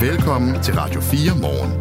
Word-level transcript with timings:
Velkommen 0.00 0.62
til 0.62 0.74
Radio 0.74 1.00
4 1.00 1.40
morgen. 1.40 1.72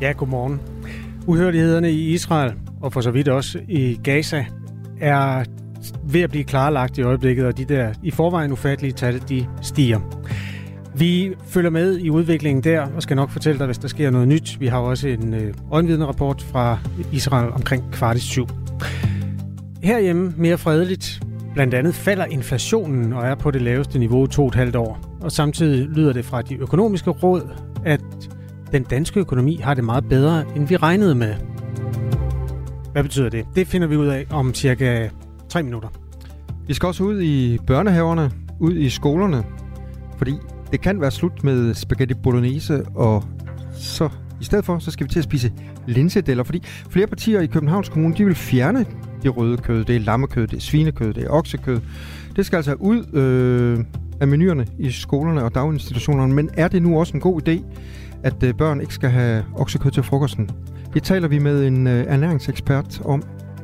Ja, 0.00 0.12
godmorgen. 0.12 0.60
Uhørlighederne 1.26 1.92
i 1.92 2.12
Israel, 2.12 2.52
og 2.80 2.92
for 2.92 3.00
så 3.00 3.10
vidt 3.10 3.28
også 3.28 3.60
i 3.68 4.00
Gaza, 4.04 4.44
er 5.00 5.44
ved 6.04 6.20
at 6.20 6.30
blive 6.30 6.44
klarlagt 6.44 6.98
i 6.98 7.02
øjeblikket, 7.02 7.46
og 7.46 7.58
de 7.58 7.64
der 7.64 7.94
i 8.02 8.10
forvejen 8.10 8.52
ufattelige 8.52 8.92
tal, 8.92 9.22
de 9.28 9.46
stiger. 9.62 10.00
Vi 10.94 11.34
følger 11.46 11.70
med 11.70 11.98
i 11.98 12.10
udviklingen 12.10 12.64
der, 12.64 12.86
og 12.96 13.02
skal 13.02 13.16
nok 13.16 13.30
fortælle 13.30 13.58
dig, 13.58 13.66
hvis 13.66 13.78
der 13.78 13.88
sker 13.88 14.10
noget 14.10 14.28
nyt. 14.28 14.56
Vi 14.60 14.66
har 14.66 14.78
også 14.78 15.08
en 15.08 15.34
øh, 15.34 15.54
øjenvidnerapport 15.70 16.42
fra 16.42 16.78
Israel 17.12 17.52
omkring 17.52 17.92
kvart 17.92 18.16
i 18.16 18.20
syv. 18.20 18.46
Herhjemme 19.82 20.34
mere 20.36 20.58
fredeligt. 20.58 21.20
Blandt 21.56 21.74
andet 21.74 21.94
falder 21.94 22.24
inflationen 22.24 23.12
og 23.12 23.26
er 23.26 23.34
på 23.34 23.50
det 23.50 23.62
laveste 23.62 23.98
niveau 23.98 24.24
i 24.24 24.28
to 24.28 24.42
og 24.42 24.48
et 24.48 24.54
halvt 24.54 24.76
år. 24.76 25.18
Og 25.20 25.32
samtidig 25.32 25.88
lyder 25.88 26.12
det 26.12 26.24
fra 26.24 26.42
de 26.42 26.54
økonomiske 26.54 27.10
råd, 27.10 27.50
at 27.84 28.00
den 28.72 28.82
danske 28.82 29.20
økonomi 29.20 29.56
har 29.56 29.74
det 29.74 29.84
meget 29.84 30.08
bedre, 30.08 30.44
end 30.56 30.68
vi 30.68 30.76
regnede 30.76 31.14
med. 31.14 31.34
Hvad 32.92 33.02
betyder 33.02 33.28
det? 33.28 33.46
Det 33.54 33.66
finder 33.66 33.86
vi 33.86 33.96
ud 33.96 34.06
af 34.06 34.26
om 34.30 34.54
cirka 34.54 35.08
3 35.48 35.62
minutter. 35.62 35.88
Vi 36.66 36.74
skal 36.74 36.86
også 36.86 37.04
ud 37.04 37.20
i 37.22 37.58
børnehaverne, 37.66 38.30
ud 38.60 38.76
i 38.76 38.88
skolerne, 38.88 39.44
fordi 40.16 40.34
det 40.72 40.80
kan 40.80 41.00
være 41.00 41.10
slut 41.10 41.44
med 41.44 41.74
spaghetti 41.74 42.14
bolognese, 42.14 42.84
og 42.94 43.24
så 43.74 44.08
i 44.40 44.44
stedet 44.44 44.64
for, 44.64 44.78
så 44.78 44.90
skal 44.90 45.04
vi 45.04 45.10
til 45.10 45.18
at 45.18 45.24
spise 45.24 45.52
linsedeller, 45.86 46.44
fordi 46.44 46.62
flere 46.90 47.06
partier 47.06 47.40
i 47.40 47.46
Københavns 47.46 47.88
Kommune, 47.88 48.14
de 48.14 48.24
vil 48.24 48.34
fjerne 48.34 48.86
det 49.26 49.36
røde 49.36 49.56
kød. 49.56 49.84
Det 49.84 49.96
er 49.96 50.00
lammekød, 50.00 50.46
det 50.46 50.56
er 50.56 50.60
svinekød, 50.60 51.14
det 51.14 51.24
er 51.24 51.28
oksekød. 51.30 51.80
Det 52.36 52.46
skal 52.46 52.56
altså 52.56 52.74
ud 52.74 53.14
øh, 53.14 53.84
af 54.20 54.28
menuerne 54.28 54.66
i 54.78 54.90
skolerne 54.90 55.44
og 55.44 55.54
daginstitutionerne, 55.54 56.34
men 56.34 56.50
er 56.54 56.68
det 56.68 56.82
nu 56.82 56.98
også 56.98 57.14
en 57.14 57.20
god 57.20 57.48
idé, 57.48 57.62
at 58.22 58.42
øh, 58.42 58.54
børn 58.54 58.80
ikke 58.80 58.94
skal 58.94 59.10
have 59.10 59.44
oksekød 59.54 59.90
til 59.90 60.02
frokosten? 60.02 60.50
Det 60.94 61.02
taler 61.02 61.28
vi 61.28 61.38
med 61.38 61.66
en 61.66 61.86
øh, 61.86 62.04
ernæringsekspert 62.08 63.00
om 63.04 63.22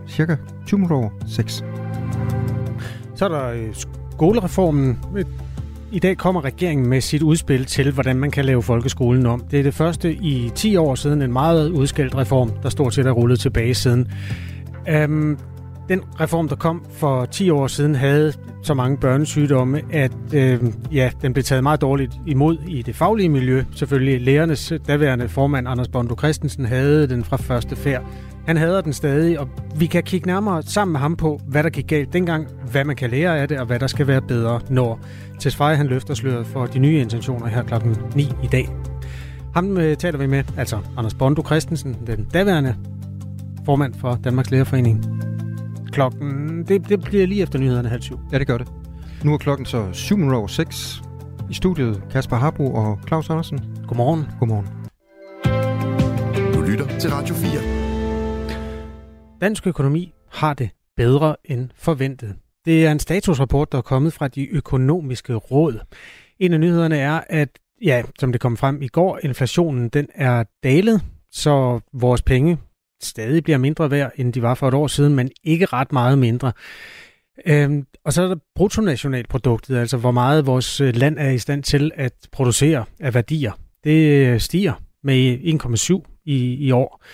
cirka 0.08 0.36
20 0.66 0.78
minutter 0.78 0.96
over 0.96 1.10
6. 1.26 1.64
Så 3.14 3.24
er 3.24 3.28
der 3.28 3.48
øh, 3.48 3.74
skolereformen. 3.74 4.98
I 5.92 5.98
dag 5.98 6.16
kommer 6.16 6.44
regeringen 6.44 6.88
med 6.88 7.00
sit 7.00 7.22
udspil 7.22 7.64
til, 7.64 7.92
hvordan 7.92 8.16
man 8.16 8.30
kan 8.30 8.44
lave 8.44 8.62
folkeskolen 8.62 9.26
om. 9.26 9.40
Det 9.50 9.58
er 9.58 9.62
det 9.62 9.74
første 9.74 10.12
i 10.14 10.50
10 10.54 10.76
år 10.76 10.94
siden, 10.94 11.22
en 11.22 11.32
meget 11.32 11.70
udskældt 11.70 12.16
reform, 12.16 12.50
der 12.62 12.68
stort 12.68 12.94
set 12.94 13.06
er 13.06 13.10
rullet 13.10 13.40
tilbage 13.40 13.74
siden. 13.74 14.08
Øhm, 14.88 15.38
den 15.88 16.00
reform, 16.20 16.48
der 16.48 16.56
kom 16.56 16.84
for 16.90 17.24
10 17.24 17.50
år 17.50 17.66
siden, 17.66 17.94
havde 17.94 18.32
så 18.62 18.74
mange 18.74 18.96
børnesygdomme, 18.96 19.80
at 19.90 20.12
øh, 20.34 20.60
ja, 20.92 21.10
den 21.22 21.32
blev 21.32 21.44
taget 21.44 21.62
meget 21.62 21.80
dårligt 21.80 22.12
imod 22.26 22.58
i 22.68 22.82
det 22.82 22.96
faglige 22.96 23.28
miljø. 23.28 23.64
Selvfølgelig 23.74 24.20
lærernes 24.20 24.72
øh, 24.72 24.80
daværende 24.86 25.28
formand, 25.28 25.68
Anders 25.68 25.88
Bondo 25.88 26.14
Christensen, 26.18 26.64
havde 26.64 27.08
den 27.08 27.24
fra 27.24 27.36
første 27.36 27.76
færd. 27.76 28.02
Han 28.46 28.56
hader 28.56 28.80
den 28.80 28.92
stadig, 28.92 29.40
og 29.40 29.48
vi 29.76 29.86
kan 29.86 30.02
kigge 30.02 30.26
nærmere 30.26 30.62
sammen 30.62 30.92
med 30.92 31.00
ham 31.00 31.16
på, 31.16 31.40
hvad 31.46 31.62
der 31.62 31.70
gik 31.70 31.86
galt 31.86 32.12
dengang, 32.12 32.46
hvad 32.70 32.84
man 32.84 32.96
kan 32.96 33.10
lære 33.10 33.38
af 33.38 33.48
det, 33.48 33.60
og 33.60 33.66
hvad 33.66 33.78
der 33.78 33.86
skal 33.86 34.06
være 34.06 34.22
bedre, 34.22 34.60
når 34.70 35.00
Tesfaye 35.40 35.76
han 35.76 35.86
løfter 35.86 36.14
sløret 36.14 36.46
for 36.46 36.66
de 36.66 36.78
nye 36.78 37.00
intentioner 37.00 37.46
her 37.46 37.62
klokken 37.62 37.96
9 38.14 38.22
i 38.22 38.46
dag. 38.46 38.68
Ham 39.54 39.78
øh, 39.78 39.96
taler 39.96 40.18
vi 40.18 40.26
med, 40.26 40.44
altså 40.56 40.78
Anders 40.96 41.14
Bondo 41.14 41.42
Christensen, 41.46 41.96
den 42.06 42.26
daværende 42.34 42.74
formand 43.64 43.94
for 43.94 44.18
Danmarks 44.24 44.50
Lærerforening. 44.50 45.04
Klokken, 45.92 46.64
det, 46.68 46.88
det 46.88 47.02
bliver 47.02 47.26
lige 47.26 47.42
efter 47.42 47.58
nyhederne 47.58 47.88
halv 47.88 48.02
syv. 48.02 48.18
Ja, 48.32 48.38
det 48.38 48.46
gør 48.46 48.58
det. 48.58 48.68
Nu 49.24 49.34
er 49.34 49.38
klokken 49.38 49.66
så 49.66 49.92
7 49.92 50.16
minutter 50.16 50.38
over 50.38 50.48
6. 50.48 51.02
I 51.50 51.54
studiet 51.54 52.02
Kasper 52.10 52.36
Harbo 52.36 52.74
og 52.74 52.98
Claus 53.06 53.30
Andersen. 53.30 53.60
Godmorgen. 53.88 54.26
Godmorgen. 54.38 54.66
Du 56.54 56.60
lytter 56.60 56.98
til 56.98 57.10
Radio 57.10 57.34
4. 57.34 57.60
Dansk 59.40 59.66
økonomi 59.66 60.12
har 60.30 60.54
det 60.54 60.70
bedre 60.96 61.36
end 61.44 61.68
forventet. 61.76 62.36
Det 62.64 62.86
er 62.86 62.92
en 62.92 62.98
statusrapport, 62.98 63.72
der 63.72 63.78
er 63.78 63.82
kommet 63.82 64.12
fra 64.12 64.28
de 64.28 64.48
økonomiske 64.48 65.34
råd. 65.34 65.80
En 66.38 66.52
af 66.52 66.60
nyhederne 66.60 66.98
er, 66.98 67.20
at 67.26 67.48
ja, 67.84 68.02
som 68.18 68.32
det 68.32 68.40
kom 68.40 68.56
frem 68.56 68.82
i 68.82 68.88
går, 68.88 69.18
inflationen 69.22 69.88
den 69.88 70.06
er 70.14 70.44
dalet, 70.62 71.02
så 71.30 71.80
vores 71.92 72.22
penge 72.22 72.58
stadig 73.04 73.44
bliver 73.44 73.58
mindre 73.58 73.90
værd, 73.90 74.12
end 74.16 74.32
de 74.32 74.42
var 74.42 74.54
for 74.54 74.68
et 74.68 74.74
år 74.74 74.86
siden, 74.86 75.14
men 75.14 75.30
ikke 75.44 75.66
ret 75.66 75.92
meget 75.92 76.18
mindre. 76.18 76.52
Øhm, 77.46 77.86
og 78.04 78.12
så 78.12 78.22
er 78.22 78.28
der 78.28 78.36
bruttonationalproduktet, 78.54 79.76
altså 79.76 79.96
hvor 79.96 80.10
meget 80.10 80.46
vores 80.46 80.80
øh, 80.80 80.96
land 80.96 81.18
er 81.18 81.30
i 81.30 81.38
stand 81.38 81.62
til 81.62 81.90
at 81.94 82.12
producere 82.32 82.84
af 83.00 83.14
værdier. 83.14 83.52
Det 83.84 84.26
øh, 84.26 84.40
stiger 84.40 84.72
med 85.02 85.38
1,7 86.04 86.22
i, 86.24 86.54
i 86.54 86.70
år. 86.70 87.04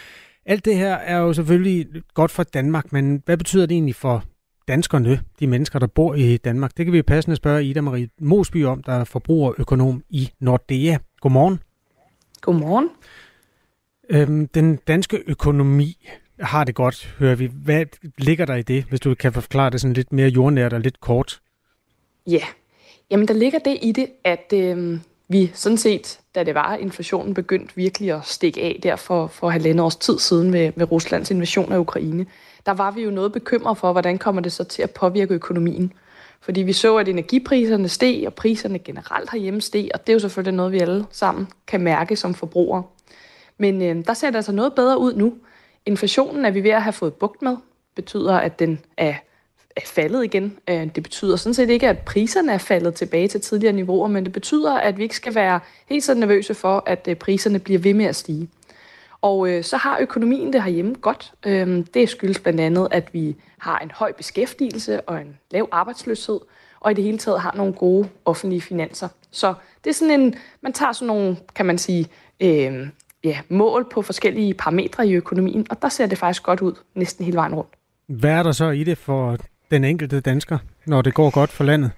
Alt 0.46 0.64
det 0.64 0.76
her 0.76 0.94
er 0.94 1.16
jo 1.16 1.32
selvfølgelig 1.32 1.86
godt 2.14 2.30
for 2.30 2.42
Danmark, 2.42 2.92
men 2.92 3.22
hvad 3.24 3.36
betyder 3.36 3.66
det 3.66 3.74
egentlig 3.74 3.94
for 3.94 4.24
danskerne, 4.68 5.20
de 5.40 5.46
mennesker, 5.46 5.78
der 5.78 5.86
bor 5.86 6.14
i 6.14 6.36
Danmark? 6.36 6.70
Det 6.76 6.86
kan 6.86 6.92
vi 6.92 7.02
passende 7.02 7.36
spørge 7.36 7.64
Ida 7.64 7.80
Marie 7.80 8.08
Mosby 8.20 8.64
om, 8.64 8.82
der 8.82 8.92
er 8.92 9.04
forbrugerøkonom 9.04 10.02
i 10.10 10.30
Nordea. 10.40 10.96
Godmorgen. 11.20 11.60
Godmorgen. 12.40 12.88
Øhm, 14.08 14.48
den 14.48 14.76
danske 14.76 15.22
økonomi 15.26 16.08
har 16.40 16.64
det 16.64 16.74
godt, 16.74 17.14
hører 17.18 17.34
vi. 17.34 17.50
Hvad 17.64 17.84
ligger 18.18 18.44
der 18.44 18.54
i 18.54 18.62
det, 18.62 18.84
hvis 18.84 19.00
du 19.00 19.14
kan 19.14 19.32
forklare 19.32 19.70
det 19.70 19.80
sådan 19.80 19.94
lidt 19.94 20.12
mere 20.12 20.28
jordnært 20.28 20.72
og 20.72 20.80
lidt 20.80 21.00
kort? 21.00 21.40
Ja, 22.26 22.42
jamen 23.10 23.28
der 23.28 23.34
ligger 23.34 23.58
det 23.58 23.78
i 23.82 23.92
det, 23.92 24.06
at 24.24 24.52
øh, 24.54 24.98
vi 25.28 25.50
sådan 25.54 25.78
set, 25.78 26.20
da 26.34 26.44
det 26.44 26.54
var, 26.54 26.76
inflationen 26.76 27.34
begyndte 27.34 27.76
virkelig 27.76 28.12
at 28.12 28.26
stikke 28.26 28.62
af 28.62 28.80
der 28.82 28.96
for, 28.96 29.26
for 29.26 29.48
halvandet 29.48 29.84
års 29.84 29.96
tid 29.96 30.18
siden 30.18 30.50
med, 30.50 30.72
med 30.76 30.92
Ruslands 30.92 31.30
invasion 31.30 31.72
af 31.72 31.78
Ukraine, 31.78 32.26
der 32.66 32.72
var 32.72 32.90
vi 32.90 33.02
jo 33.02 33.10
noget 33.10 33.32
bekymret 33.32 33.78
for, 33.78 33.92
hvordan 33.92 34.18
kommer 34.18 34.42
det 34.42 34.52
så 34.52 34.64
til 34.64 34.82
at 34.82 34.90
påvirke 34.90 35.34
økonomien. 35.34 35.92
Fordi 36.40 36.62
vi 36.62 36.72
så, 36.72 36.96
at 36.96 37.08
energipriserne 37.08 37.88
steg, 37.88 38.22
og 38.26 38.34
priserne 38.34 38.78
generelt 38.78 39.30
herhjemme 39.30 39.60
steg, 39.60 39.88
og 39.94 40.00
det 40.06 40.12
er 40.12 40.14
jo 40.14 40.18
selvfølgelig 40.18 40.56
noget, 40.56 40.72
vi 40.72 40.78
alle 40.78 41.04
sammen 41.10 41.48
kan 41.66 41.80
mærke 41.80 42.16
som 42.16 42.34
forbrugere. 42.34 42.82
Men 43.58 43.82
øh, 43.82 44.04
der 44.06 44.14
ser 44.14 44.30
det 44.30 44.36
altså 44.36 44.52
noget 44.52 44.74
bedre 44.74 44.98
ud 44.98 45.14
nu. 45.14 45.34
Inflationen 45.86 46.44
er 46.44 46.50
vi 46.50 46.62
ved 46.64 46.70
at 46.70 46.82
have 46.82 46.92
fået 46.92 47.14
bugt 47.14 47.42
med. 47.42 47.56
betyder, 47.94 48.34
at 48.34 48.58
den 48.58 48.80
er, 48.96 49.14
er 49.76 49.80
faldet 49.86 50.24
igen. 50.24 50.58
Øh, 50.68 50.94
det 50.94 51.02
betyder 51.02 51.36
sådan 51.36 51.54
set 51.54 51.70
ikke, 51.70 51.88
at 51.88 51.98
priserne 51.98 52.52
er 52.52 52.58
faldet 52.58 52.94
tilbage 52.94 53.28
til 53.28 53.40
tidligere 53.40 53.72
niveauer, 53.72 54.08
men 54.08 54.24
det 54.24 54.32
betyder, 54.32 54.74
at 54.74 54.98
vi 54.98 55.02
ikke 55.02 55.16
skal 55.16 55.34
være 55.34 55.60
helt 55.86 56.04
så 56.04 56.14
nervøse 56.14 56.54
for, 56.54 56.82
at 56.86 57.08
øh, 57.08 57.16
priserne 57.16 57.58
bliver 57.58 57.78
ved 57.78 57.94
med 57.94 58.04
at 58.04 58.16
stige. 58.16 58.48
Og 59.20 59.50
øh, 59.50 59.64
så 59.64 59.76
har 59.76 59.98
økonomien 59.98 60.52
det 60.52 60.62
herhjemme 60.62 60.94
godt. 60.94 61.32
Øh, 61.46 61.84
det 61.94 62.08
skyldes 62.08 62.38
blandt 62.38 62.60
andet, 62.60 62.88
at 62.90 63.14
vi 63.14 63.36
har 63.58 63.78
en 63.78 63.90
høj 63.94 64.12
beskæftigelse 64.12 65.00
og 65.00 65.20
en 65.20 65.38
lav 65.50 65.68
arbejdsløshed, 65.72 66.40
og 66.80 66.90
i 66.90 66.94
det 66.94 67.04
hele 67.04 67.18
taget 67.18 67.40
har 67.40 67.54
nogle 67.56 67.72
gode 67.72 68.08
offentlige 68.24 68.60
finanser. 68.60 69.08
Så 69.30 69.54
det 69.84 69.90
er 69.90 69.94
sådan 69.94 70.20
en, 70.20 70.34
man 70.60 70.72
tager 70.72 70.92
sådan 70.92 71.06
nogle, 71.06 71.36
kan 71.54 71.66
man 71.66 71.78
sige, 71.78 72.08
øh, 72.40 72.88
ja, 73.24 73.38
mål 73.48 73.86
på 73.92 74.02
forskellige 74.02 74.54
parametre 74.54 75.06
i 75.08 75.14
økonomien, 75.14 75.66
og 75.70 75.82
der 75.82 75.88
ser 75.88 76.06
det 76.06 76.18
faktisk 76.18 76.42
godt 76.42 76.60
ud 76.60 76.72
næsten 76.94 77.24
hele 77.24 77.36
vejen 77.36 77.54
rundt. 77.54 77.70
Hvad 78.06 78.30
er 78.30 78.42
der 78.42 78.52
så 78.52 78.70
i 78.70 78.84
det 78.84 78.98
for 78.98 79.36
den 79.70 79.84
enkelte 79.84 80.20
dansker, 80.20 80.58
når 80.86 81.02
det 81.02 81.14
går 81.14 81.30
godt 81.30 81.50
for 81.50 81.64
landet? 81.64 81.90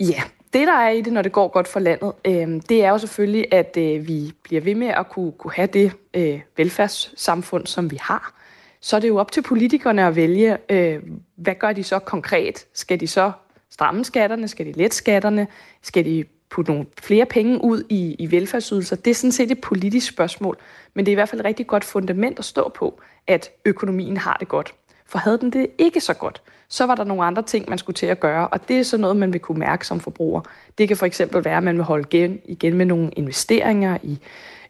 Ja, 0.00 0.22
det 0.52 0.66
der 0.66 0.78
er 0.78 0.90
i 0.90 1.00
det, 1.00 1.12
når 1.12 1.22
det 1.22 1.32
går 1.32 1.48
godt 1.48 1.68
for 1.68 1.80
landet, 1.80 2.12
øh, 2.24 2.62
det 2.68 2.84
er 2.84 2.90
jo 2.90 2.98
selvfølgelig, 2.98 3.46
at 3.52 3.76
øh, 3.76 4.08
vi 4.08 4.32
bliver 4.42 4.60
ved 4.60 4.74
med 4.74 4.88
at 4.88 5.08
kunne, 5.08 5.32
kunne 5.32 5.52
have 5.52 5.68
det 5.72 5.92
øh, 6.14 6.40
velfærdssamfund, 6.56 7.66
som 7.66 7.90
vi 7.90 7.98
har. 8.00 8.34
Så 8.80 8.96
er 8.96 9.00
det 9.00 9.08
jo 9.08 9.16
op 9.16 9.32
til 9.32 9.42
politikerne 9.42 10.06
at 10.06 10.16
vælge, 10.16 10.58
øh, 10.68 11.02
hvad 11.36 11.54
gør 11.54 11.72
de 11.72 11.82
så 11.82 11.98
konkret? 11.98 12.66
Skal 12.74 13.00
de 13.00 13.06
så 13.06 13.32
stramme 13.70 14.04
skatterne? 14.04 14.48
Skal 14.48 14.66
de 14.66 14.72
lette 14.72 14.96
skatterne? 14.96 15.46
Skal 15.82 16.04
de 16.04 16.24
putte 16.50 16.70
nogle 16.70 16.86
flere 17.02 17.26
penge 17.26 17.64
ud 17.64 17.82
i, 17.88 18.16
i 18.18 18.30
velfærdsydelser. 18.30 18.96
Det 18.96 19.10
er 19.10 19.14
sådan 19.14 19.32
set 19.32 19.50
et 19.50 19.60
politisk 19.60 20.08
spørgsmål, 20.08 20.58
men 20.94 21.06
det 21.06 21.12
er 21.12 21.14
i 21.14 21.14
hvert 21.14 21.28
fald 21.28 21.40
et 21.40 21.44
rigtig 21.44 21.66
godt 21.66 21.84
fundament 21.84 22.38
at 22.38 22.44
stå 22.44 22.68
på, 22.68 23.00
at 23.26 23.50
økonomien 23.64 24.16
har 24.16 24.36
det 24.40 24.48
godt. 24.48 24.74
For 25.06 25.18
havde 25.18 25.38
den 25.38 25.50
det 25.50 25.66
ikke 25.78 26.00
så 26.00 26.14
godt, 26.14 26.42
så 26.68 26.86
var 26.86 26.94
der 26.94 27.04
nogle 27.04 27.24
andre 27.24 27.42
ting, 27.42 27.68
man 27.68 27.78
skulle 27.78 27.94
til 27.94 28.06
at 28.06 28.20
gøre, 28.20 28.48
og 28.48 28.68
det 28.68 28.78
er 28.78 28.82
så 28.82 28.96
noget, 28.96 29.16
man 29.16 29.32
vil 29.32 29.40
kunne 29.40 29.58
mærke 29.58 29.86
som 29.86 30.00
forbruger. 30.00 30.40
Det 30.78 30.88
kan 30.88 30.96
for 30.96 31.06
eksempel 31.06 31.44
være, 31.44 31.56
at 31.56 31.62
man 31.62 31.76
vil 31.76 31.84
holde 31.84 32.04
igen, 32.10 32.40
igen 32.44 32.74
med 32.74 32.86
nogle 32.86 33.10
investeringer 33.10 33.98
i 34.02 34.18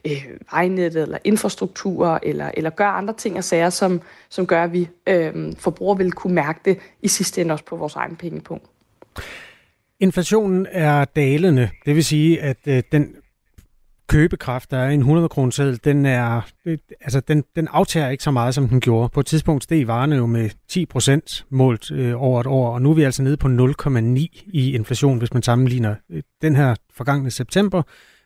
øh, 0.05 0.27
vejnettet 0.53 1.03
eller 1.03 1.19
infrastruktur, 1.25 2.21
eller, 2.23 2.51
eller 2.55 2.71
gøre 2.71 2.89
andre 2.89 3.15
ting 3.15 3.37
og 3.37 3.45
sager, 3.45 3.71
som, 3.71 4.01
som 4.29 4.47
gør, 4.47 4.65
at 4.65 4.73
vi 4.73 4.89
øh, 5.07 5.53
forbrugere 5.59 5.99
vil 5.99 6.13
kunne 6.13 6.35
mærke 6.35 6.61
det 6.65 6.79
i 7.03 7.09
sidste 7.09 7.41
ende 7.41 7.53
også 7.53 7.65
på 7.65 7.77
vores 7.77 7.95
egen 7.95 8.17
pengepunkt. 8.17 8.67
Inflationen 10.01 10.67
er 10.71 11.05
dalende, 11.05 11.71
det 11.87 11.95
vil 11.95 12.05
sige, 12.05 12.43
at 12.43 12.59
øh, 12.67 12.83
den 12.93 13.15
købekraft, 14.09 14.71
der 14.71 14.79
er 14.79 14.91
en 14.91 15.01
100 15.01 15.29
kroner 15.29 15.51
seddel, 15.51 15.81
den, 15.85 16.07
er, 16.07 16.41
øh, 16.65 16.79
altså 17.01 17.21
den, 17.21 17.45
den 17.57 17.69
aftager 17.71 18.09
ikke 18.09 18.25
så 18.25 18.31
meget, 18.31 18.55
som 18.55 18.69
den 18.69 18.81
gjorde. 18.81 19.09
På 19.09 19.21
et 19.21 19.27
tidspunkt 19.27 19.65
steg 19.65 19.87
varerne 19.87 20.17
jo 20.17 20.27
med 20.27 20.51
10 20.69 20.87
procent 20.87 21.47
målt 21.51 21.91
øh, 21.91 22.23
over 22.23 22.41
et 22.41 22.47
år, 22.47 22.75
og 22.75 22.83
nu 22.83 22.91
er 22.91 22.95
vi 22.95 23.03
altså 23.03 23.23
nede 23.23 23.37
på 23.37 23.49
0,9 23.49 24.19
i 24.47 24.75
inflation, 24.75 25.19
hvis 25.19 25.33
man 25.33 25.43
sammenligner 25.43 25.95
øh, 26.11 26.23
den 26.43 26.57
her 26.57 26.75
forgangne 26.93 27.31
september 27.31 27.83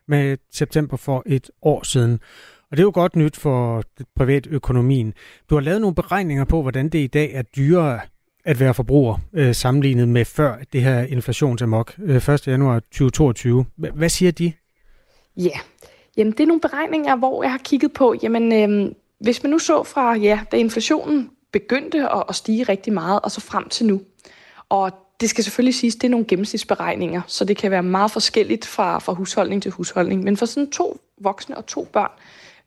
med 0.09 0.37
september 0.53 0.97
for 0.97 1.23
et 1.27 1.51
år 1.63 1.83
siden. 1.85 2.21
Og 2.71 2.77
det 2.77 2.79
er 2.79 2.87
jo 2.87 2.93
godt 2.95 3.17
nyt 3.17 3.37
for 3.37 3.83
privatøkonomien. 4.17 5.15
Du 5.51 5.55
har 5.55 5.63
lavet 5.63 5.81
nogle 5.81 5.95
beregninger 5.95 6.45
på, 6.45 6.63
hvordan 6.63 6.89
det 6.89 6.99
i 6.99 7.07
dag 7.07 7.31
er 7.35 7.43
dyrere 7.43 8.01
at 8.45 8.61
være 8.61 8.75
forbruger 8.75 9.19
øh, 9.33 9.55
sammenlignet 9.55 10.09
med 10.09 10.25
før 10.25 10.57
det 10.73 10.83
her 10.83 11.03
inflationsamok, 11.03 11.95
øh, 12.03 12.29
1. 12.29 12.47
januar 12.47 12.79
2022. 12.79 13.65
Hvad 13.77 14.09
siger 14.09 14.33
de? 14.33 14.53
Ja, 15.37 15.59
jamen 16.17 16.33
det 16.33 16.41
er 16.41 16.47
nogle 16.47 16.61
beregninger, 16.61 17.17
hvor 17.17 17.43
jeg 17.43 17.53
har 17.53 17.59
kigget 17.59 17.93
på, 17.93 18.15
jamen 18.23 18.53
øh, 18.53 18.93
hvis 19.21 19.43
man 19.43 19.51
nu 19.51 19.59
så 19.59 19.83
fra, 19.83 20.15
ja, 20.17 20.41
da 20.53 20.57
inflationen 20.57 21.31
begyndte 21.53 22.09
at, 22.11 22.25
at 22.29 22.35
stige 22.35 22.65
rigtig 22.65 22.93
meget, 22.93 23.21
og 23.21 23.31
så 23.31 23.41
frem 23.41 23.69
til 23.69 23.87
nu. 23.87 24.01
Og 24.69 24.91
det 25.21 25.31
skal 25.31 25.45
selvfølgelig 25.45 25.75
siges, 25.75 25.95
det 25.95 26.05
er 26.05 26.11
nogle 26.11 26.27
gennemsnitsberegninger, 26.27 27.21
så 27.27 27.45
det 27.45 27.57
kan 27.57 27.71
være 27.71 27.83
meget 27.83 28.11
forskelligt 28.11 28.67
fra, 28.67 28.99
fra 28.99 29.13
husholdning 29.13 29.63
til 29.63 29.71
husholdning. 29.71 30.25
Men 30.25 30.37
for 30.37 30.47
sådan 30.47 30.71
to 30.71 31.01
voksne 31.21 31.57
og 31.57 31.67
to 31.67 31.89
børn, 31.93 32.11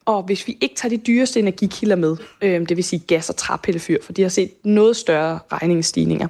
og 0.05 0.23
hvis 0.23 0.47
vi 0.47 0.57
ikke 0.61 0.75
tager 0.75 0.89
de 0.89 0.97
dyreste 0.97 1.39
energikilder 1.39 1.95
med, 1.95 2.17
øh, 2.41 2.69
det 2.69 2.77
vil 2.77 2.83
sige 2.83 2.99
gas 2.99 3.29
og 3.29 3.35
træpillefyr, 3.35 3.97
for 4.03 4.13
de 4.13 4.21
har 4.21 4.29
set 4.29 4.51
noget 4.63 4.95
større 4.95 5.39
regningsstigninger, 5.51 6.27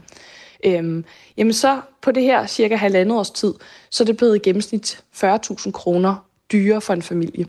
øh, 0.65 1.03
jamen 1.37 1.53
så 1.53 1.81
på 2.01 2.11
det 2.11 2.23
her 2.23 2.47
cirka 2.47 2.75
halvandet 2.75 3.17
års 3.17 3.29
tid, 3.29 3.53
så 3.89 4.03
er 4.03 4.05
det 4.05 4.17
blevet 4.17 4.35
i 4.35 4.39
gennemsnit 4.39 5.03
40.000 5.23 5.71
kroner 5.71 6.25
dyrere 6.51 6.81
for 6.81 6.93
en 6.93 7.01
familie. 7.01 7.45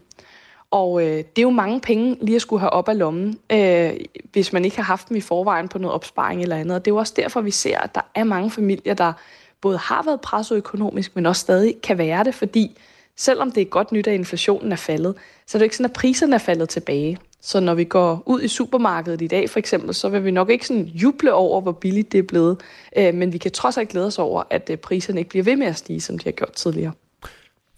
Og 0.70 1.02
øh, 1.02 1.16
det 1.16 1.38
er 1.38 1.42
jo 1.42 1.50
mange 1.50 1.80
penge 1.80 2.16
lige 2.20 2.36
at 2.36 2.42
skulle 2.42 2.60
have 2.60 2.70
op 2.70 2.88
af 2.88 2.98
lommen, 2.98 3.38
øh, 3.52 3.92
hvis 4.32 4.52
man 4.52 4.64
ikke 4.64 4.76
har 4.76 4.84
haft 4.84 5.08
dem 5.08 5.16
i 5.16 5.20
forvejen 5.20 5.68
på 5.68 5.78
noget 5.78 5.94
opsparing 5.94 6.42
eller 6.42 6.56
andet. 6.56 6.74
Og 6.74 6.84
det 6.84 6.90
er 6.90 6.94
jo 6.94 6.98
også 6.98 7.12
derfor, 7.16 7.40
vi 7.40 7.50
ser, 7.50 7.78
at 7.78 7.94
der 7.94 8.00
er 8.14 8.24
mange 8.24 8.50
familier, 8.50 8.94
der 8.94 9.12
både 9.60 9.78
har 9.78 10.02
været 10.02 10.20
presset 10.20 10.56
økonomisk, 10.56 11.16
men 11.16 11.26
også 11.26 11.40
stadig 11.40 11.74
kan 11.82 11.98
være 11.98 12.24
det, 12.24 12.34
fordi 12.34 12.78
selvom 13.16 13.52
det 13.52 13.60
er 13.60 13.64
godt 13.64 13.92
nyt, 13.92 14.06
at 14.06 14.14
inflationen 14.14 14.72
er 14.72 14.76
faldet, 14.76 15.14
så 15.46 15.58
er 15.58 15.60
det 15.60 15.64
ikke 15.64 15.76
sådan, 15.76 15.90
at 15.90 15.92
priserne 15.92 16.34
er 16.34 16.38
faldet 16.38 16.68
tilbage. 16.68 17.18
Så 17.40 17.60
når 17.60 17.74
vi 17.74 17.84
går 17.84 18.22
ud 18.26 18.42
i 18.42 18.48
supermarkedet 18.48 19.22
i 19.22 19.26
dag 19.26 19.50
for 19.50 19.58
eksempel, 19.58 19.94
så 19.94 20.08
vil 20.08 20.24
vi 20.24 20.30
nok 20.30 20.50
ikke 20.50 20.66
sådan 20.66 20.84
juble 20.84 21.34
over, 21.34 21.60
hvor 21.60 21.72
billigt 21.72 22.12
det 22.12 22.18
er 22.18 22.22
blevet. 22.22 22.60
Øh, 22.96 23.14
men 23.14 23.32
vi 23.32 23.38
kan 23.38 23.50
trods 23.50 23.78
alt 23.78 23.88
glæde 23.88 24.06
os 24.06 24.18
over, 24.18 24.42
at 24.50 24.70
øh, 24.70 24.76
priserne 24.76 25.20
ikke 25.20 25.30
bliver 25.30 25.44
ved 25.44 25.56
med 25.56 25.66
at 25.66 25.76
stige, 25.76 26.00
som 26.00 26.18
de 26.18 26.24
har 26.24 26.32
gjort 26.32 26.52
tidligere. 26.52 26.92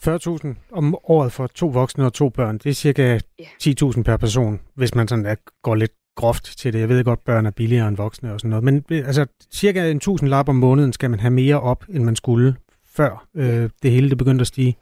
40.000 0.06 0.48
om 0.72 0.96
året 1.04 1.32
for 1.32 1.46
to 1.46 1.66
voksne 1.66 2.06
og 2.06 2.12
to 2.12 2.28
børn, 2.28 2.58
det 2.58 2.70
er 2.70 2.74
cirka 2.74 3.18
10.000 3.42 4.02
per 4.02 4.16
person, 4.16 4.60
hvis 4.74 4.94
man 4.94 5.08
sådan 5.08 5.36
går 5.62 5.74
lidt 5.74 5.92
groft 6.16 6.58
til 6.58 6.72
det. 6.72 6.78
Jeg 6.78 6.88
ved 6.88 7.04
godt, 7.04 7.24
børn 7.24 7.46
er 7.46 7.50
billigere 7.50 7.88
end 7.88 7.96
voksne 7.96 8.32
og 8.32 8.40
sådan 8.40 8.50
noget, 8.50 8.64
men 8.64 8.84
øh, 8.90 9.06
altså 9.06 9.26
cirka 9.52 9.90
en 9.90 9.96
1000 9.96 10.28
lap 10.28 10.48
om 10.48 10.56
måneden 10.56 10.92
skal 10.92 11.10
man 11.10 11.20
have 11.20 11.30
mere 11.30 11.60
op, 11.60 11.84
end 11.88 12.04
man 12.04 12.16
skulle 12.16 12.54
før 12.94 13.26
øh, 13.34 13.70
det 13.82 13.90
hele 13.90 14.10
det 14.10 14.18
begyndte 14.18 14.42
at 14.42 14.46
stige. 14.46 14.76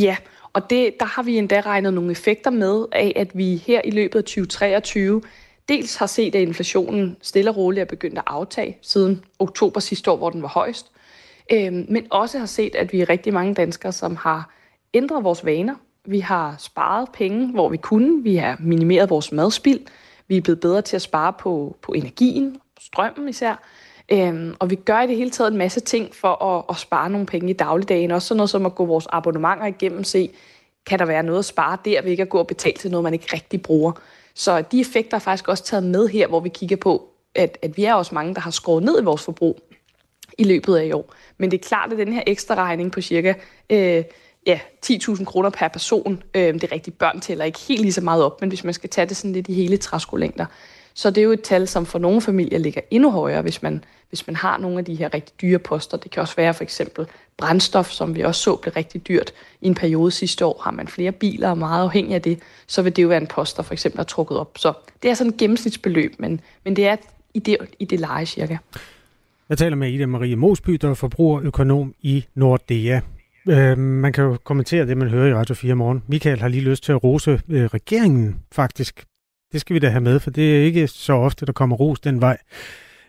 Ja, 0.00 0.16
og 0.52 0.70
det, 0.70 0.94
der 1.00 1.06
har 1.06 1.22
vi 1.22 1.38
endda 1.38 1.60
regnet 1.60 1.94
nogle 1.94 2.10
effekter 2.10 2.50
med 2.50 2.86
af, 2.92 3.12
at 3.16 3.28
vi 3.34 3.56
her 3.56 3.80
i 3.84 3.90
løbet 3.90 4.18
af 4.18 4.24
2023 4.24 5.22
dels 5.68 5.96
har 5.96 6.06
set, 6.06 6.34
at 6.34 6.42
inflationen 6.42 7.16
stille 7.22 7.50
og 7.50 7.56
roligt 7.56 7.80
er 7.80 7.84
begyndt 7.84 8.18
at 8.18 8.24
aftage 8.26 8.78
siden 8.82 9.24
oktober 9.38 9.80
sidste 9.80 10.10
år, 10.10 10.16
hvor 10.16 10.30
den 10.30 10.42
var 10.42 10.48
højst, 10.48 10.90
øh, 11.52 11.72
men 11.72 12.06
også 12.10 12.38
har 12.38 12.46
set, 12.46 12.74
at 12.74 12.92
vi 12.92 13.00
er 13.00 13.08
rigtig 13.08 13.32
mange 13.32 13.54
danskere, 13.54 13.92
som 13.92 14.16
har 14.16 14.50
ændret 14.94 15.24
vores 15.24 15.44
vaner. 15.44 15.74
Vi 16.04 16.20
har 16.20 16.56
sparet 16.58 17.08
penge, 17.14 17.52
hvor 17.52 17.68
vi 17.68 17.76
kunne. 17.76 18.22
Vi 18.22 18.36
har 18.36 18.56
minimeret 18.60 19.10
vores 19.10 19.32
madspild. 19.32 19.80
Vi 20.28 20.36
er 20.36 20.40
blevet 20.40 20.60
bedre 20.60 20.82
til 20.82 20.96
at 20.96 21.02
spare 21.02 21.32
på, 21.32 21.76
på 21.82 21.92
energien, 21.92 22.60
strømmen 22.80 23.28
især. 23.28 23.62
Øhm, 24.12 24.54
og 24.58 24.70
vi 24.70 24.74
gør 24.74 25.00
i 25.00 25.06
det 25.06 25.16
hele 25.16 25.30
taget 25.30 25.50
en 25.50 25.58
masse 25.58 25.80
ting 25.80 26.14
for 26.14 26.44
at, 26.44 26.64
at 26.70 26.76
spare 26.76 27.10
nogle 27.10 27.26
penge 27.26 27.50
i 27.50 27.52
dagligdagen. 27.52 28.10
Også 28.10 28.28
sådan 28.28 28.36
noget 28.36 28.50
som 28.50 28.66
at 28.66 28.74
gå 28.74 28.84
vores 28.84 29.06
abonnementer 29.12 29.66
igennem, 29.66 30.04
se, 30.04 30.30
kan 30.86 30.98
der 30.98 31.04
være 31.04 31.22
noget 31.22 31.38
at 31.38 31.44
spare 31.44 31.78
der, 31.84 32.02
ved 32.02 32.10
ikke 32.10 32.22
at 32.22 32.28
gå 32.28 32.38
og 32.38 32.46
betale 32.46 32.76
til 32.76 32.90
noget, 32.90 33.04
man 33.04 33.12
ikke 33.12 33.28
rigtig 33.32 33.62
bruger. 33.62 33.92
Så 34.34 34.62
de 34.72 34.80
effekter 34.80 35.16
er 35.16 35.20
faktisk 35.20 35.48
også 35.48 35.64
taget 35.64 35.84
med 35.84 36.08
her, 36.08 36.26
hvor 36.26 36.40
vi 36.40 36.48
kigger 36.48 36.76
på, 36.76 37.08
at, 37.34 37.58
at 37.62 37.76
vi 37.76 37.84
er 37.84 37.94
også 37.94 38.14
mange, 38.14 38.34
der 38.34 38.40
har 38.40 38.50
skåret 38.50 38.84
ned 38.84 39.00
i 39.00 39.04
vores 39.04 39.22
forbrug 39.22 39.60
i 40.38 40.44
løbet 40.44 40.76
af 40.76 40.84
i 40.84 40.92
år. 40.92 41.14
Men 41.38 41.50
det 41.50 41.60
er 41.60 41.68
klart, 41.68 41.92
at 41.92 41.98
den 41.98 42.12
her 42.12 42.22
ekstra 42.26 42.54
regning 42.54 42.92
på 42.92 43.00
cirka 43.00 43.34
øh, 43.70 44.04
ja, 44.46 44.60
10.000 44.86 45.24
kroner 45.24 45.50
per 45.50 45.68
person, 45.68 46.22
øh, 46.34 46.54
det 46.54 46.64
er 46.64 46.72
rigtigt, 46.72 46.98
børn 46.98 47.20
tæller 47.20 47.44
ikke 47.44 47.58
helt 47.58 47.80
lige 47.80 47.92
så 47.92 48.00
meget 48.00 48.24
op, 48.24 48.40
men 48.40 48.48
hvis 48.48 48.64
man 48.64 48.74
skal 48.74 48.90
tage 48.90 49.06
det 49.06 49.16
sådan 49.16 49.32
lidt 49.32 49.48
i 49.48 49.54
hele 49.54 49.76
træskolængder, 49.76 50.46
så 50.94 51.10
det 51.10 51.18
er 51.18 51.24
jo 51.24 51.32
et 51.32 51.42
tal, 51.42 51.68
som 51.68 51.86
for 51.86 51.98
nogle 51.98 52.20
familier 52.20 52.58
ligger 52.58 52.80
endnu 52.90 53.10
højere, 53.10 53.42
hvis 53.42 53.62
man, 53.62 53.84
hvis 54.08 54.26
man 54.26 54.36
har 54.36 54.58
nogle 54.58 54.78
af 54.78 54.84
de 54.84 54.94
her 54.94 55.14
rigtig 55.14 55.34
dyre 55.40 55.58
poster. 55.58 55.96
Det 55.96 56.10
kan 56.10 56.20
også 56.20 56.36
være 56.36 56.54
for 56.54 56.62
eksempel 56.62 57.06
brændstof, 57.36 57.90
som 57.90 58.14
vi 58.14 58.20
også 58.20 58.40
så 58.40 58.56
blev 58.56 58.72
rigtig 58.72 59.08
dyrt 59.08 59.32
i 59.60 59.66
en 59.66 59.74
periode 59.74 60.10
sidste 60.10 60.46
år. 60.46 60.60
Har 60.64 60.70
man 60.70 60.88
flere 60.88 61.12
biler 61.12 61.50
og 61.50 61.58
meget 61.58 61.82
afhængig 61.82 62.14
af 62.14 62.22
det, 62.22 62.38
så 62.66 62.82
vil 62.82 62.96
det 62.96 63.02
jo 63.02 63.08
være 63.08 63.20
en 63.20 63.26
post, 63.26 63.56
der 63.56 63.62
for 63.62 63.72
eksempel 63.72 64.00
er 64.00 64.04
trukket 64.04 64.38
op. 64.38 64.58
Så 64.58 64.72
det 65.02 65.10
er 65.10 65.14
sådan 65.14 65.32
et 65.32 65.38
gennemsnitsbeløb, 65.38 66.14
men, 66.18 66.40
men 66.64 66.76
det 66.76 66.86
er 66.86 66.96
i 67.34 67.38
det, 67.38 67.56
i 67.78 67.84
det 67.84 68.00
leje 68.00 68.26
cirka. 68.26 68.56
Jeg 69.48 69.58
taler 69.58 69.76
med 69.76 69.92
Ida 69.92 70.06
Marie 70.06 70.36
Mosby, 70.36 70.72
der 70.72 70.90
er 70.90 70.94
forbrugerøkonom 70.94 71.94
i 72.02 72.24
Nordea. 72.34 73.00
Øh, 73.48 73.78
man 73.78 74.12
kan 74.12 74.24
jo 74.24 74.38
kommentere 74.44 74.86
det, 74.86 74.96
man 74.96 75.08
hører 75.08 75.28
i 75.28 75.34
Radio 75.34 75.54
4 75.54 75.74
morgen. 75.74 76.02
Michael 76.06 76.40
har 76.40 76.48
lige 76.48 76.62
lyst 76.62 76.84
til 76.84 76.92
at 76.92 77.04
rose 77.04 77.40
øh, 77.48 77.64
regeringen 77.64 78.36
faktisk 78.52 79.04
det 79.54 79.60
skal 79.60 79.74
vi 79.74 79.78
da 79.78 79.88
have 79.88 80.00
med, 80.00 80.20
for 80.20 80.30
det 80.30 80.56
er 80.56 80.64
ikke 80.64 80.86
så 80.86 81.12
ofte, 81.12 81.46
der 81.46 81.52
kommer 81.52 81.76
ros 81.76 82.00
den 82.00 82.20
vej. 82.20 82.38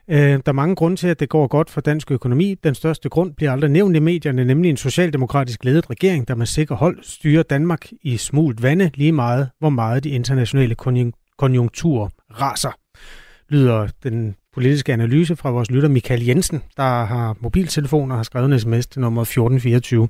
Øh, 0.10 0.18
der 0.18 0.42
er 0.46 0.52
mange 0.52 0.76
grunde 0.76 0.98
til, 0.98 1.08
at 1.08 1.20
det 1.20 1.30
går 1.30 1.48
godt 1.48 1.70
for 1.70 1.82
dansk 1.82 2.12
økonomi. 2.12 2.56
Den 2.64 2.76
største 2.76 3.10
grund 3.10 3.34
bliver 3.34 3.52
aldrig 3.52 3.72
nævnt 3.72 3.96
i 3.96 4.00
medierne, 4.00 4.46
nemlig 4.46 4.70
en 4.70 4.78
socialdemokratisk 4.78 5.64
ledet 5.64 5.90
regering, 5.90 6.28
der 6.28 6.36
med 6.36 6.46
sikker 6.46 6.76
hold 6.76 7.00
styrer 7.04 7.44
Danmark 7.44 7.90
i 8.02 8.18
smult 8.18 8.64
vande 8.64 8.92
lige 8.94 9.12
meget, 9.12 9.50
hvor 9.60 9.70
meget 9.70 10.04
de 10.04 10.10
internationale 10.10 10.76
konjunkturer 11.38 12.10
raser. 12.42 12.72
Lyder 13.50 13.88
den 14.04 14.36
politiske 14.54 14.94
analyse 14.94 15.36
fra 15.36 15.50
vores 15.50 15.72
lytter 15.72 15.90
Michael 15.90 16.26
Jensen, 16.26 16.62
der 16.78 17.06
har 17.06 17.38
mobiltelefoner 17.40 18.16
og 18.16 18.20
har 18.20 18.24
skrevet 18.24 18.54
en 18.54 18.60
sms 18.60 18.88
til 18.88 19.02
nummer 19.02 19.22
1424. 19.22 20.08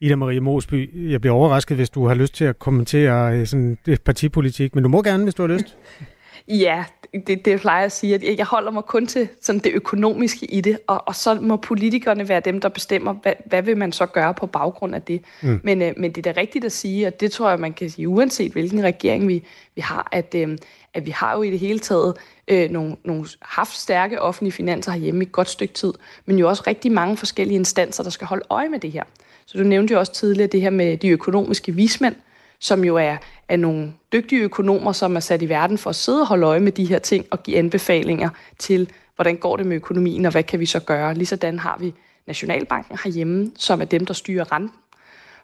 Ida 0.00 0.16
Marie 0.16 0.40
Mosby, 0.40 1.10
jeg 1.10 1.20
bliver 1.20 1.34
overrasket, 1.34 1.76
hvis 1.76 1.90
du 1.90 2.06
har 2.06 2.14
lyst 2.14 2.34
til 2.34 2.44
at 2.44 2.58
kommentere 2.58 3.36
øh, 3.36 3.46
sådan 3.46 3.78
det 3.86 4.02
partipolitik, 4.02 4.74
men 4.74 4.82
du 4.82 4.88
må 4.88 5.02
gerne, 5.02 5.22
hvis 5.22 5.34
du 5.34 5.42
har 5.42 5.48
lyst. 5.48 5.76
Ja, 6.48 6.84
det, 7.26 7.44
det 7.44 7.60
plejer 7.60 7.78
jeg 7.78 7.84
at 7.84 7.92
sige, 7.92 8.14
at 8.14 8.38
jeg 8.38 8.46
holder 8.46 8.70
mig 8.70 8.82
kun 8.82 9.06
til 9.06 9.28
sådan 9.42 9.58
det 9.58 9.72
økonomiske 9.72 10.46
i 10.46 10.60
det, 10.60 10.78
og, 10.86 11.08
og 11.08 11.14
så 11.14 11.34
må 11.34 11.56
politikerne 11.56 12.28
være 12.28 12.40
dem, 12.40 12.60
der 12.60 12.68
bestemmer, 12.68 13.12
hvad, 13.12 13.32
hvad 13.46 13.62
vil 13.62 13.76
man 13.76 13.92
så 13.92 14.06
gøre 14.06 14.34
på 14.34 14.46
baggrund 14.46 14.94
af 14.94 15.02
det. 15.02 15.22
Mm. 15.42 15.60
Men, 15.64 15.82
øh, 15.82 15.92
men 15.96 16.12
det 16.12 16.26
er 16.26 16.32
da 16.32 16.40
rigtigt 16.40 16.64
at 16.64 16.72
sige, 16.72 17.06
og 17.06 17.20
det 17.20 17.32
tror 17.32 17.50
jeg, 17.50 17.60
man 17.60 17.72
kan 17.72 17.90
sige, 17.90 18.08
uanset 18.08 18.52
hvilken 18.52 18.82
regering 18.84 19.28
vi, 19.28 19.44
vi 19.74 19.80
har, 19.80 20.08
at, 20.12 20.34
øh, 20.36 20.58
at 20.94 21.06
vi 21.06 21.10
har 21.10 21.36
jo 21.36 21.42
i 21.42 21.50
det 21.50 21.58
hele 21.58 21.78
taget 21.78 22.16
øh, 22.48 22.70
nogle, 22.70 22.96
nogle 23.04 23.26
haft 23.42 23.76
stærke 23.76 24.22
offentlige 24.22 24.52
finanser 24.52 24.92
herhjemme 24.92 25.24
i 25.24 25.26
et 25.26 25.32
godt 25.32 25.48
stykke 25.48 25.74
tid, 25.74 25.92
men 26.26 26.38
jo 26.38 26.48
også 26.48 26.62
rigtig 26.66 26.92
mange 26.92 27.16
forskellige 27.16 27.56
instanser, 27.56 28.02
der 28.02 28.10
skal 28.10 28.26
holde 28.26 28.44
øje 28.50 28.68
med 28.68 28.78
det 28.78 28.92
her. 28.92 29.04
Så 29.46 29.58
du 29.58 29.64
nævnte 29.64 29.92
jo 29.92 29.98
også 29.98 30.12
tidligere 30.12 30.48
det 30.48 30.60
her 30.60 30.70
med 30.70 30.96
de 30.96 31.08
økonomiske 31.08 31.72
vismænd, 31.72 32.14
som 32.60 32.84
jo 32.84 32.96
er, 32.96 33.16
er 33.48 33.56
nogle 33.56 33.92
dygtige 34.12 34.42
økonomer, 34.42 34.92
som 34.92 35.16
er 35.16 35.20
sat 35.20 35.42
i 35.42 35.48
verden 35.48 35.78
for 35.78 35.90
at 35.90 35.96
sidde 35.96 36.20
og 36.20 36.26
holde 36.26 36.46
øje 36.46 36.60
med 36.60 36.72
de 36.72 36.84
her 36.84 36.98
ting 36.98 37.26
og 37.30 37.42
give 37.42 37.58
anbefalinger 37.58 38.28
til, 38.58 38.90
hvordan 39.16 39.36
går 39.36 39.56
det 39.56 39.66
med 39.66 39.76
økonomien, 39.76 40.26
og 40.26 40.32
hvad 40.32 40.42
kan 40.42 40.60
vi 40.60 40.66
så 40.66 40.80
gøre. 40.80 41.14
Ligesådan 41.14 41.58
har 41.58 41.76
vi 41.80 41.94
Nationalbanken 42.26 42.98
herhjemme, 43.04 43.50
som 43.56 43.80
er 43.80 43.84
dem, 43.84 44.06
der 44.06 44.14
styrer 44.14 44.52
renten. 44.52 44.78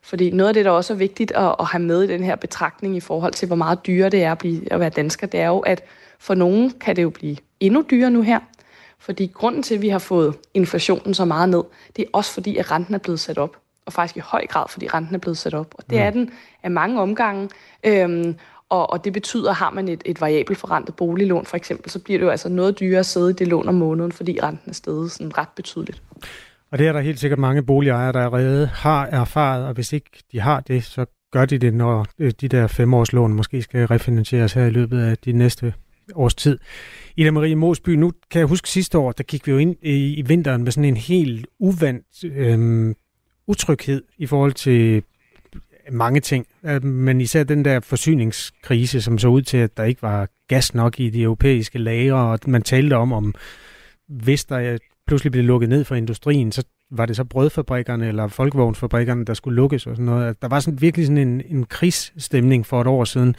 Fordi 0.03 0.31
noget 0.31 0.49
af 0.49 0.55
det, 0.55 0.65
der 0.65 0.71
også 0.71 0.93
er 0.93 0.97
vigtigt 0.97 1.33
at, 1.33 1.55
at 1.61 1.67
have 1.67 1.83
med 1.83 2.03
i 2.03 2.07
den 2.07 2.25
her 2.25 2.37
betragtning 2.37 2.97
i 2.97 3.01
forhold 3.01 3.33
til, 3.33 3.47
hvor 3.47 3.57
meget 3.57 3.87
dyrere 3.87 4.11
det 4.11 4.23
er 4.23 4.33
at, 4.33 4.39
blive, 4.39 4.73
at 4.73 4.81
være 4.81 4.91
dansker, 4.91 5.27
det 5.27 5.41
er 5.41 5.47
jo, 5.47 5.59
at 5.59 5.85
for 6.19 6.35
nogen 6.35 6.71
kan 6.71 6.97
det 6.97 7.03
jo 7.03 7.11
blive 7.11 7.37
endnu 7.61 7.85
dyrere 7.91 8.11
nu 8.11 8.23
her. 8.23 8.41
Fordi 8.99 9.31
grunden 9.35 9.63
til, 9.63 9.75
at 9.75 9.83
vi 9.83 9.89
har 9.89 9.99
fået 9.99 10.35
inflationen 10.55 11.15
så 11.15 11.25
meget 11.25 11.49
ned, 11.49 11.63
det 11.97 12.03
er 12.03 12.09
også 12.13 12.33
fordi, 12.33 12.57
at 12.57 12.71
renten 12.71 12.95
er 12.95 12.99
blevet 12.99 13.21
sat 13.21 13.39
op 13.39 13.57
og 13.87 13.93
faktisk 13.93 14.17
i 14.17 14.21
høj 14.21 14.47
grad, 14.47 14.65
fordi 14.69 14.89
renten 14.89 15.15
er 15.15 15.19
blevet 15.19 15.39
sat 15.39 15.55
op. 15.55 15.75
Og 15.75 15.85
det 15.91 15.97
ja. 15.97 16.03
er 16.03 16.11
den 16.11 16.31
af 16.63 16.71
mange 16.71 17.01
omgange. 17.01 17.49
Øhm, 17.85 18.37
og, 18.69 18.91
og 18.91 19.05
det 19.05 19.13
betyder, 19.13 19.51
at 19.51 19.57
har 19.57 19.71
man 19.71 19.89
et, 19.89 20.03
et 20.05 20.21
variabelt 20.21 20.59
forrentet 20.59 20.97
boliglån 20.97 21.47
for 21.47 21.57
eksempel, 21.57 21.91
så 21.91 21.99
bliver 21.99 22.19
det 22.19 22.25
jo 22.25 22.31
altså 22.31 22.49
noget 22.49 22.81
dyrere 22.81 22.99
at 22.99 23.07
sidde 23.07 23.31
i 23.31 23.33
det 23.33 23.49
lån 23.49 23.69
om 23.69 23.75
måneden, 23.75 24.13
fordi 24.13 24.39
renten 24.43 24.71
er 24.71 24.75
steget 24.75 25.11
sådan 25.11 25.39
ret 25.39 25.49
betydeligt. 25.57 26.03
Og 26.73 26.79
det 26.79 26.87
er 26.87 26.93
der 26.93 27.01
helt 27.01 27.21
sikkert 27.21 27.39
mange 27.39 27.63
boligejere, 27.63 28.13
der 28.13 28.21
allerede 28.21 28.67
har 28.67 29.07
erfaret, 29.07 29.67
og 29.67 29.75
hvis 29.75 29.93
ikke 29.93 30.11
de 30.33 30.41
har 30.41 30.61
det, 30.61 30.85
så 30.85 31.07
gør 31.33 31.45
de 31.45 31.59
det, 31.59 31.75
når 31.75 32.07
øh, 32.19 32.33
de 32.41 32.49
der 32.49 32.67
femårslån 32.67 33.33
måske 33.33 33.63
skal 33.63 33.87
refinansieres 33.87 34.53
her 34.53 34.65
i 34.65 34.71
løbet 34.71 35.01
af 35.01 35.19
de 35.19 35.33
næste 35.33 35.75
års 36.15 36.35
tid. 36.35 36.59
Ida 37.17 37.31
Marie 37.31 37.57
Mosby, 37.57 37.91
nu 37.91 38.13
kan 38.31 38.39
jeg 38.39 38.49
huske 38.49 38.69
sidste 38.69 38.99
år, 38.99 39.13
der 39.13 39.25
gik 39.25 39.47
vi 39.47 39.53
jo 39.53 39.59
ind 39.59 39.77
i, 39.83 40.15
i 40.15 40.23
vinteren 40.23 40.65
med 40.65 40.73
sådan 40.73 40.85
en 40.85 40.97
helt 40.97 41.47
uvandt 41.59 42.25
øhm, 42.25 42.95
utryghed 43.51 44.03
i 44.19 44.27
forhold 44.27 44.53
til 44.53 45.03
mange 45.91 46.21
ting, 46.21 46.47
øh, 46.65 46.85
men 46.85 47.21
især 47.21 47.45
den 47.45 47.65
der 47.65 47.81
forsyningskrise, 47.81 49.03
som 49.03 49.19
så 49.19 49.29
ud 49.29 49.43
til, 49.43 49.57
at 49.57 49.77
der 49.77 49.85
ikke 49.85 50.03
var 50.03 50.29
gas 50.49 50.75
nok 50.75 51.01
i 51.01 51.11
de 51.11 51.23
europæiske 51.23 51.79
lagre, 51.79 52.15
og 52.15 52.39
man 52.47 52.63
talte 52.63 52.95
om, 52.95 53.13
om 53.13 53.35
hvis 54.09 54.45
der 54.45 54.79
pludselig 55.07 55.33
blev 55.33 55.45
lukket 55.45 55.69
ned 55.69 55.85
for 55.85 55.95
industrien, 55.95 56.53
så 56.53 56.65
var 56.91 57.07
det 57.07 57.17
så 57.17 57.25
brødfabrikkerne 57.25 58.09
eller 58.09 58.29
folkevognsfabrikkerne, 58.29 59.25
der 59.25 59.35
skulle 59.35 59.57
lukkes 59.57 59.87
og 59.87 59.97
sådan 59.97 60.05
noget. 60.05 60.43
Der 60.43 60.49
var 60.49 60.61
sådan, 60.61 60.81
virkelig 60.81 61.07
sådan 61.07 61.29
en, 61.29 61.43
en 61.49 61.67
krigsstemning 61.67 62.67
for 62.67 62.81
et 62.81 62.87
år 62.87 63.05
siden. 63.05 63.35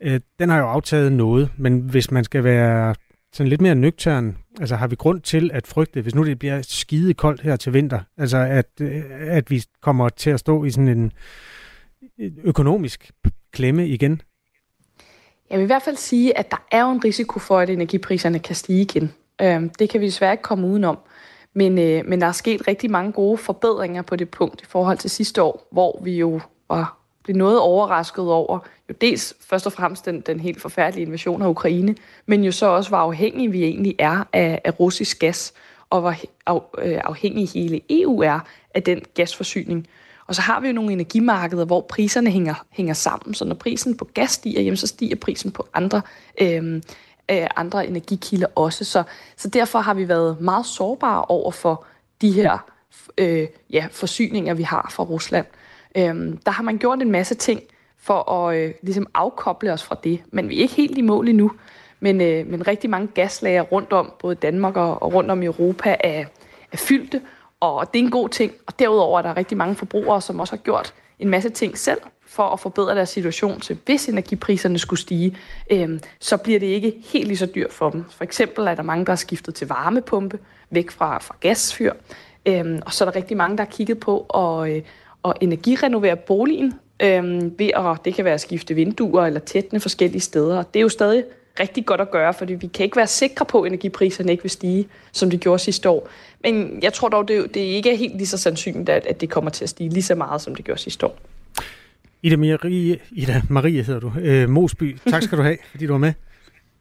Øh, 0.00 0.20
den 0.38 0.48
har 0.48 0.58
jo 0.58 0.66
aftaget 0.66 1.12
noget, 1.12 1.50
men 1.56 1.78
hvis 1.78 2.10
man 2.10 2.24
skal 2.24 2.44
være 2.44 2.94
sådan 3.32 3.48
lidt 3.48 3.60
mere 3.60 3.74
nøgtern, 3.74 4.36
altså 4.60 4.76
har 4.76 4.86
vi 4.86 4.96
grund 4.96 5.20
til 5.20 5.50
at 5.54 5.66
frygte, 5.66 6.02
hvis 6.02 6.14
nu 6.14 6.24
det 6.24 6.38
bliver 6.38 6.62
skide 6.62 7.14
koldt 7.14 7.40
her 7.40 7.56
til 7.56 7.72
vinter, 7.72 8.00
altså 8.16 8.38
at, 8.38 8.66
øh, 8.80 9.02
at 9.10 9.50
vi 9.50 9.64
kommer 9.82 10.08
til 10.08 10.30
at 10.30 10.40
stå 10.40 10.64
i 10.64 10.70
sådan 10.70 10.88
en 10.88 11.12
økonomisk 12.44 13.10
klemme 13.52 13.88
igen? 13.88 14.22
Jeg 15.50 15.58
vil 15.58 15.64
i 15.64 15.66
hvert 15.66 15.82
fald 15.82 15.96
sige, 15.96 16.38
at 16.38 16.50
der 16.50 16.66
er 16.72 16.82
jo 16.82 16.90
en 16.90 17.04
risiko 17.04 17.38
for, 17.38 17.58
at 17.58 17.70
energipriserne 17.70 18.38
kan 18.38 18.54
stige 18.56 18.80
igen. 18.82 19.12
Øhm, 19.42 19.68
det 19.68 19.90
kan 19.90 20.00
vi 20.00 20.06
desværre 20.06 20.32
ikke 20.32 20.42
komme 20.42 20.66
udenom. 20.66 20.98
Men, 21.54 21.78
øh, 21.78 22.06
men 22.06 22.20
der 22.20 22.26
er 22.26 22.32
sket 22.32 22.68
rigtig 22.68 22.90
mange 22.90 23.12
gode 23.12 23.38
forbedringer 23.38 24.02
på 24.02 24.16
det 24.16 24.30
punkt 24.30 24.62
i 24.62 24.64
forhold 24.64 24.98
til 24.98 25.10
sidste 25.10 25.42
år, 25.42 25.68
hvor 25.72 26.00
vi 26.04 26.18
jo 26.18 26.40
var 26.68 26.97
blev 27.28 27.36
noget 27.36 27.60
overrasket 27.60 28.24
over, 28.24 28.58
jo 28.88 28.94
dels 29.00 29.34
først 29.40 29.66
og 29.66 29.72
fremmest 29.72 30.04
den, 30.06 30.20
den 30.20 30.40
helt 30.40 30.60
forfærdelige 30.60 31.06
invasion 31.06 31.42
af 31.42 31.48
Ukraine, 31.48 31.94
men 32.26 32.44
jo 32.44 32.52
så 32.52 32.66
også, 32.66 32.90
hvor 32.90 32.98
afhængige 32.98 33.50
vi 33.50 33.64
egentlig 33.64 33.94
er 33.98 34.24
af, 34.32 34.60
af 34.64 34.80
russisk 34.80 35.18
gas, 35.18 35.52
og 35.90 36.00
hvor 36.00 36.14
af, 36.46 36.60
øh, 36.78 37.00
afhængig 37.04 37.48
hele 37.48 37.80
EU 37.90 38.20
er 38.20 38.40
af 38.74 38.82
den 38.82 39.02
gasforsyning. 39.14 39.86
Og 40.26 40.34
så 40.34 40.42
har 40.42 40.60
vi 40.60 40.66
jo 40.66 40.72
nogle 40.72 40.92
energimarkeder, 40.92 41.64
hvor 41.64 41.80
priserne 41.80 42.30
hænger, 42.30 42.64
hænger 42.70 42.94
sammen. 42.94 43.34
Så 43.34 43.44
når 43.44 43.54
prisen 43.54 43.96
på 43.96 44.04
gas 44.14 44.30
stiger, 44.30 44.62
jamen, 44.62 44.76
så 44.76 44.86
stiger 44.86 45.16
prisen 45.16 45.50
på 45.50 45.68
andre, 45.74 46.02
øh, 46.40 46.82
øh, 47.30 47.46
andre 47.56 47.86
energikilder 47.86 48.46
også. 48.54 48.84
Så, 48.84 49.02
så 49.36 49.48
derfor 49.48 49.78
har 49.78 49.94
vi 49.94 50.08
været 50.08 50.40
meget 50.40 50.66
sårbare 50.66 51.24
over 51.24 51.50
for 51.50 51.84
de 52.20 52.32
her 52.32 52.58
øh, 53.18 53.46
ja, 53.70 53.86
forsyninger, 53.90 54.54
vi 54.54 54.62
har 54.62 54.90
fra 54.90 55.02
Rusland. 55.02 55.46
Øhm, 55.98 56.36
der 56.36 56.50
har 56.50 56.62
man 56.62 56.78
gjort 56.78 57.02
en 57.02 57.10
masse 57.10 57.34
ting 57.34 57.62
for 57.98 58.32
at 58.32 58.56
øh, 58.56 58.74
ligesom 58.82 59.06
afkoble 59.14 59.72
os 59.72 59.82
fra 59.82 59.96
det, 60.04 60.22
men 60.30 60.48
vi 60.48 60.58
er 60.58 60.62
ikke 60.62 60.74
helt 60.74 60.98
i 60.98 61.02
mål 61.02 61.28
endnu. 61.28 61.52
Men, 62.00 62.20
øh, 62.20 62.46
men 62.46 62.68
rigtig 62.68 62.90
mange 62.90 63.08
gaslager 63.14 63.62
rundt 63.62 63.92
om, 63.92 64.12
både 64.20 64.34
Danmark 64.34 64.76
og, 64.76 65.02
og 65.02 65.14
rundt 65.14 65.30
om 65.30 65.42
i 65.42 65.46
Europa, 65.46 65.96
er, 66.00 66.24
er 66.72 66.76
fyldte, 66.76 67.20
og 67.60 67.94
det 67.94 68.00
er 68.00 68.04
en 68.04 68.10
god 68.10 68.28
ting. 68.28 68.52
Og 68.66 68.78
derudover 68.78 69.18
er 69.18 69.22
der 69.22 69.36
rigtig 69.36 69.58
mange 69.58 69.74
forbrugere, 69.74 70.20
som 70.20 70.40
også 70.40 70.52
har 70.52 70.62
gjort 70.62 70.94
en 71.18 71.28
masse 71.28 71.50
ting 71.50 71.78
selv 71.78 72.00
for 72.26 72.42
at 72.42 72.60
forbedre 72.60 72.94
deres 72.94 73.08
situation 73.08 73.60
til, 73.60 73.78
hvis 73.84 74.08
energipriserne 74.08 74.78
skulle 74.78 75.00
stige, 75.00 75.36
øh, 75.70 76.00
så 76.20 76.36
bliver 76.36 76.58
det 76.58 76.66
ikke 76.66 76.94
helt 77.04 77.26
lige 77.26 77.38
så 77.38 77.46
dyrt 77.46 77.72
for 77.72 77.90
dem. 77.90 78.04
For 78.10 78.24
eksempel 78.24 78.66
er 78.66 78.74
der 78.74 78.82
mange, 78.82 79.04
der 79.04 79.12
har 79.12 79.16
skiftet 79.16 79.54
til 79.54 79.68
varmepumpe, 79.68 80.38
væk 80.70 80.90
fra, 80.90 81.18
fra 81.18 81.36
gasfyr, 81.40 81.92
øh, 82.46 82.78
og 82.86 82.92
så 82.92 83.04
er 83.04 83.10
der 83.10 83.16
rigtig 83.16 83.36
mange, 83.36 83.56
der 83.56 83.64
har 83.64 83.70
kigget 83.70 84.00
på 84.00 84.20
at, 84.20 84.70
øh, 84.70 84.82
at 85.24 85.32
energirenovere 85.40 86.16
boligen 86.16 86.74
øhm, 87.02 87.54
ved 87.58 87.70
at, 87.76 88.04
det 88.04 88.14
kan 88.14 88.24
være 88.24 88.34
at 88.34 88.40
skifte 88.40 88.74
vinduer 88.74 89.26
eller 89.26 89.40
tætne 89.40 89.80
forskellige 89.80 90.20
steder. 90.20 90.62
Det 90.62 90.80
er 90.80 90.82
jo 90.82 90.88
stadig 90.88 91.24
rigtig 91.60 91.86
godt 91.86 92.00
at 92.00 92.10
gøre, 92.10 92.34
fordi 92.34 92.54
vi 92.54 92.66
kan 92.66 92.84
ikke 92.84 92.96
være 92.96 93.06
sikre 93.06 93.44
på, 93.44 93.62
at 93.62 93.66
energipriserne 93.66 94.32
ikke 94.32 94.42
vil 94.42 94.50
stige, 94.50 94.88
som 95.12 95.30
det 95.30 95.40
gjorde 95.40 95.58
sidste 95.58 95.88
år. 95.88 96.08
Men 96.42 96.78
jeg 96.82 96.92
tror 96.92 97.08
dog, 97.08 97.28
det, 97.28 97.54
det 97.54 97.60
ikke 97.60 97.92
er 97.92 97.96
helt 97.96 98.16
lige 98.16 98.26
så 98.26 98.38
sandsynligt, 98.38 98.88
at, 98.88 99.06
at 99.06 99.20
det 99.20 99.30
kommer 99.30 99.50
til 99.50 99.64
at 99.64 99.68
stige 99.68 99.90
lige 99.90 100.02
så 100.02 100.14
meget, 100.14 100.40
som 100.40 100.54
det 100.54 100.64
gjorde 100.64 100.80
sidste 100.80 101.06
år. 101.06 101.18
Ida 102.22 102.36
Marie, 102.36 102.98
Ida 103.10 103.42
Marie 103.48 103.82
hedder 103.82 104.00
du, 104.00 104.12
øh, 104.20 104.48
Mosby. 104.48 104.96
Tak 105.10 105.22
skal 105.22 105.38
du 105.38 105.42
have, 105.42 105.56
fordi 105.70 105.86
du 105.86 105.92
var 105.92 105.98
med. 105.98 106.12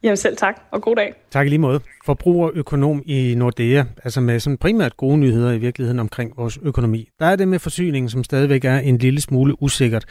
Jamen 0.03 0.17
selv 0.17 0.37
tak, 0.37 0.61
og 0.71 0.81
god 0.81 0.95
dag. 0.95 1.13
Tak 1.31 1.45
i 1.45 1.49
lige 1.49 1.59
måde. 1.59 1.79
Forbrugerøkonom 2.05 3.03
i 3.05 3.35
Nordea, 3.35 3.83
altså 4.03 4.21
med 4.21 4.39
sådan 4.39 4.57
primært 4.57 4.97
gode 4.97 5.17
nyheder 5.17 5.51
i 5.51 5.57
virkeligheden 5.57 5.99
omkring 5.99 6.37
vores 6.37 6.59
økonomi. 6.63 7.09
Der 7.19 7.25
er 7.25 7.35
det 7.35 7.47
med 7.47 7.59
forsyningen, 7.59 8.09
som 8.09 8.23
stadigvæk 8.23 8.65
er 8.65 8.79
en 8.79 8.97
lille 8.97 9.21
smule 9.21 9.61
usikkert. 9.61 10.05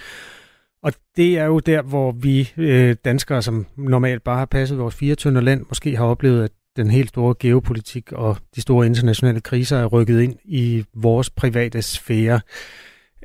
Og 0.83 0.93
det 1.17 1.39
er 1.39 1.45
jo 1.45 1.59
der, 1.59 1.83
hvor 1.83 2.13
vi 2.13 2.53
øh, 2.57 2.97
danskere, 3.05 3.43
som 3.43 3.67
normalt 3.77 4.25
bare 4.25 4.39
har 4.39 4.47
passet 4.47 4.79
vores 4.79 4.95
fire 4.95 5.15
tønder 5.15 5.41
land, 5.41 5.65
måske 5.69 5.97
har 5.97 6.05
oplevet, 6.05 6.45
at 6.45 6.51
den 6.77 6.91
helt 6.91 7.09
store 7.09 7.35
geopolitik 7.39 8.13
og 8.13 8.37
de 8.57 8.61
store 8.61 8.87
internationale 8.87 9.41
kriser 9.41 9.79
er 9.79 9.87
rykket 9.87 10.21
ind 10.21 10.37
i 10.45 10.85
vores 10.95 11.31
private 11.31 11.83
sfære. 11.83 12.41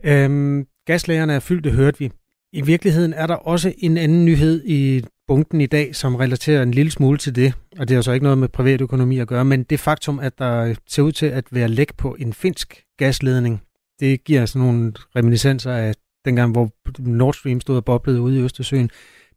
Øhm, 0.04 0.66
gaslagerne 0.86 1.34
er 1.34 1.40
fyldt, 1.40 1.64
det 1.64 1.74
hørte 1.74 2.00
vi. 2.00 2.12
I 2.54 2.62
virkeligheden 2.62 3.14
er 3.14 3.28
der 3.28 3.36
også 3.36 3.74
en 3.78 3.98
anden 3.98 4.26
nyhed 4.26 4.64
i 4.66 5.04
bunken 5.28 5.62
i 5.62 5.66
dag, 5.66 5.96
som 5.96 6.16
relaterer 6.16 6.64
en 6.64 6.72
lille 6.72 6.92
smule 6.92 7.18
til 7.18 7.36
det, 7.36 7.54
og 7.80 7.88
det 7.88 7.96
har 7.96 8.02
så 8.02 8.12
ikke 8.12 8.24
noget 8.24 8.38
med 8.38 8.48
privatøkonomi 8.48 9.20
at 9.20 9.28
gøre, 9.28 9.46
men 9.46 9.64
det 9.64 9.80
faktum, 9.80 10.20
at 10.20 10.40
der 10.40 10.76
ser 10.88 11.02
ud 11.02 11.12
til 11.12 11.26
at 11.26 11.44
være 11.52 11.68
læk 11.68 11.98
på 11.98 12.16
en 12.20 12.34
finsk 12.34 12.84
gasledning, 12.98 13.62
det 14.00 14.24
giver 14.24 14.46
sådan 14.46 14.68
nogle 14.68 14.94
reminiscenser 15.16 15.72
af 15.72 15.94
dengang, 16.26 16.52
hvor 16.52 16.70
Nord 17.00 17.34
Stream 17.34 17.62
stod 17.62 17.76
og 17.76 17.86
boblede 17.86 18.22
ude 18.22 18.40
i 18.40 18.42
Østersøen. 18.42 18.90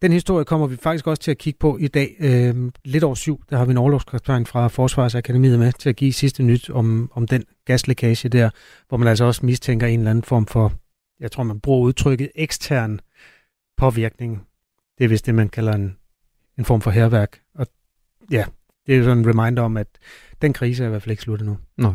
Den 0.02 0.12
historie 0.12 0.44
kommer 0.44 0.66
vi 0.66 0.76
faktisk 0.76 1.06
også 1.06 1.22
til 1.22 1.30
at 1.30 1.38
kigge 1.38 1.58
på 1.58 1.78
i 1.80 1.88
dag. 1.88 2.16
Øh, 2.20 2.54
lidt 2.84 3.04
over 3.04 3.14
syv, 3.14 3.42
der 3.50 3.56
har 3.56 3.64
vi 3.64 3.70
en 3.70 3.78
overlovskaptajn 3.78 4.46
fra 4.46 4.68
Forsvarsakademiet 4.68 5.58
med 5.58 5.72
til 5.72 5.88
at 5.88 5.96
give 5.96 6.12
sidste 6.12 6.42
nyt 6.42 6.70
om, 6.70 7.10
om 7.14 7.26
den 7.26 7.44
gaslækage 7.66 8.28
der, 8.28 8.50
hvor 8.88 8.98
man 8.98 9.08
altså 9.08 9.24
også 9.24 9.46
mistænker 9.46 9.86
en 9.86 10.00
eller 10.00 10.10
anden 10.10 10.24
form 10.24 10.46
for, 10.46 10.72
jeg 11.24 11.32
tror 11.32 11.42
man 11.42 11.60
bruger 11.60 11.80
udtrykket 11.80 12.30
ekstern 12.34 13.00
påvirkning 13.76 14.46
det 14.98 15.04
er 15.04 15.08
vist 15.08 15.26
det, 15.26 15.34
man 15.34 15.48
kalder 15.48 15.72
en, 15.72 15.96
en 16.58 16.64
form 16.64 16.80
for 16.80 16.90
herværk. 16.90 17.40
Og 17.54 17.66
ja, 18.30 18.44
det 18.86 18.96
er 18.96 19.02
sådan 19.02 19.18
en 19.18 19.28
reminder 19.28 19.62
om, 19.62 19.76
at 19.76 19.86
den 20.42 20.52
krise 20.52 20.82
er 20.82 20.86
i 20.86 20.90
hvert 20.90 21.02
fald 21.02 21.10
ikke 21.10 21.22
sluttet 21.22 21.46
nu. 21.46 21.58
Nej. 21.76 21.94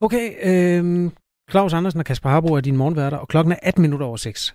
Okay, 0.00 0.34
øh, 0.42 1.10
Claus 1.50 1.72
Andersen 1.72 2.00
og 2.00 2.06
Kasper 2.06 2.30
Harbo 2.30 2.54
er 2.54 2.60
dine 2.60 2.76
morgenværter, 2.76 3.16
og 3.16 3.28
klokken 3.28 3.52
er 3.52 3.56
18 3.62 3.82
minutter 3.82 4.06
over 4.06 4.16
6. 4.16 4.54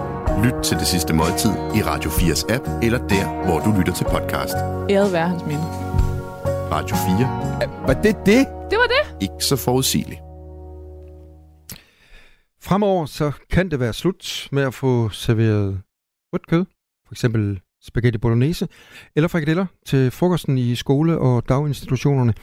Lyt 0.43 0.63
til 0.63 0.77
det 0.77 0.87
sidste 0.87 1.13
måltid 1.13 1.49
i 1.49 1.81
Radio 1.81 2.09
4's 2.09 2.53
app, 2.53 2.83
eller 2.83 3.07
der, 3.07 3.45
hvor 3.45 3.59
du 3.59 3.79
lytter 3.79 3.93
til 3.93 4.03
podcast. 4.03 4.53
Æret 4.89 5.13
være 5.13 5.27
hans 5.27 5.45
minde. 5.45 5.63
Radio 6.71 6.95
4. 6.95 7.87
Var 7.87 7.93
det 7.93 8.15
det? 8.25 8.47
Det 8.71 8.77
var 8.77 8.89
det. 8.95 9.23
Ikke 9.25 9.43
så 9.45 9.55
forudsigeligt. 9.55 10.19
Fremover 12.61 13.05
så 13.05 13.31
kan 13.49 13.71
det 13.71 13.79
være 13.79 13.93
slut 13.93 14.47
med 14.51 14.63
at 14.63 14.73
få 14.73 15.09
serveret 15.09 15.81
rødt 16.33 16.47
kød, 16.47 16.65
for 17.07 17.13
eksempel 17.13 17.59
spaghetti 17.83 18.17
bolognese, 18.19 18.67
eller 19.15 19.27
frikadeller 19.27 19.65
til 19.85 20.11
frokosten 20.11 20.57
i 20.57 20.75
skole- 20.75 21.17
og 21.17 21.49
daginstitutionerne. 21.49 22.33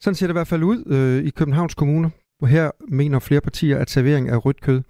Sådan 0.00 0.14
ser 0.14 0.26
det 0.26 0.32
i 0.32 0.38
hvert 0.40 0.48
fald 0.48 0.62
ud 0.62 0.84
øh, 0.86 1.24
i 1.24 1.30
Københavns 1.30 1.74
Kommune, 1.74 2.10
hvor 2.38 2.48
her 2.48 2.70
mener 2.88 3.18
flere 3.18 3.40
partier, 3.40 3.78
at 3.78 3.90
servering 3.90 4.28
af 4.28 4.44
rødt 4.44 4.60
kød 4.60 4.82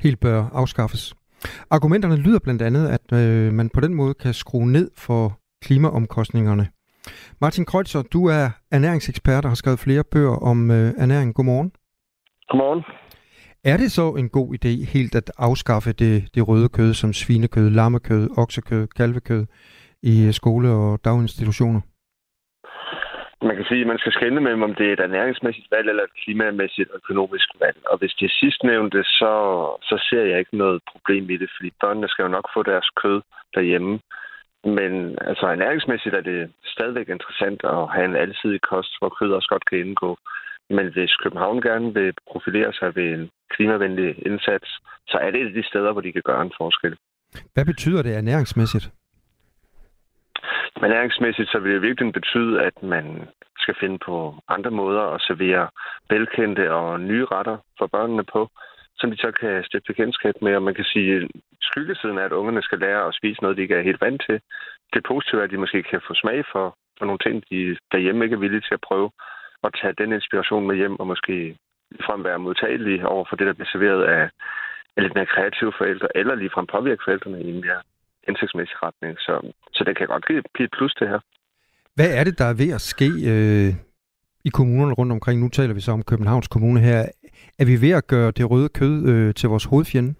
helt 0.00 0.20
bør 0.20 0.44
afskaffes. 0.52 1.14
Argumenterne 1.70 2.16
lyder 2.16 2.38
blandt 2.38 2.62
andet, 2.62 2.88
at 2.88 3.12
øh, 3.12 3.52
man 3.52 3.68
på 3.68 3.80
den 3.80 3.94
måde 3.94 4.14
kan 4.14 4.34
skrue 4.34 4.72
ned 4.72 4.90
for 4.96 5.38
klimaomkostningerne. 5.62 6.68
Martin 7.40 7.64
Kreutzer, 7.64 8.02
du 8.02 8.26
er 8.26 8.50
ernæringsekspert 8.70 9.44
og 9.44 9.50
har 9.50 9.54
skrevet 9.54 9.78
flere 9.78 10.04
bøger 10.04 10.36
om 10.36 10.70
øh, 10.70 10.94
ernæring. 10.98 11.34
Godmorgen. 11.34 11.72
Godmorgen. 12.48 12.84
Er 13.64 13.76
det 13.76 13.92
så 13.92 14.10
en 14.10 14.28
god 14.28 14.54
idé 14.54 14.84
helt 14.92 15.14
at 15.14 15.32
afskaffe 15.38 15.92
det, 15.92 16.28
det 16.34 16.48
røde 16.48 16.68
kød 16.68 16.94
som 16.94 17.12
svinekød, 17.12 17.70
lammekød, 17.70 18.30
oksekød, 18.36 18.86
kalvekød 18.86 19.46
i 20.02 20.32
skole- 20.32 20.70
og 20.70 21.04
daginstitutioner? 21.04 21.80
Man 23.48 23.56
kan 23.56 23.64
sige, 23.68 23.80
at 23.80 23.86
man 23.86 23.98
skal 23.98 24.12
skænde 24.12 24.40
mellem, 24.40 24.62
om 24.62 24.74
det 24.74 24.86
er 24.88 24.92
et 24.92 25.06
ernæringsmæssigt 25.08 25.70
valg 25.70 25.88
eller 25.88 26.02
et 26.02 26.18
klimamæssigt 26.24 26.90
økonomisk 26.94 27.48
valg. 27.60 27.78
Og 27.90 27.98
hvis 27.98 28.14
det 28.18 28.26
er 28.26 28.38
sidstnævnte, 28.42 29.04
så, 29.04 29.32
så 29.88 29.96
ser 30.08 30.24
jeg 30.30 30.38
ikke 30.38 30.56
noget 30.56 30.80
problem 30.92 31.30
i 31.30 31.36
det, 31.36 31.50
fordi 31.56 31.70
børnene 31.80 32.08
skal 32.08 32.22
jo 32.22 32.28
nok 32.28 32.46
få 32.54 32.62
deres 32.62 32.88
kød 33.02 33.20
derhjemme. 33.54 34.00
Men 34.64 34.92
altså 35.30 35.46
ernæringsmæssigt 35.46 36.14
er 36.14 36.20
det 36.20 36.52
stadigvæk 36.74 37.08
interessant 37.08 37.60
at 37.64 37.88
have 37.94 38.04
en 38.04 38.16
alsidig 38.16 38.60
kost, 38.60 38.92
hvor 38.98 39.16
kød 39.18 39.30
også 39.32 39.48
godt 39.48 39.66
kan 39.70 39.78
indgå. 39.78 40.18
Men 40.70 40.86
hvis 40.92 41.16
København 41.22 41.60
gerne 41.60 41.94
vil 41.94 42.14
profilere 42.30 42.72
sig 42.72 42.96
ved 42.96 43.08
en 43.16 43.30
klimavenlig 43.54 44.26
indsats, 44.26 44.68
så 45.08 45.16
er 45.24 45.30
det 45.30 45.40
et 45.40 45.46
af 45.46 45.52
de 45.52 45.68
steder, 45.70 45.92
hvor 45.92 46.00
de 46.00 46.12
kan 46.12 46.22
gøre 46.24 46.42
en 46.42 46.52
forskel. 46.60 46.96
Hvad 47.54 47.64
betyder 47.64 48.02
det 48.02 48.16
ernæringsmæssigt? 48.16 48.86
Ernæringsmæssigt 50.76 51.50
så 51.50 51.58
vil 51.58 51.74
det 51.74 51.82
virkelig 51.82 52.12
betyde, 52.12 52.62
at 52.62 52.82
man 52.82 53.28
skal 53.58 53.74
finde 53.80 53.98
på 53.98 54.34
andre 54.48 54.70
måder 54.70 55.02
at 55.02 55.20
servere 55.20 55.68
velkendte 56.10 56.72
og 56.72 57.00
nye 57.00 57.24
retter 57.24 57.56
for 57.78 57.86
børnene 57.86 58.24
på, 58.24 58.48
som 58.96 59.10
de 59.10 59.16
så 59.16 59.30
kan 59.40 59.64
stifte 59.64 59.92
bekendtskab 59.92 60.34
med. 60.42 60.56
Og 60.56 60.62
man 60.62 60.74
kan 60.74 60.84
sige, 60.84 61.28
skyggesiden 61.60 62.18
er, 62.18 62.24
at 62.24 62.32
ungerne 62.32 62.62
skal 62.62 62.78
lære 62.78 63.06
at 63.06 63.14
spise 63.14 63.42
noget, 63.42 63.56
de 63.56 63.62
ikke 63.62 63.74
er 63.74 63.88
helt 63.88 64.00
vant 64.00 64.22
til. 64.28 64.40
Det 64.94 65.02
positive 65.08 65.40
er, 65.40 65.44
at 65.44 65.50
de 65.50 65.62
måske 65.64 65.82
kan 65.82 66.00
få 66.06 66.14
smag 66.14 66.44
for, 66.52 66.76
for 66.98 67.04
nogle 67.04 67.18
ting, 67.26 67.44
de 67.50 67.76
derhjemme 67.92 68.24
ikke 68.24 68.34
er 68.34 68.44
villige 68.44 68.60
til 68.60 68.74
at 68.74 68.86
prøve, 68.88 69.10
og 69.62 69.74
tage 69.74 69.98
den 69.98 70.12
inspiration 70.12 70.66
med 70.66 70.76
hjem 70.76 71.00
og 71.00 71.06
måske 71.06 71.56
frem 72.06 72.24
være 72.24 72.38
modtagelige 72.38 73.08
over 73.08 73.24
for 73.28 73.36
det, 73.36 73.46
der 73.46 73.52
bliver 73.52 73.72
serveret 73.72 74.02
af, 74.04 74.30
af 74.96 75.02
lidt 75.02 75.14
mere 75.14 75.26
kreative 75.26 75.72
forældre, 75.78 76.08
eller 76.14 76.34
ligefrem 76.34 76.66
påvirke 76.66 77.02
forældrene 77.04 77.42
i 77.42 77.48
en 77.50 77.60
mere 77.60 77.82
hensigtsmæssig 78.26 78.76
retning. 78.82 79.18
Så, 79.18 79.52
så 79.72 79.84
det 79.84 79.96
kan 79.96 80.06
godt 80.06 80.24
blive 80.26 80.66
et 80.66 80.72
plus, 80.76 80.94
det 80.94 81.08
her. 81.08 81.20
Hvad 81.96 82.10
er 82.18 82.24
det, 82.24 82.38
der 82.38 82.44
er 82.44 82.56
ved 82.62 82.70
at 82.78 82.80
ske 82.80 83.10
øh, 83.32 83.70
i 84.44 84.50
kommunerne 84.58 84.94
rundt 84.94 85.12
omkring? 85.12 85.40
Nu 85.40 85.48
taler 85.48 85.74
vi 85.74 85.80
så 85.80 85.92
om 85.92 86.02
Københavns 86.02 86.48
Kommune 86.48 86.80
her. 86.80 87.00
Er 87.58 87.66
vi 87.70 87.76
ved 87.86 87.92
at 88.00 88.06
gøre 88.06 88.30
det 88.30 88.50
røde 88.50 88.68
kød 88.68 88.96
øh, 89.12 89.34
til 89.34 89.48
vores 89.48 89.64
hovedfjende? 89.64 90.14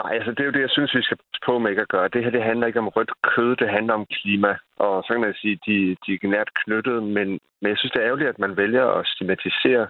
Nej, 0.00 0.12
altså 0.18 0.30
det 0.30 0.40
er 0.40 0.44
jo 0.50 0.56
det, 0.56 0.66
jeg 0.66 0.74
synes, 0.76 0.94
vi 0.94 1.02
skal 1.02 1.18
på 1.46 1.58
med 1.58 1.70
ikke 1.70 1.86
at 1.86 1.94
gøre. 1.94 2.08
Det 2.14 2.24
her 2.24 2.30
det 2.30 2.42
handler 2.50 2.66
ikke 2.66 2.82
om 2.84 2.88
rødt 2.96 3.12
kød, 3.32 3.56
det 3.56 3.68
handler 3.76 3.94
om 3.94 4.06
klima. 4.16 4.52
Og 4.76 5.02
så 5.02 5.08
kan 5.12 5.20
man 5.20 5.34
sige, 5.42 5.56
de, 5.66 5.76
de 6.04 6.10
er 6.14 6.28
nært 6.36 6.50
knyttet, 6.64 7.02
men, 7.02 7.28
men 7.60 7.68
jeg 7.72 7.78
synes, 7.78 7.92
det 7.92 8.00
er 8.00 8.08
ærgerligt, 8.08 8.32
at 8.34 8.38
man 8.38 8.56
vælger 8.56 8.86
at 8.98 9.06
stigmatisere 9.06 9.86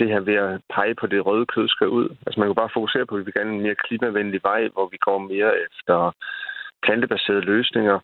det 0.00 0.08
her 0.08 0.20
ved 0.20 0.34
at 0.34 0.60
pege 0.74 0.94
på, 0.94 1.06
det 1.06 1.26
røde 1.26 1.46
kød 1.46 1.68
skal 1.68 1.88
ud. 1.88 2.08
Altså 2.26 2.40
man 2.40 2.48
kan 2.48 2.60
bare 2.62 2.76
fokusere 2.78 3.06
på, 3.06 3.14
at 3.16 3.26
vi 3.26 3.32
gerne 3.38 3.52
en 3.54 3.64
mere 3.66 3.82
klimavenlig 3.86 4.40
vej, 4.42 4.68
hvor 4.74 4.86
vi 4.92 4.98
går 5.06 5.18
mere 5.18 5.52
efter 5.66 5.96
plantebaserede 6.84 7.48
løsninger. 7.52 7.98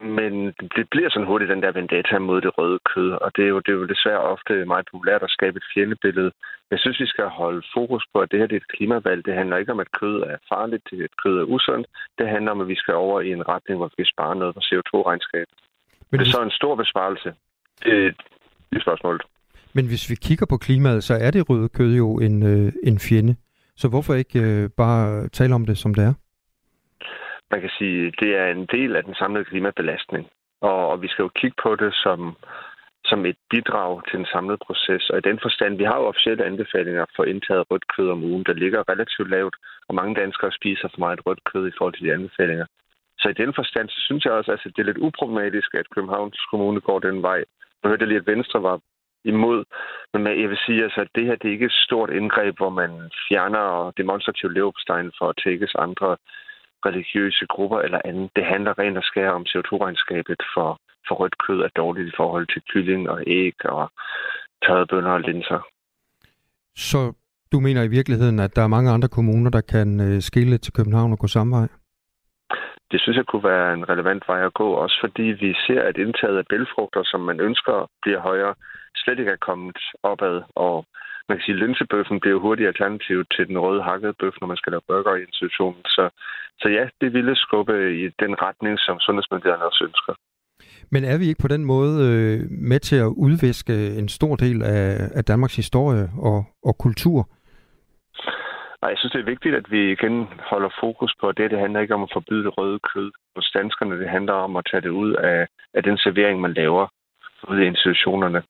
Men 0.00 0.32
det 0.76 0.84
bliver 0.90 1.10
sådan 1.10 1.26
hurtigt 1.26 1.50
den 1.50 1.62
der 1.62 1.72
vendetta 1.72 2.18
mod 2.18 2.40
det 2.40 2.58
røde 2.58 2.78
kød, 2.94 3.10
og 3.10 3.36
det 3.36 3.44
er 3.44 3.48
jo, 3.48 3.58
det 3.58 3.72
er 3.72 3.80
jo 3.80 3.86
desværre 3.86 4.28
ofte 4.34 4.64
meget 4.64 4.86
populært 4.90 5.22
at 5.22 5.30
skabe 5.30 5.56
et 5.56 5.70
fjendebillede. 5.74 6.32
Jeg 6.70 6.78
synes, 6.78 7.00
vi 7.00 7.06
skal 7.06 7.24
holde 7.24 7.62
fokus 7.74 8.04
på, 8.12 8.20
at 8.20 8.30
det 8.30 8.38
her 8.38 8.46
det 8.46 8.56
er 8.56 8.60
et 8.60 8.72
klimavalg. 8.76 9.26
Det 9.26 9.34
handler 9.34 9.56
ikke 9.56 9.72
om, 9.72 9.80
at 9.80 9.92
kød 10.00 10.16
er 10.20 10.36
farligt, 10.52 10.82
det 10.90 11.04
at 11.04 11.16
kød 11.22 11.38
er 11.38 11.44
usundt. 11.44 11.86
Det 12.18 12.28
handler 12.28 12.50
om, 12.50 12.60
at 12.60 12.68
vi 12.68 12.74
skal 12.74 12.94
over 12.94 13.20
i 13.20 13.32
en 13.32 13.48
retning, 13.48 13.76
hvor 13.78 13.86
vi 13.86 13.92
skal 13.92 14.12
spare 14.14 14.36
noget 14.36 14.54
på 14.54 14.60
CO2-regnskabet. 14.60 15.54
Men 16.10 16.20
det 16.20 16.26
er 16.26 16.30
så 16.30 16.42
en 16.42 16.58
stor 16.60 16.74
besparelse. 16.74 17.34
Det 17.84 18.14
er 18.72 18.80
spørgsmålet. 18.80 19.22
Men 19.74 19.84
hvis 19.86 20.10
vi 20.10 20.14
kigger 20.26 20.46
på 20.46 20.56
klimaet, 20.56 21.04
så 21.04 21.14
er 21.14 21.30
det 21.30 21.50
røde 21.50 21.68
kød 21.68 21.92
jo 21.96 22.08
en, 22.26 22.42
øh, 22.42 22.72
en 22.82 22.98
fjende. 22.98 23.36
Så 23.76 23.88
hvorfor 23.88 24.14
ikke 24.14 24.40
øh, 24.40 24.70
bare 24.76 25.28
tale 25.28 25.54
om 25.54 25.66
det, 25.66 25.78
som 25.78 25.94
det 25.94 26.04
er? 26.04 26.14
Man 27.50 27.60
kan 27.60 27.70
sige, 27.78 28.12
det 28.20 28.30
er 28.42 28.46
en 28.46 28.66
del 28.76 28.96
af 28.96 29.04
den 29.04 29.14
samlede 29.14 29.44
klimabelastning. 29.44 30.26
Og, 30.60 30.88
og 30.88 31.02
vi 31.02 31.08
skal 31.08 31.22
jo 31.22 31.30
kigge 31.40 31.56
på 31.62 31.76
det 31.76 31.94
som, 31.94 32.36
som 33.04 33.26
et 33.26 33.36
bidrag 33.50 33.92
til 34.08 34.18
den 34.18 34.26
samlede 34.32 34.58
proces. 34.66 35.10
Og 35.10 35.18
i 35.18 35.26
den 35.28 35.38
forstand, 35.42 35.76
vi 35.76 35.84
har 35.84 35.96
jo 35.98 36.06
officielle 36.12 36.44
anbefalinger 36.44 37.04
for 37.16 37.24
indtaget 37.24 37.70
rødt 37.70 37.86
kød 37.96 38.08
om 38.10 38.24
ugen, 38.24 38.44
der 38.48 38.60
ligger 38.62 38.88
relativt 38.92 39.30
lavt, 39.30 39.56
og 39.88 39.94
mange 39.94 40.14
danskere 40.22 40.52
spiser 40.52 40.88
for 40.88 40.98
meget 40.98 41.26
rødt 41.26 41.44
kød 41.50 41.68
i 41.68 41.76
forhold 41.78 41.94
til 41.94 42.06
de 42.06 42.12
anbefalinger. 42.12 42.66
Så 43.20 43.28
i 43.28 43.40
den 43.42 43.52
forstand, 43.54 43.88
så 43.88 44.00
synes 44.06 44.24
jeg 44.24 44.32
også, 44.32 44.52
at 44.52 44.60
det 44.64 44.82
er 44.82 44.90
lidt 44.90 45.04
uproblematisk, 45.06 45.74
at 45.74 45.90
Københavns 45.94 46.40
Kommune 46.50 46.80
går 46.80 46.98
den 46.98 47.22
vej. 47.22 47.40
Nu 47.80 47.88
hørte 47.88 48.02
jeg 48.02 48.08
lige, 48.08 48.22
at 48.22 48.26
Venstre 48.26 48.62
var 48.62 48.80
imod. 49.24 49.64
Men 50.12 50.26
jeg 50.26 50.48
vil 50.50 50.58
sige, 50.66 50.82
altså, 50.82 51.00
at 51.00 51.08
det 51.14 51.26
her 51.26 51.36
det 51.36 51.48
er 51.48 51.52
ikke 51.52 51.70
et 51.72 51.82
stort 51.86 52.10
indgreb, 52.10 52.56
hvor 52.56 52.70
man 52.80 53.10
fjerner 53.28 53.92
demonstrativ 54.00 54.48
leverpostejn 54.50 55.12
for 55.18 55.26
at 55.28 55.40
tækkes 55.44 55.74
andre 55.78 56.16
religiøse 56.86 57.46
grupper 57.46 57.78
eller 57.80 58.00
andet. 58.04 58.30
Det 58.36 58.44
handler 58.44 58.78
rent 58.78 58.98
og 58.98 59.04
skære 59.04 59.32
om 59.32 59.46
CO2-regnskabet 59.50 60.40
for, 60.54 60.68
for 61.08 61.14
rødt 61.14 61.38
kød 61.46 61.60
er 61.60 61.72
dårligt 61.76 62.08
i 62.08 62.16
forhold 62.16 62.46
til 62.52 62.62
kylling 62.72 63.10
og 63.10 63.18
æg 63.26 63.64
og 63.64 63.90
tørrede 64.64 65.06
og 65.16 65.20
linser. 65.20 65.60
Så 66.76 67.12
du 67.52 67.60
mener 67.60 67.82
i 67.82 67.88
virkeligheden, 67.88 68.38
at 68.38 68.56
der 68.56 68.62
er 68.62 68.74
mange 68.76 68.90
andre 68.90 69.08
kommuner, 69.08 69.50
der 69.50 69.60
kan 69.60 70.00
øh, 70.00 70.20
skille 70.20 70.58
til 70.58 70.72
København 70.72 71.12
og 71.12 71.18
gå 71.18 71.26
samme 71.26 71.56
vej? 71.56 71.68
Det 72.90 73.00
synes 73.00 73.16
jeg 73.16 73.26
kunne 73.26 73.48
være 73.54 73.74
en 73.74 73.88
relevant 73.88 74.24
vej 74.28 74.46
at 74.46 74.54
gå, 74.54 74.68
også 74.84 74.96
fordi 75.04 75.22
vi 75.22 75.54
ser, 75.66 75.82
at 75.82 75.96
indtaget 75.96 76.38
af 76.38 76.46
bælfrugter, 76.50 77.02
som 77.04 77.20
man 77.20 77.40
ønsker, 77.40 77.90
bliver 78.02 78.20
højere, 78.20 78.54
slet 78.96 79.18
ikke 79.18 79.32
er 79.32 79.46
kommet 79.48 79.78
opad. 80.02 80.42
Og 80.54 80.86
man 81.28 81.36
kan 81.36 81.44
sige, 81.44 81.56
at 81.56 81.62
linsebøffen 81.62 82.20
bliver 82.20 82.38
hurtigt 82.40 82.68
alternativ 82.72 83.24
til 83.34 83.48
den 83.48 83.58
røde 83.58 83.82
hakkede 83.82 84.14
bøf, 84.20 84.34
når 84.40 84.48
man 84.48 84.56
skal 84.56 84.70
lave 84.72 84.88
burger 84.88 85.14
i 85.16 85.22
institutionen. 85.28 85.84
Så, 85.84 86.04
så 86.60 86.68
ja, 86.68 86.84
det 87.00 87.12
ville 87.12 87.36
skubbe 87.36 87.74
i 88.02 88.04
den 88.22 88.32
retning, 88.46 88.78
som 88.78 89.00
sundhedsmyndighederne 89.00 89.64
også 89.70 89.84
ønsker. 89.88 90.14
Men 90.90 91.04
er 91.04 91.18
vi 91.18 91.26
ikke 91.28 91.42
på 91.42 91.48
den 91.48 91.64
måde 91.64 91.94
øh, 92.08 92.50
med 92.50 92.80
til 92.80 92.96
at 92.96 93.12
udviske 93.26 93.74
en 94.00 94.08
stor 94.08 94.36
del 94.36 94.62
af, 94.62 95.10
af 95.14 95.24
Danmarks 95.24 95.56
historie 95.56 96.04
og, 96.18 96.44
og 96.62 96.78
kultur? 96.78 97.28
Nej, 98.84 98.90
jeg 98.90 98.98
synes, 98.98 99.12
det 99.12 99.20
er 99.20 99.32
vigtigt, 99.34 99.54
at 99.54 99.70
vi 99.70 99.92
igen 99.92 100.28
holder 100.50 100.70
fokus 100.80 101.12
på 101.20 101.32
det. 101.32 101.50
Det 101.50 101.58
handler 101.58 101.80
ikke 101.80 101.94
om 101.94 102.02
at 102.02 102.12
forbyde 102.12 102.44
det 102.44 102.58
røde 102.58 102.78
kød 102.78 103.10
hos 103.36 103.50
danskerne. 103.54 104.00
Det 104.00 104.08
handler 104.08 104.32
om 104.32 104.56
at 104.56 104.66
tage 104.70 104.80
det 104.80 104.88
ud 104.88 105.12
af, 105.12 105.46
af 105.74 105.82
den 105.82 105.98
servering, 105.98 106.40
man 106.40 106.52
laver 106.52 106.86
ude 107.48 107.64
i 107.64 107.66
institutionerne 107.66 108.42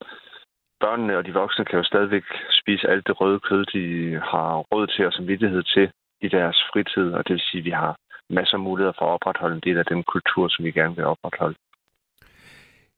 børnene 0.85 1.19
og 1.19 1.27
de 1.27 1.33
voksne 1.33 1.65
kan 1.65 1.79
jo 1.79 1.85
stadigvæk 1.85 2.25
spise 2.61 2.89
alt 2.89 3.07
det 3.07 3.21
røde 3.21 3.41
kød, 3.41 3.65
de 3.75 3.85
har 4.31 4.49
råd 4.71 4.87
til 4.87 5.07
og 5.07 5.13
samvittighed 5.13 5.63
til 5.63 5.87
i 6.21 6.29
deres 6.29 6.59
fritid, 6.73 7.13
og 7.17 7.21
det 7.27 7.33
vil 7.35 7.49
sige, 7.51 7.61
at 7.61 7.65
vi 7.65 7.71
har 7.71 7.97
masser 8.31 8.57
af 8.57 8.65
muligheder 8.69 8.97
for 8.99 9.07
at 9.07 9.15
opretholde 9.17 9.55
en 9.55 9.67
del 9.69 9.79
af 9.79 9.87
den 9.93 10.03
kultur, 10.03 10.49
som 10.49 10.65
vi 10.65 10.71
gerne 10.71 10.97
vil 10.97 11.05
opretholde. 11.05 11.57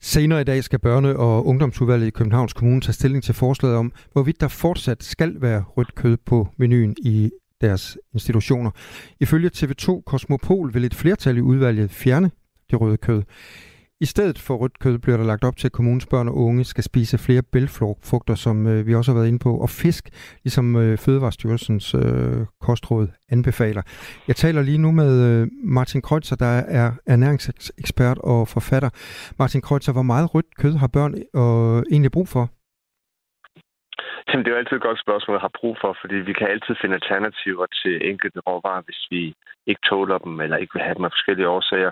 Senere 0.03 0.41
i 0.41 0.45
dag 0.45 0.65
skal 0.65 0.79
børne- 0.87 1.17
og 1.17 1.47
ungdomsudvalget 1.47 2.07
i 2.07 2.11
Københavns 2.11 2.53
Kommune 2.53 2.81
tage 2.81 2.93
stilling 2.93 3.25
til 3.25 3.35
forslaget 3.35 3.77
om, 3.77 3.93
hvorvidt 4.13 4.41
der 4.41 4.49
fortsat 4.49 5.03
skal 5.03 5.41
være 5.41 5.65
rødt 5.77 5.95
kød 5.95 6.17
på 6.17 6.49
menuen 6.57 6.97
i 7.03 7.31
deres 7.61 7.99
institutioner. 8.15 8.71
Ifølge 9.21 9.51
TV2 9.55 10.03
Kosmopol 10.07 10.75
vil 10.75 10.85
et 10.85 10.95
flertal 10.95 11.37
i 11.37 11.41
udvalget 11.41 11.91
fjerne 11.91 12.31
det 12.71 12.81
røde 12.81 12.97
kød. 12.97 13.23
I 14.01 14.05
stedet 14.05 14.39
for 14.39 14.57
rødt 14.57 14.79
kød 14.79 14.99
bliver 14.99 15.17
der 15.17 15.25
lagt 15.25 15.45
op 15.45 15.57
til, 15.57 15.69
at 15.69 15.73
kommunens 15.73 16.07
børn 16.07 16.29
og 16.29 16.37
unge 16.37 16.65
skal 16.65 16.85
spise 16.85 17.19
flere 17.19 17.43
bælfrugter, 17.43 18.35
som 18.35 18.67
øh, 18.67 18.87
vi 18.87 18.95
også 18.95 19.13
har 19.13 19.19
været 19.19 19.29
inde 19.29 19.39
på, 19.39 19.57
og 19.57 19.71
fisk, 19.71 20.11
ligesom 20.45 20.77
øh, 20.77 20.99
Fødevarestyrelsens 20.99 21.95
øh, 21.95 22.47
kostråd 22.61 23.09
anbefaler. 23.29 23.83
Jeg 24.29 24.37
taler 24.37 24.63
lige 24.63 24.79
nu 24.79 24.91
med 24.91 25.23
øh, 25.23 25.49
Martin 25.65 26.03
Kreutzer, 26.03 26.37
der 26.37 26.47
er 26.47 26.93
ernæringsekspert 27.07 28.19
og 28.19 28.49
forfatter. 28.49 28.91
Martin 29.39 29.61
Kreutzer, 29.61 29.93
hvor 29.93 30.03
meget 30.03 30.35
rødt 30.35 30.57
kød 30.59 30.73
har 30.77 30.87
børn 30.87 31.15
øh, 31.15 31.83
egentlig 31.91 32.13
brug 32.13 32.29
for? 32.29 32.56
Jamen, 34.29 34.45
det 34.45 34.51
er 34.51 34.55
jo 34.55 34.63
altid 34.63 34.77
et 34.77 34.89
godt 34.89 35.01
spørgsmål, 35.01 35.35
jeg 35.35 35.41
har 35.49 35.59
brug 35.61 35.77
for, 35.81 35.97
fordi 36.01 36.15
vi 36.15 36.33
kan 36.33 36.49
altid 36.49 36.75
finde 36.81 36.95
alternativer 36.95 37.67
til 37.67 37.95
enkelte 38.11 38.41
råvarer, 38.41 38.83
hvis 38.87 39.03
vi 39.11 39.35
ikke 39.67 39.81
tåler 39.89 40.19
dem 40.19 40.41
eller 40.41 40.57
ikke 40.57 40.75
vil 40.75 40.83
have 40.83 40.95
dem 40.95 41.05
af 41.05 41.11
forskellige 41.11 41.49
årsager. 41.49 41.91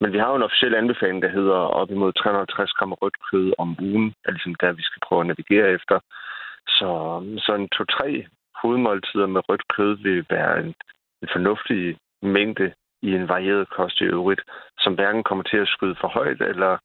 Men 0.00 0.12
vi 0.12 0.18
har 0.18 0.28
jo 0.30 0.36
en 0.36 0.48
officiel 0.48 0.74
anbefaling, 0.74 1.22
der 1.22 1.28
hedder 1.38 1.60
op 1.80 1.90
imod 1.90 2.12
350 2.12 2.72
gram 2.72 2.92
rødt 2.92 3.16
kød 3.30 3.52
om 3.58 3.76
ugen, 3.80 4.14
er 4.24 4.30
ligesom 4.30 4.54
der, 4.54 4.72
vi 4.72 4.82
skal 4.82 5.00
prøve 5.06 5.20
at 5.20 5.26
navigere 5.26 5.68
efter. 5.76 5.98
Så, 6.68 6.88
sådan 7.46 7.68
to-tre 7.68 8.26
hovedmåltider 8.62 9.26
med 9.26 9.48
rødt 9.48 9.68
kød 9.76 9.96
vil 10.02 10.26
være 10.30 10.60
en, 10.60 10.74
en 11.22 11.28
fornuftig 11.32 11.96
mængde 12.22 12.72
i 13.02 13.10
en 13.14 13.28
varieret 13.28 13.68
kost 13.76 14.00
i 14.00 14.04
øvrigt, 14.04 14.42
som 14.78 14.94
hverken 14.94 15.22
kommer 15.22 15.44
til 15.44 15.56
at 15.56 15.68
skyde 15.68 15.96
for 16.00 16.08
højt 16.08 16.40
eller 16.40 16.78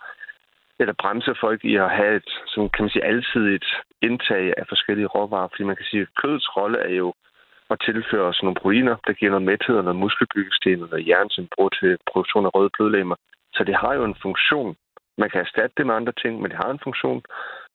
eller 0.80 0.94
bremse 1.02 1.36
folk 1.42 1.66
i 1.66 1.76
at 1.76 1.90
have 1.98 2.16
et, 2.16 2.30
som 2.48 2.70
kan 2.70 2.84
man 2.84 2.90
sige, 2.90 3.06
alsidigt 3.06 3.68
indtag 4.02 4.54
af 4.58 4.66
forskellige 4.70 5.08
råvarer. 5.08 5.48
Fordi 5.48 5.64
man 5.64 5.76
kan 5.76 5.86
sige, 5.86 6.02
at 6.02 6.16
kødets 6.22 6.50
rolle 6.58 6.80
er 6.80 6.94
jo 7.04 7.14
at 7.70 7.82
tilføre 7.86 8.28
os 8.32 8.44
nogle 8.44 8.60
proteiner, 8.62 8.96
der 9.08 9.14
giver 9.14 9.32
noget 9.32 9.50
mæthed 9.52 9.76
og 9.78 9.84
noget 9.84 10.00
muskelbyggesten 10.04 10.84
og 10.84 10.90
noget 10.90 11.08
jern, 11.08 11.30
som 11.30 11.48
bruger 11.56 11.70
til 11.70 11.98
produktion 12.12 12.46
af 12.46 12.56
røde 12.56 12.70
blodlegemer. 12.76 13.16
Så 13.56 13.64
det 13.64 13.76
har 13.76 13.94
jo 13.94 14.04
en 14.04 14.22
funktion. 14.22 14.76
Man 15.18 15.30
kan 15.30 15.42
erstatte 15.42 15.74
det 15.78 15.86
med 15.86 15.96
andre 15.96 16.14
ting, 16.22 16.42
men 16.42 16.52
det 16.52 16.58
har 16.64 16.72
en 16.72 16.86
funktion. 16.88 17.22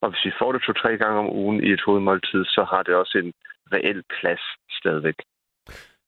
Og 0.01 0.09
hvis 0.09 0.25
vi 0.25 0.31
får 0.39 0.51
det 0.51 0.61
to-tre 0.61 0.97
gange 0.97 1.19
om 1.19 1.29
ugen 1.41 1.63
i 1.63 1.69
et 1.71 1.81
hovedmåltid, 1.85 2.45
så 2.45 2.61
har 2.71 2.83
det 2.83 2.95
også 2.95 3.17
en 3.17 3.33
reel 3.73 4.03
plads 4.19 4.43
stadigvæk. 4.79 5.15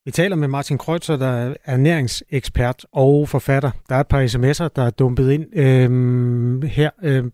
Vi 0.07 0.11
taler 0.11 0.35
med 0.35 0.47
Martin 0.47 0.77
Kreutzer, 0.77 1.17
der 1.17 1.27
er 1.27 1.53
ernæringsekspert 1.65 2.85
og 2.93 3.27
forfatter. 3.29 3.71
Der 3.89 3.95
er 3.95 3.99
et 3.99 4.07
par 4.07 4.21
sms'er, 4.21 4.69
der 4.75 4.83
er 4.85 4.89
dumpet 4.89 5.31
ind 5.31 5.45
øhm, 5.55 6.61
her, 6.61 6.89
øhm, 7.03 7.31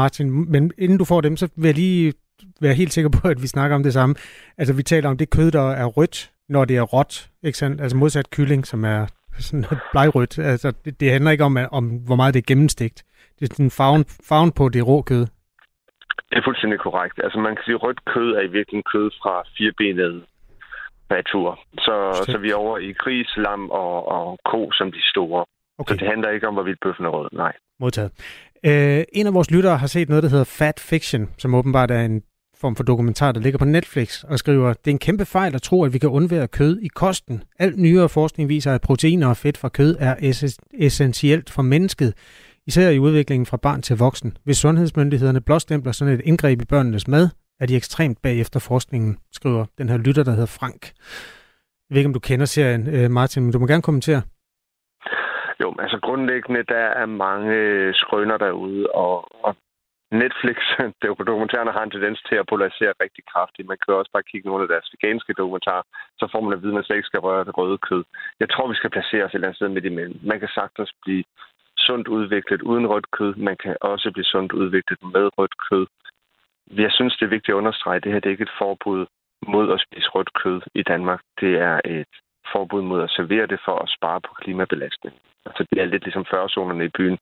Martin. 0.00 0.52
Men 0.52 0.72
inden 0.78 0.98
du 0.98 1.04
får 1.04 1.20
dem, 1.20 1.36
så 1.36 1.48
vil 1.56 1.68
jeg 1.68 1.74
lige 1.74 2.12
være 2.60 2.74
helt 2.74 2.92
sikker 2.92 3.10
på, 3.10 3.28
at 3.28 3.42
vi 3.42 3.46
snakker 3.46 3.76
om 3.76 3.82
det 3.82 3.92
samme. 3.92 4.14
Altså, 4.58 4.74
vi 4.74 4.82
taler 4.82 5.08
om 5.08 5.16
det 5.16 5.30
kød, 5.30 5.50
der 5.50 5.70
er 5.70 5.84
rødt, 5.84 6.30
når 6.48 6.64
det 6.64 6.76
er 6.76 6.82
råt. 6.82 7.30
Ikke 7.42 7.58
sandt? 7.58 7.80
Altså 7.80 7.96
modsat 7.96 8.30
kylling, 8.30 8.66
som 8.66 8.84
er 8.84 9.06
sådan 9.38 9.64
blegrødt. 9.92 10.38
Altså, 10.38 10.72
det, 10.84 11.00
det 11.00 11.10
handler 11.10 11.30
ikke 11.30 11.44
om, 11.44 11.58
om, 11.72 11.84
hvor 12.06 12.16
meget 12.16 12.34
det 12.34 12.40
er 12.40 12.46
gennemstegt. 12.52 13.04
Det 13.38 13.50
er 13.50 13.54
sådan 13.54 13.70
farven, 13.70 14.04
farven 14.28 14.52
på 14.52 14.68
det 14.68 14.86
rå 14.86 15.02
kød. 15.02 15.26
Det 16.30 16.36
er 16.38 16.44
fuldstændig 16.44 16.78
korrekt. 16.78 17.20
Altså 17.24 17.38
man 17.38 17.54
kan 17.56 17.64
sige, 17.64 17.74
at 17.74 17.82
rødt 17.82 18.04
kød 18.04 18.30
er 18.38 18.40
i 18.40 18.52
virkeligheden 18.56 18.90
kød 18.92 19.10
fra 19.22 19.42
firebenede 19.56 20.22
retur. 21.10 21.60
Så, 21.78 22.24
så 22.32 22.38
vi 22.38 22.50
er 22.50 22.54
over 22.54 22.78
i 22.78 22.92
gris, 22.92 23.36
lam 23.36 23.70
og, 23.70 24.08
og 24.08 24.38
ko 24.44 24.72
som 24.72 24.92
de 24.92 25.02
store. 25.10 25.44
Okay. 25.78 25.94
Så 25.94 25.98
det 26.00 26.08
handler 26.08 26.30
ikke 26.30 26.48
om, 26.48 26.54
hvorvidt 26.54 26.78
bøffen 26.82 27.04
er 27.04 27.08
rød. 27.08 27.28
Nej. 27.32 27.52
Modtaget. 27.80 28.10
Øh, 28.66 29.04
en 29.12 29.26
af 29.26 29.34
vores 29.34 29.50
lyttere 29.50 29.76
har 29.78 29.86
set 29.86 30.08
noget, 30.08 30.22
der 30.22 30.30
hedder 30.30 30.44
Fat 30.44 30.80
Fiction, 30.80 31.30
som 31.38 31.54
åbenbart 31.54 31.90
er 31.90 32.00
en 32.00 32.22
form 32.60 32.76
for 32.76 32.84
dokumentar, 32.84 33.32
der 33.32 33.40
ligger 33.40 33.58
på 33.58 33.64
Netflix, 33.64 34.24
og 34.24 34.38
skriver, 34.38 34.72
det 34.72 34.86
er 34.86 34.90
en 34.90 34.98
kæmpe 34.98 35.24
fejl 35.24 35.54
at 35.54 35.62
tro, 35.62 35.84
at 35.84 35.92
vi 35.92 35.98
kan 35.98 36.08
undvære 36.08 36.48
kød 36.48 36.78
i 36.78 36.88
kosten. 36.88 37.42
Alt 37.58 37.78
nyere 37.78 38.08
forskning 38.08 38.48
viser, 38.48 38.72
at 38.74 38.80
proteiner 38.80 39.28
og 39.28 39.36
fedt 39.36 39.58
fra 39.58 39.68
kød 39.68 39.96
er 40.00 40.14
essentielt 40.78 41.50
for 41.50 41.62
mennesket, 41.62 42.14
især 42.66 42.90
i 42.90 42.98
udviklingen 42.98 43.46
fra 43.46 43.56
barn 43.56 43.82
til 43.82 43.96
voksen. 43.96 44.36
Hvis 44.44 44.56
sundhedsmyndighederne 44.56 45.40
blåstempler 45.40 45.92
sådan 45.92 46.14
et 46.14 46.20
indgreb 46.24 46.62
i 46.62 46.64
børnenes 46.64 47.08
mad, 47.08 47.28
er 47.60 47.66
de 47.66 47.76
ekstremt 47.76 48.18
bagefter 48.22 48.60
forskningen, 48.60 49.18
skriver 49.32 49.64
den 49.78 49.88
her 49.88 49.98
lytter, 49.98 50.24
der 50.24 50.30
hedder 50.30 50.56
Frank. 50.60 50.82
Jeg 51.84 51.90
ved 51.90 51.98
ikke, 51.98 52.12
om 52.12 52.18
du 52.18 52.28
kender 52.30 52.46
serien, 52.46 52.82
øh, 52.96 53.10
Martin, 53.10 53.42
men 53.42 53.52
du 53.52 53.58
må 53.58 53.66
gerne 53.66 53.88
kommentere. 53.88 54.22
Jo, 55.62 55.68
altså 55.84 55.98
grundlæggende, 56.06 56.62
der 56.74 56.86
er 57.02 57.06
mange 57.06 57.50
øh, 57.54 57.94
skrøner 57.94 58.36
derude, 58.36 58.86
og, 59.04 59.14
og 59.46 59.56
Netflix, 60.22 60.56
dokumentarerne, 61.30 61.72
har 61.76 61.84
en 61.84 61.94
tendens 61.96 62.20
til 62.28 62.36
at 62.40 62.48
polarisere 62.52 62.92
rigtig 63.04 63.24
kraftigt. 63.32 63.68
Man 63.68 63.78
kan 63.82 63.94
også 63.94 64.12
bare 64.12 64.28
kigge 64.30 64.48
nogle 64.48 64.62
af 64.64 64.68
deres 64.68 64.88
veganske 64.94 65.32
dokumentarer, 65.40 65.84
så 66.20 66.24
får 66.32 66.40
man 66.40 66.52
at 66.52 66.62
vide, 66.62 66.72
at 66.72 66.78
man 66.78 66.84
slet 66.84 66.96
ikke 66.96 67.10
skal 67.12 67.24
røre 67.26 67.44
det 67.44 67.58
røde 67.58 67.78
kød. 67.88 68.04
Jeg 68.40 68.48
tror, 68.50 68.68
vi 68.68 68.80
skal 68.80 68.90
placere 68.90 69.24
os 69.24 69.30
et 69.30 69.34
eller 69.34 69.48
andet 69.48 69.58
sted 69.58 69.68
midt 69.68 69.90
imellem. 69.92 70.18
Man 70.22 70.40
kan 70.40 70.50
sagtens 70.58 70.92
blive 71.02 71.24
sundt 71.86 72.08
udviklet 72.08 72.62
uden 72.62 72.86
rødt 72.86 73.10
kød. 73.10 73.34
Man 73.48 73.56
kan 73.62 73.76
også 73.80 74.10
blive 74.14 74.30
sundt 74.34 74.52
udviklet 74.52 75.00
med 75.14 75.24
rødt 75.38 75.56
kød. 75.68 75.86
Jeg 76.70 76.90
synes, 76.92 77.16
det 77.16 77.24
er 77.26 77.36
vigtigt 77.36 77.54
at 77.54 77.60
understrege, 77.62 77.96
at 77.96 78.04
det 78.04 78.12
her 78.12 78.20
det 78.20 78.26
er 78.26 78.36
ikke 78.36 78.48
et 78.50 78.58
forbud 78.58 79.06
mod 79.46 79.72
at 79.72 79.80
spise 79.86 80.08
rødt 80.08 80.32
kød 80.42 80.60
i 80.74 80.82
Danmark. 80.82 81.20
Det 81.40 81.52
er 81.58 81.80
et 81.84 82.14
forbud 82.52 82.82
mod 82.82 83.02
at 83.02 83.10
servere 83.10 83.46
det 83.46 83.60
for 83.64 83.76
at 83.82 83.92
spare 83.96 84.20
på 84.20 84.34
klimabelastning. 84.40 85.14
Altså 85.46 85.66
det 85.70 85.80
er 85.80 85.84
lidt 85.84 86.04
ligesom 86.04 86.24
førzonerne 86.30 86.84
i 86.84 86.94
byen, 86.98 87.18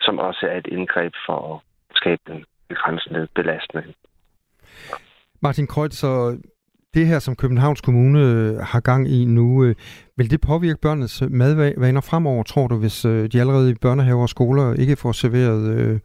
som 0.00 0.18
også 0.18 0.46
er 0.50 0.58
et 0.58 0.66
indgreb 0.66 1.12
for 1.26 1.38
at 1.54 1.60
skabe 1.96 2.22
den 2.26 2.44
begrænsende 2.68 3.28
belastning. 3.34 3.86
Martin 5.42 5.66
Kreutz, 5.66 5.96
så 5.96 6.38
det 6.94 7.06
her, 7.06 7.18
som 7.18 7.36
Københavns 7.36 7.80
Kommune 7.80 8.20
øh, 8.20 8.56
har 8.56 8.80
gang 8.80 9.08
i 9.08 9.24
nu, 9.24 9.64
øh, 9.64 9.74
vil 10.16 10.30
det 10.30 10.40
påvirke 10.40 10.80
børnenes 10.82 11.22
madvaner 11.30 12.00
fremover, 12.00 12.42
tror 12.42 12.66
du, 12.68 12.76
hvis 12.76 13.04
øh, 13.04 13.32
de 13.32 13.40
allerede 13.40 13.70
i 13.70 13.74
børnehaver 13.74 14.22
og 14.22 14.28
skoler 14.28 14.74
ikke 14.74 14.96
får 14.96 15.12
serveret 15.12 15.78
øh, 15.78 16.00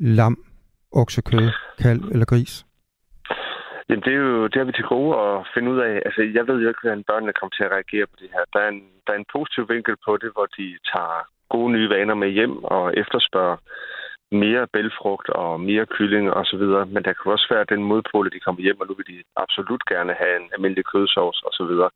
lam, 0.00 0.44
oksekød, 1.02 1.46
kalv 1.82 2.02
eller 2.12 2.26
gris? 2.32 2.64
Jamen, 3.88 4.04
det, 4.06 4.12
er 4.14 4.22
jo, 4.26 4.46
det 4.46 4.56
har 4.60 4.64
vi 4.64 4.72
til 4.72 4.90
gode 4.94 5.10
at 5.24 5.46
finde 5.54 5.70
ud 5.72 5.78
af. 5.88 5.94
Altså, 6.06 6.20
jeg 6.36 6.44
ved 6.48 6.56
jo 6.62 6.68
ikke, 6.68 6.82
hvordan 6.82 7.04
børnene 7.10 7.32
kommer 7.32 7.54
til 7.54 7.64
at 7.66 7.74
reagere 7.76 8.06
på 8.06 8.16
det 8.20 8.28
her. 8.34 8.44
Der 8.52 8.60
er, 8.64 8.68
en, 8.68 8.82
der 9.06 9.12
er 9.12 9.18
en 9.18 9.32
positiv 9.36 9.62
vinkel 9.68 9.96
på 10.06 10.12
det, 10.22 10.30
hvor 10.34 10.46
de 10.58 10.66
tager 10.92 11.20
gode 11.54 11.72
nye 11.72 11.90
vaner 11.94 12.14
med 12.14 12.30
hjem 12.38 12.64
og 12.64 12.84
efterspørger 13.02 13.56
mere 14.32 14.66
bælfrugt 14.74 15.28
og 15.28 15.60
mere 15.60 15.86
kylling 15.86 16.26
og 16.38 16.44
så 16.50 16.56
videre. 16.56 16.86
Men 16.86 17.02
der 17.04 17.12
kan 17.12 17.32
også 17.32 17.46
være 17.54 17.70
den 17.72 17.82
modpol, 17.90 18.26
at 18.26 18.32
de 18.32 18.44
kommer 18.46 18.62
hjem, 18.62 18.80
og 18.80 18.86
nu 18.86 18.94
vil 18.94 19.06
de 19.12 19.22
absolut 19.36 19.82
gerne 19.92 20.12
have 20.20 20.36
en 20.40 20.48
almindelig 20.54 20.84
kødsovs 20.92 21.42
og 21.46 21.52
så 21.58 21.64
videre. 21.70 21.90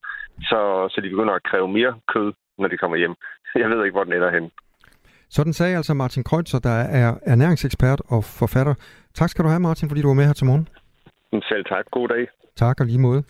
Så, 0.51 0.61
så 0.93 1.01
de 1.01 1.11
begynder 1.11 1.35
at 1.35 1.49
kræve 1.51 1.69
mere 1.79 1.93
kød, 2.13 2.33
når 2.59 2.69
de 2.69 2.77
kommer 2.77 2.97
hjem. 2.97 3.15
Jeg 3.55 3.71
ved 3.71 3.85
ikke, 3.85 3.97
hvor 3.97 4.05
den 4.05 4.13
ender 4.13 4.31
hen. 4.31 4.51
Sådan 5.31 5.53
sagde 5.53 5.77
altså 5.77 5.95
Martin 5.95 6.25
Kreutzer, 6.25 6.59
der 6.59 6.71
er 6.71 7.15
ernæringsekspert 7.23 8.03
og 8.07 8.25
forfatter. 8.25 8.75
Tak 9.15 9.31
skal 9.31 9.45
du 9.45 9.49
have, 9.49 9.61
Martin, 9.61 9.89
fordi 9.89 10.03
du 10.03 10.09
var 10.09 10.15
med 10.15 10.27
her 10.27 10.33
til 10.33 10.47
morgen. 10.47 10.69
Selv 11.33 11.65
tak. 11.65 11.85
God 11.91 12.09
dag. 12.09 12.27
Tak 12.57 12.81
og 12.81 12.87
lige 12.87 12.99
måde. 12.99 13.23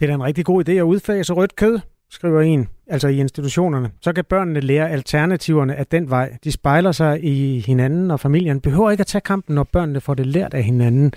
Det 0.00 0.02
er 0.02 0.06
da 0.06 0.14
en 0.14 0.22
rigtig 0.24 0.44
god 0.44 0.68
idé 0.68 0.72
at 0.72 0.82
udfase 0.82 1.32
rødt 1.32 1.56
kød, 1.56 1.78
skriver 2.10 2.40
en, 2.40 2.68
altså 2.86 3.08
i 3.08 3.18
institutionerne. 3.18 3.90
Så 4.00 4.12
kan 4.12 4.24
børnene 4.24 4.60
lære 4.60 4.90
alternativerne 4.90 5.74
af 5.74 5.86
den 5.86 6.10
vej. 6.10 6.36
De 6.44 6.52
spejler 6.52 6.92
sig 6.92 7.24
i 7.24 7.60
hinanden, 7.66 8.10
og 8.10 8.20
familien 8.20 8.60
behøver 8.60 8.90
ikke 8.90 9.00
at 9.00 9.06
tage 9.06 9.22
kampen, 9.22 9.54
når 9.54 9.64
børnene 9.64 10.00
får 10.00 10.14
det 10.14 10.26
lært 10.26 10.54
af 10.54 10.62
hinanden. 10.62 11.12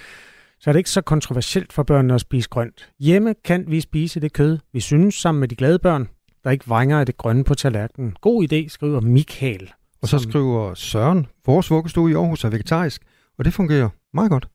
Så 0.59 0.69
er 0.69 0.71
det 0.71 0.79
ikke 0.79 0.89
så 0.89 1.01
kontroversielt 1.01 1.73
for 1.73 1.83
børnene 1.83 2.13
at 2.13 2.21
spise 2.21 2.49
grønt. 2.49 2.89
Hjemme 2.99 3.35
kan 3.45 3.65
vi 3.67 3.81
spise 3.81 4.19
det 4.19 4.33
kød, 4.33 4.57
vi 4.73 4.79
synes, 4.79 5.15
sammen 5.15 5.39
med 5.39 5.47
de 5.47 5.55
glade 5.55 5.79
børn, 5.79 6.09
der 6.43 6.51
ikke 6.51 6.67
vrænger 6.67 6.99
af 6.99 7.05
det 7.05 7.17
grønne 7.17 7.43
på 7.43 7.53
tallerkenen. 7.53 8.15
God 8.21 8.43
idé, 8.43 8.67
skriver 8.69 9.01
Michael. 9.01 9.71
Og 10.01 10.07
så 10.07 10.19
skriver 10.19 10.73
Søren, 10.73 11.27
vores 11.45 11.71
vuggestue 11.71 12.11
i 12.11 12.13
Aarhus 12.13 12.43
er 12.43 12.49
vegetarisk, 12.49 13.01
og 13.37 13.45
det 13.45 13.53
fungerer 13.53 13.89
meget 14.13 14.31
godt. 14.31 14.47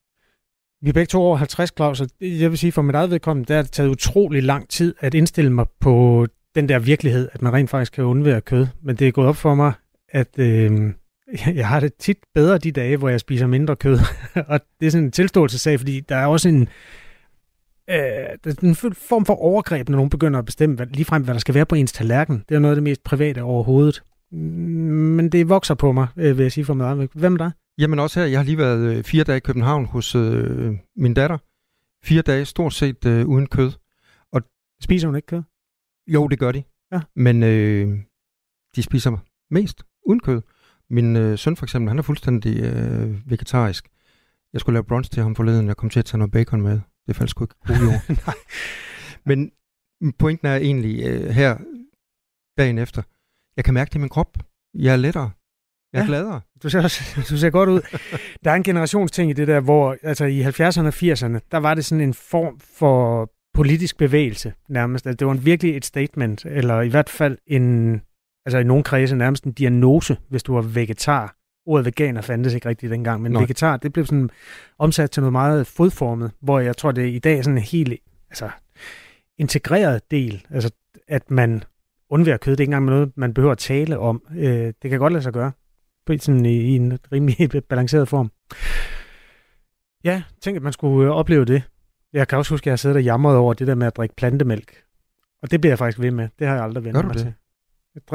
Vi 0.82 0.88
er 0.88 0.92
begge 0.92 1.06
to 1.06 1.22
over 1.22 1.36
50, 1.36 1.72
Claus, 1.76 2.00
og 2.00 2.08
jeg 2.20 2.50
vil 2.50 2.58
sige, 2.58 2.72
for 2.72 2.82
mit 2.82 2.94
eget 2.94 3.10
vedkommende, 3.10 3.48
der 3.48 3.54
har 3.54 3.62
det 3.62 3.72
taget 3.72 3.88
utrolig 3.88 4.42
lang 4.42 4.68
tid 4.68 4.94
at 5.00 5.14
indstille 5.14 5.52
mig 5.52 5.66
på 5.80 6.26
den 6.54 6.68
der 6.68 6.78
virkelighed, 6.78 7.28
at 7.32 7.42
man 7.42 7.52
rent 7.52 7.70
faktisk 7.70 7.92
kan 7.92 8.04
undvære 8.04 8.40
kød. 8.40 8.66
Men 8.82 8.96
det 8.96 9.08
er 9.08 9.12
gået 9.12 9.28
op 9.28 9.36
for 9.36 9.54
mig, 9.54 9.72
at 10.08 10.38
øh, 10.38 10.92
jeg 11.60 11.68
har 11.68 11.80
det 11.80 11.94
tit 11.94 12.18
bedre 12.34 12.58
de 12.58 12.72
dage, 12.72 12.96
hvor 12.96 13.08
jeg 13.08 13.20
spiser 13.20 13.46
mindre 13.46 13.76
kød. 13.76 13.98
og 14.48 14.60
det 14.80 14.86
er 14.86 14.90
sådan 14.90 15.04
en 15.04 15.12
tilståelsessag, 15.12 15.80
fordi 15.80 16.00
der 16.00 16.16
er 16.16 16.26
også 16.26 16.48
en, 16.48 16.60
øh, 17.90 17.96
der 18.44 18.50
er 18.50 18.54
en 18.62 18.74
form 18.94 19.24
for 19.24 19.34
overgreb, 19.34 19.88
når 19.88 19.96
nogen 19.96 20.10
begynder 20.10 20.38
at 20.38 20.44
bestemme 20.44 20.76
hvad, 20.76 20.86
ligefrem, 20.86 21.22
hvad 21.22 21.34
der 21.34 21.40
skal 21.40 21.54
være 21.54 21.66
på 21.66 21.74
ens 21.74 21.92
tallerken. 21.92 22.44
Det 22.48 22.54
er 22.54 22.58
noget 22.58 22.72
af 22.72 22.76
det 22.76 22.82
mest 22.82 23.04
private 23.04 23.42
overhovedet. 23.42 24.02
Men 24.34 25.28
det 25.28 25.48
vokser 25.48 25.74
på 25.74 25.92
mig, 25.92 26.08
øh, 26.16 26.38
vil 26.38 26.42
jeg 26.44 26.52
sige 26.52 26.64
for 26.64 26.74
mig. 26.74 27.08
Hvem 27.14 27.34
er 27.34 27.38
der? 27.38 27.50
Jamen 27.78 27.98
også 27.98 28.20
her, 28.20 28.26
jeg 28.26 28.38
har 28.38 28.44
lige 28.44 28.58
været 28.58 28.96
øh, 28.96 29.04
fire 29.04 29.24
dage 29.24 29.36
i 29.36 29.40
København 29.40 29.86
hos 29.86 30.14
øh, 30.14 30.74
min 30.96 31.14
datter. 31.14 31.38
Fire 32.04 32.22
dage 32.22 32.44
stort 32.44 32.74
set 32.74 33.06
øh, 33.06 33.26
uden 33.26 33.46
kød. 33.46 33.72
Og 34.32 34.42
Spiser 34.82 35.08
hun 35.08 35.16
ikke 35.16 35.26
kød? 35.26 35.42
Jo, 36.06 36.28
det 36.28 36.38
gør 36.38 36.52
de. 36.52 36.62
Ja. 36.92 37.00
Men 37.16 37.42
øh, 37.42 37.98
de 38.76 38.82
spiser 38.82 39.16
mest 39.50 39.82
uden 40.06 40.20
kød. 40.20 40.42
Min 40.90 41.16
øh, 41.16 41.38
søn 41.38 41.56
for 41.56 41.66
eksempel, 41.66 41.88
han 41.88 41.98
er 41.98 42.02
fuldstændig 42.02 42.60
øh, 42.60 43.30
vegetarisk. 43.30 43.88
Jeg 44.52 44.60
skulle 44.60 44.74
lave 44.74 44.84
brunch 44.84 45.10
til 45.10 45.22
ham 45.22 45.34
forleden, 45.34 45.66
jeg 45.66 45.76
kom 45.76 45.90
til 45.90 45.98
at 45.98 46.04
tage 46.04 46.18
noget 46.18 46.32
bacon 46.32 46.62
med. 46.62 46.80
Det 47.06 47.16
faldt 47.16 47.30
sgu 47.30 47.44
ikke 47.44 47.54
god 47.66 47.76
jord. 47.76 48.26
Nej. 48.26 48.34
Men 49.28 49.50
pointen 50.18 50.48
er 50.48 50.56
egentlig 50.56 51.06
øh, 51.06 51.30
her 51.30 51.58
dagen 52.58 52.78
efter, 52.78 53.02
jeg 53.56 53.64
kan 53.64 53.74
mærke 53.74 53.88
det 53.88 53.94
i 53.94 53.98
min 53.98 54.08
krop. 54.08 54.38
Jeg 54.74 54.92
er 54.92 54.96
lettere. 54.96 55.30
Jeg 55.92 55.98
er 55.98 56.02
ja, 56.02 56.06
gladere. 56.06 56.40
Du 56.62 56.68
ser, 56.68 56.82
også, 56.82 57.02
du 57.30 57.38
ser 57.38 57.50
godt 57.50 57.68
ud. 57.68 57.80
Der 58.44 58.50
er 58.50 58.54
en 58.54 58.62
generationsting 58.62 59.30
i 59.30 59.32
det 59.32 59.48
der, 59.48 59.60
hvor 59.60 59.96
altså 60.02 60.24
i 60.24 60.42
70'erne 60.42 60.86
og 60.86 60.94
80'erne, 60.94 61.48
der 61.52 61.56
var 61.56 61.74
det 61.74 61.84
sådan 61.84 62.04
en 62.04 62.14
form 62.14 62.60
for 62.60 63.30
politisk 63.54 63.96
bevægelse 63.98 64.52
nærmest. 64.68 65.06
Altså, 65.06 65.16
det 65.16 65.26
var 65.26 65.34
virkelig 65.34 65.76
et 65.76 65.84
statement, 65.84 66.44
eller 66.44 66.80
i 66.80 66.88
hvert 66.88 67.08
fald 67.08 67.38
en, 67.46 68.00
altså 68.46 68.58
i 68.58 68.64
nogle 68.64 68.84
kredse 68.84 69.16
nærmest 69.16 69.44
en 69.44 69.52
diagnose, 69.52 70.16
hvis 70.28 70.42
du 70.42 70.54
var 70.54 70.62
vegetar. 70.62 71.36
Ordet 71.66 71.86
veganer 71.86 72.20
fandtes 72.20 72.54
ikke 72.54 72.68
rigtigt 72.68 72.90
dengang, 72.90 73.22
men 73.22 73.32
Nå. 73.32 73.40
vegetar, 73.40 73.76
det 73.76 73.92
blev 73.92 74.06
sådan 74.06 74.30
omsat 74.78 75.10
til 75.10 75.20
noget 75.20 75.32
meget 75.32 75.66
fodformet, 75.66 76.30
hvor 76.40 76.60
jeg 76.60 76.76
tror, 76.76 76.92
det 76.92 77.04
er 77.04 77.08
i 77.08 77.18
dag 77.18 77.38
er 77.38 77.42
sådan 77.42 77.58
en 77.58 77.64
helt 77.64 78.00
altså, 78.30 78.50
integreret 79.38 80.10
del, 80.10 80.46
altså 80.50 80.70
at 81.08 81.30
man 81.30 81.64
undværer 82.10 82.36
kød, 82.36 82.52
det 82.52 82.60
er 82.60 82.62
ikke 82.62 82.70
engang 82.70 82.84
noget, 82.84 83.12
man 83.16 83.34
behøver 83.34 83.52
at 83.52 83.58
tale 83.58 83.98
om. 83.98 84.22
Øh, 84.36 84.72
det 84.82 84.90
kan 84.90 84.98
godt 84.98 85.12
lade 85.12 85.22
sig 85.22 85.32
gøre 85.32 85.52
på 86.06 86.12
sådan 86.18 86.46
i, 86.46 86.60
i 86.60 86.76
en 86.76 86.98
rimelig 87.12 87.50
balanceret 87.70 88.08
form. 88.08 88.30
Ja, 90.04 90.22
tænk, 90.40 90.56
at 90.56 90.62
man 90.62 90.72
skulle 90.72 91.08
øh, 91.08 91.16
opleve 91.16 91.44
det. 91.44 91.62
Jeg 92.12 92.28
kan 92.28 92.38
også 92.38 92.54
huske, 92.54 92.62
at 92.62 92.66
jeg 92.66 92.72
har 92.72 92.76
siddet 92.76 92.96
og 92.96 93.04
jamret 93.04 93.36
over 93.36 93.54
det 93.54 93.66
der 93.66 93.74
med 93.74 93.86
at 93.86 93.96
drikke 93.96 94.16
plantemælk. 94.16 94.82
Og 95.42 95.50
det 95.50 95.60
bliver 95.60 95.70
jeg 95.70 95.78
faktisk 95.78 96.00
ved 96.00 96.10
med. 96.10 96.28
Det 96.38 96.46
har 96.46 96.54
jeg 96.54 96.64
aldrig 96.64 96.84
vendt 96.84 97.06
mig 97.06 97.14
det? 97.14 97.34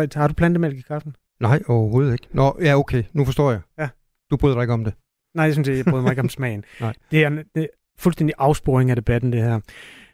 til. 0.09 0.19
Har 0.19 0.27
du 0.27 0.33
plantemælk 0.33 0.77
i 0.77 0.81
kaffen? 0.81 1.15
Nej, 1.39 1.61
overhovedet 1.67 2.11
ikke. 2.11 2.27
Nå, 2.31 2.57
ja, 2.61 2.77
okay. 2.77 3.03
Nu 3.13 3.25
forstår 3.25 3.51
jeg. 3.51 3.59
Ja. 3.79 3.89
Du 4.31 4.37
bryder 4.37 4.55
dig 4.55 4.61
ikke 4.63 4.73
om 4.73 4.83
det? 4.83 4.93
Nej, 5.35 5.45
jeg 5.45 5.53
synes, 5.53 5.67
jeg 5.69 5.85
bryder 5.85 6.01
mig 6.03 6.11
ikke 6.11 6.21
om 6.21 6.29
smagen. 6.29 6.63
Nej. 6.81 6.93
Det 7.11 7.23
er, 7.23 7.29
det 7.29 7.63
er 7.63 7.67
fuldstændig 7.97 8.35
afsporing 8.37 8.89
af 8.89 8.95
debatten, 8.95 9.33
det 9.33 9.41
her. 9.41 9.59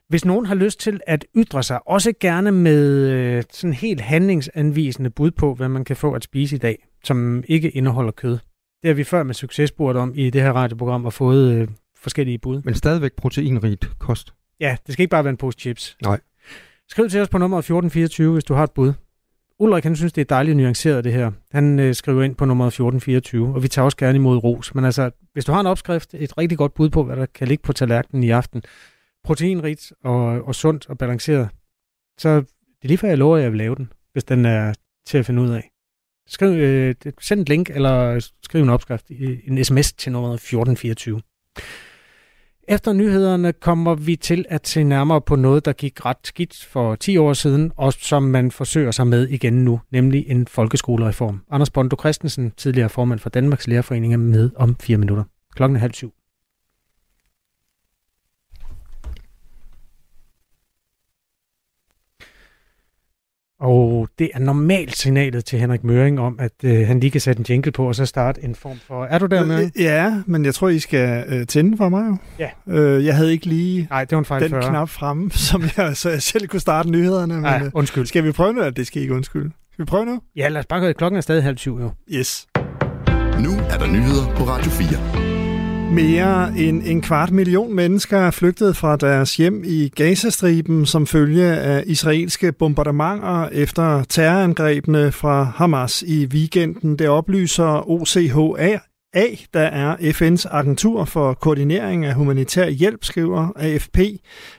Hvis 0.10 0.26
nogen 0.26 0.46
har 0.46 0.56
lyst 0.56 0.80
til 0.80 1.00
at 1.08 1.26
ytre 1.36 1.64
sig, 1.64 1.88
også 1.88 2.14
gerne 2.20 2.52
med 2.52 3.10
øh, 3.10 3.44
sådan 3.52 3.74
helt 3.74 4.02
handlingsanvisende 4.02 5.10
bud 5.10 5.32
på, 5.32 5.54
hvad 5.54 5.70
man 5.70 5.86
kan 5.86 5.96
få 5.96 6.14
at 6.14 6.24
spise 6.24 6.56
i 6.56 6.60
dag, 6.60 6.88
som 7.04 7.44
ikke 7.48 7.70
indeholder 7.70 8.12
kød. 8.12 8.38
Det 8.82 8.88
har 8.90 8.94
vi 8.94 9.04
før 9.04 9.24
med 9.24 9.34
succes 9.34 9.70
spurgt 9.70 9.98
om 9.98 10.14
i 10.16 10.30
det 10.30 10.42
her 10.42 10.52
radioprogram 10.52 11.06
og 11.06 11.14
fået 11.14 11.54
øh, 11.54 11.68
forskellige 11.98 12.38
bud. 12.38 12.62
Men 12.66 12.76
stadigvæk 12.76 13.14
proteinrigt 13.14 13.90
kost. 14.00 14.34
Ja, 14.60 14.78
det 14.86 14.94
skal 14.94 15.04
ikke 15.04 15.12
bare 15.12 15.24
være 15.24 15.30
en 15.32 15.38
pose 15.38 15.58
chips. 15.60 15.98
Nej. 16.04 16.20
Skriv 16.90 17.10
til 17.10 17.22
os 17.22 17.30
på 17.30 17.38
nummer 17.38 17.58
1424, 17.58 18.34
hvis 18.34 18.44
du 18.44 18.54
har 18.54 18.64
et 18.64 18.72
bud. 18.72 18.94
Ulrik, 19.60 19.84
han 19.84 19.96
synes, 19.96 20.14
det 20.14 20.22
er 20.22 20.26
dejligt 20.26 20.58
nuanceret, 20.58 21.04
det 21.04 21.14
her. 21.14 21.32
Han 21.52 21.80
øh, 21.80 21.96
skriver 21.96 22.24
ind 22.24 22.36
på 22.36 22.46
nummer 22.46 22.68
1424, 22.68 23.56
og 23.56 23.64
vi 23.64 23.68
tager 23.68 23.84
også 23.84 23.98
gerne 23.98 24.16
imod 24.16 24.38
ros. 24.38 24.76
Men 24.76 24.86
altså, 24.86 25.12
hvis 25.34 25.46
du 25.46 25.52
har 25.52 25.60
en 25.60 25.68
opskrift, 25.68 26.14
et 26.14 26.38
rigtig 26.38 26.58
godt 26.58 26.74
bud 26.74 26.90
på, 26.90 27.04
hvad 27.04 27.16
der 27.16 27.26
kan 27.26 27.48
ligge 27.48 27.62
på 27.62 27.74
tallerkenen 27.74 28.24
i 28.24 28.30
aften, 28.30 28.64
proteinrigt 29.26 29.94
og, 30.04 30.26
og 30.26 30.56
sundt 30.56 30.90
og 30.90 30.98
balanceret, 30.98 31.50
så 32.18 32.36
det 32.36 32.84
er 32.84 32.88
lige 32.88 32.98
før 32.98 33.08
jeg 33.08 33.18
lover, 33.18 33.38
at 33.38 33.44
jeg 33.44 33.52
vil 33.52 33.58
lave 33.58 33.76
den, 33.76 33.94
hvis 34.14 34.24
den 34.24 34.46
er 34.46 34.74
til 35.06 35.18
at 35.18 35.26
finde 35.26 35.42
ud 35.42 35.50
af. 35.50 35.72
Skriv, 36.28 36.50
øh, 36.50 36.96
send 37.22 37.42
et 37.42 37.50
link, 37.50 37.70
eller 37.70 38.28
skriv 38.44 38.62
en 38.62 38.70
opskrift, 38.70 39.12
en 39.48 39.64
sms 39.64 39.94
til 39.94 40.12
nummer 40.12 40.34
1424. 40.34 41.22
Efter 42.68 42.94
nyhederne 42.94 43.54
kommer 43.54 43.96
vi 43.96 44.16
til 44.16 44.46
at 44.50 44.68
se 44.68 44.84
nærmere 44.84 45.22
på 45.22 45.36
noget, 45.36 45.66
der 45.66 45.74
gik 45.74 46.06
ret 46.06 46.18
skidt 46.24 46.66
for 46.66 46.96
10 46.96 47.18
år 47.18 47.34
siden, 47.34 47.72
og 47.78 47.94
som 47.94 48.24
man 48.24 48.52
forsøger 48.52 48.92
sig 48.92 49.08
med 49.08 49.28
igen 49.28 49.66
nu, 49.66 49.82
nemlig 49.92 50.26
en 50.28 50.48
folkeskolereform. 50.48 51.42
Anders 51.52 51.70
Bondo 51.70 51.96
Christensen, 52.00 52.52
tidligere 52.52 52.90
formand 52.90 53.20
for 53.20 53.30
Danmarks 53.30 53.68
Lærerforening, 53.68 54.14
er 54.14 54.18
med 54.18 54.50
om 54.56 54.76
fire 54.76 54.98
minutter. 54.98 55.24
Klokken 55.56 55.76
er 55.76 55.80
halv 55.80 55.94
syv. 55.94 56.14
Og 63.60 64.08
det 64.20 64.30
er 64.34 64.40
normalt 64.40 64.98
signalet 64.98 65.46
til 65.46 65.60
Henrik 65.60 65.84
Møring 65.84 66.20
om, 66.20 66.36
at 66.40 66.52
øh, 66.64 66.88
han 66.88 67.00
lige 67.00 67.12
kan 67.12 67.22
sætte 67.22 67.40
en 67.40 67.46
jingle 67.50 67.72
på, 67.72 67.88
og 67.88 67.96
så 67.96 68.06
starte 68.06 68.44
en 68.44 68.56
form 68.56 68.78
for... 68.88 69.06
Er 69.06 69.20
du 69.20 69.26
der, 69.26 69.46
Møring? 69.46 69.72
Øh, 69.76 69.84
ja, 69.84 70.14
men 70.26 70.46
jeg 70.46 70.54
tror, 70.56 70.70
I 70.70 70.80
skal 70.80 71.24
øh, 71.28 71.46
tænde 71.48 71.78
for 71.78 71.90
mig 71.90 72.08
jo. 72.10 72.18
Ja. 72.40 72.50
Øh, 72.80 73.06
jeg 73.06 73.16
havde 73.16 73.32
ikke 73.32 73.46
lige 73.46 73.88
Nej, 73.90 74.04
det 74.06 74.12
var 74.12 74.20
en 74.20 74.26
fejl 74.26 74.42
den 74.42 74.50
40. 74.50 74.70
knap 74.70 74.90
fremme, 74.90 75.32
som 75.50 75.64
jeg, 75.78 75.98
så 75.98 76.10
jeg 76.10 76.22
selv 76.22 76.48
kunne 76.48 76.60
starte 76.60 76.90
nyhederne. 76.90 77.42
Nej, 77.42 77.58
Men, 77.58 77.66
øh, 77.66 77.72
undskyld. 77.76 78.06
skal 78.06 78.24
vi 78.24 78.32
prøve 78.32 78.54
nu? 78.54 78.70
Det 78.70 78.88
skal 78.88 79.00
I 79.00 79.02
ikke 79.02 79.14
undskylde. 79.16 79.52
Skal 79.74 79.86
vi 79.86 79.90
prøve 79.90 80.06
nu? 80.06 80.22
Ja, 80.36 80.48
lad 80.48 80.60
os 80.60 80.66
bare 80.66 80.80
gå. 80.80 80.92
Klokken 80.94 81.18
er 81.18 81.22
stadig 81.22 81.44
halv 81.44 81.58
syv, 81.58 81.80
jo. 81.80 81.92
Yes. 82.12 82.48
Nu 83.40 83.52
er 83.70 83.78
der 83.78 83.88
nyheder 83.88 84.36
på 84.36 84.44
Radio 84.44 84.72
4. 84.72 85.35
Mere 85.94 86.58
end 86.58 86.82
en 86.86 87.02
kvart 87.02 87.32
million 87.32 87.74
mennesker 87.74 88.18
er 88.18 88.32
flygtet 88.32 88.78
fra 88.78 88.96
deres 88.96 89.38
hjem 89.38 89.64
i 89.66 89.92
Gazastriben 89.96 90.86
som 90.86 91.08
følge 91.08 91.46
af 91.46 91.84
israelske 91.86 92.52
bombardementer 92.52 93.50
efter 93.52 94.04
terrorangrebene 94.04 95.12
fra 95.12 95.44
Hamas 95.44 96.04
i 96.08 96.26
weekenden. 96.26 97.00
Det 97.00 97.10
oplyser 97.10 97.90
OCHA, 97.90 98.78
A, 99.16 99.26
der 99.54 99.60
er 99.60 99.96
FN's 99.96 100.46
agentur 100.52 101.06
for 101.06 101.34
koordinering 101.34 102.06
af 102.06 102.14
humanitær 102.14 102.70
hjælp, 102.70 103.04
skriver 103.04 103.48
AFP. 103.56 104.00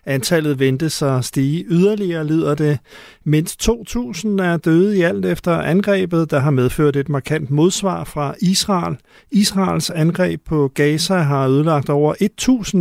Antallet 0.07 0.59
ventes 0.59 1.03
at 1.03 1.25
stige 1.25 1.65
yderligere, 1.69 2.27
lyder 2.27 2.55
det. 2.55 2.79
Mindst 3.25 3.69
2.000 3.69 4.43
er 4.43 4.57
døde 4.57 4.99
i 4.99 5.03
alt 5.03 5.27
efter 5.27 5.53
angrebet, 5.53 6.31
der 6.31 6.39
har 6.39 6.51
medført 6.51 6.97
et 6.97 7.09
markant 7.09 7.51
modsvar 7.51 8.05
fra 8.05 8.35
Israel. 8.43 8.97
Israels 9.31 9.91
angreb 9.91 10.41
på 10.47 10.71
Gaza 10.75 11.17
har 11.17 11.49
ødelagt 11.49 11.91
over 11.91 12.15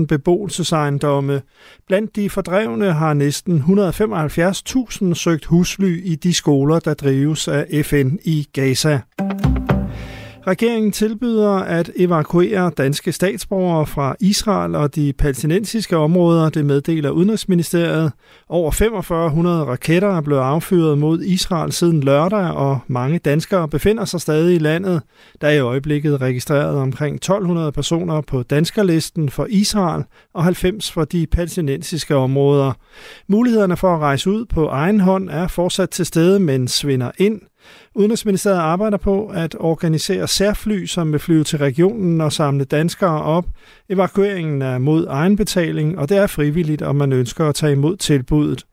1.000 0.02 0.06
beboelsesejendomme. 0.06 1.42
Blandt 1.88 2.16
de 2.16 2.30
fordrevne 2.30 2.94
har 2.94 3.14
næsten 3.14 3.64
175.000 5.10 5.14
søgt 5.14 5.46
husly 5.46 6.02
i 6.06 6.16
de 6.16 6.34
skoler, 6.34 6.80
der 6.80 6.94
drives 6.94 7.48
af 7.48 7.86
FN 7.86 8.10
i 8.24 8.48
Gaza. 8.54 9.00
Regeringen 10.48 10.92
tilbyder 10.92 11.52
at 11.52 11.92
evakuere 11.96 12.72
danske 12.78 13.12
statsborgere 13.12 13.86
fra 13.86 14.16
Israel 14.20 14.76
og 14.76 14.96
de 14.96 15.14
palæstinensiske 15.14 15.98
områder, 15.98 16.50
det 16.50 16.66
meddeler 16.66 17.10
Udenrigsministeriet. 17.10 18.12
Over 18.50 18.72
4500 18.72 19.64
raketter 19.64 20.18
er 20.18 20.22
blevet 20.22 20.42
affyret 20.42 20.98
mod 20.98 21.22
Israel 21.22 21.72
siden 21.72 22.04
lørdag, 22.04 22.52
og 22.52 22.80
mange 22.88 23.20
danskere 23.20 23.68
befinder 23.68 24.06
sig 24.06 24.22
stadig 24.22 24.56
i 24.56 24.60
landet. 24.60 25.02
Der 25.42 25.48
er 25.48 25.52
i 25.52 25.60
øjeblikket 25.60 26.22
registreret 26.22 26.78
omkring 26.78 27.16
1200 27.16 27.72
personer 27.72 28.22
på 28.22 28.44
danskerlisten 28.44 29.30
for 29.30 29.48
Israel 29.50 30.04
og 30.34 30.44
90 30.44 30.92
for 30.92 31.06
de 31.06 31.28
palæstinensiske 31.28 32.16
områder. 32.16 32.74
Mulighederne 33.28 33.78
for 33.78 33.96
at 33.96 34.00
rejse 34.00 34.30
ud 34.30 34.46
på 34.46 34.68
egen 34.68 35.00
hånd 35.00 35.30
er 35.30 35.48
fortsat 35.48 35.90
til 35.90 36.06
stede, 36.06 36.40
men 36.40 36.68
svinder 36.68 37.12
ind. 37.18 37.42
Udenrigsministeriet 37.96 38.60
arbejder 38.60 38.98
på 38.98 39.28
at 39.28 39.56
organisere 39.60 40.28
særfly, 40.28 40.86
som 40.86 41.12
vil 41.12 41.20
flyve 41.20 41.44
til 41.44 41.60
regionen 41.60 42.22
og 42.22 42.34
samle 42.34 42.64
danskere 42.66 43.22
op. 43.22 43.46
Evakueringen 43.90 44.62
er 44.62 44.78
mod 44.78 45.08
egenbetaling, 45.10 46.00
og 46.00 46.10
det 46.10 46.18
er 46.18 46.28
frivilligt, 46.28 46.82
om 46.82 46.96
man 46.96 47.14
ønsker 47.14 47.46
at 47.46 47.56
tage 47.56 47.72
imod 47.72 47.98
tilbuddet. 47.98 48.66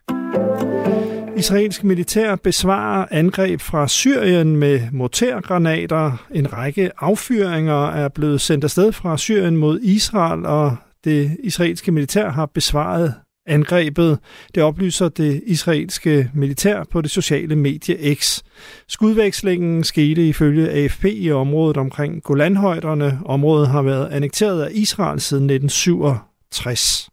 Israelsk 1.36 1.84
militær 1.84 2.36
besvarer 2.36 3.06
angreb 3.10 3.60
fra 3.60 3.88
Syrien 3.88 4.56
med 4.56 4.80
mortergranater. 4.92 6.26
En 6.34 6.52
række 6.52 6.90
affyringer 6.98 7.86
er 7.86 8.08
blevet 8.08 8.40
sendt 8.40 8.64
afsted 8.64 8.92
fra 8.92 9.18
Syrien 9.18 9.56
mod 9.56 9.80
Israel, 9.80 10.46
og 10.46 10.76
det 11.04 11.36
israelske 11.42 11.92
militær 11.92 12.30
har 12.30 12.46
besvaret 12.46 13.14
angrebet. 13.46 14.18
Det 14.54 14.62
oplyser 14.62 15.08
det 15.08 15.42
israelske 15.46 16.30
militær 16.34 16.84
på 16.90 17.00
det 17.00 17.10
sociale 17.10 17.56
medie 17.56 18.14
X. 18.14 18.42
Skudvekslingen 18.88 19.84
skete 19.84 20.28
ifølge 20.28 20.70
AFP 20.70 21.04
i 21.04 21.30
området 21.30 21.76
omkring 21.76 22.22
Golanhøjderne. 22.22 23.18
Området 23.24 23.68
har 23.68 23.82
været 23.82 24.08
annekteret 24.12 24.62
af 24.62 24.68
Israel 24.72 25.20
siden 25.20 25.50
1967. 25.50 27.08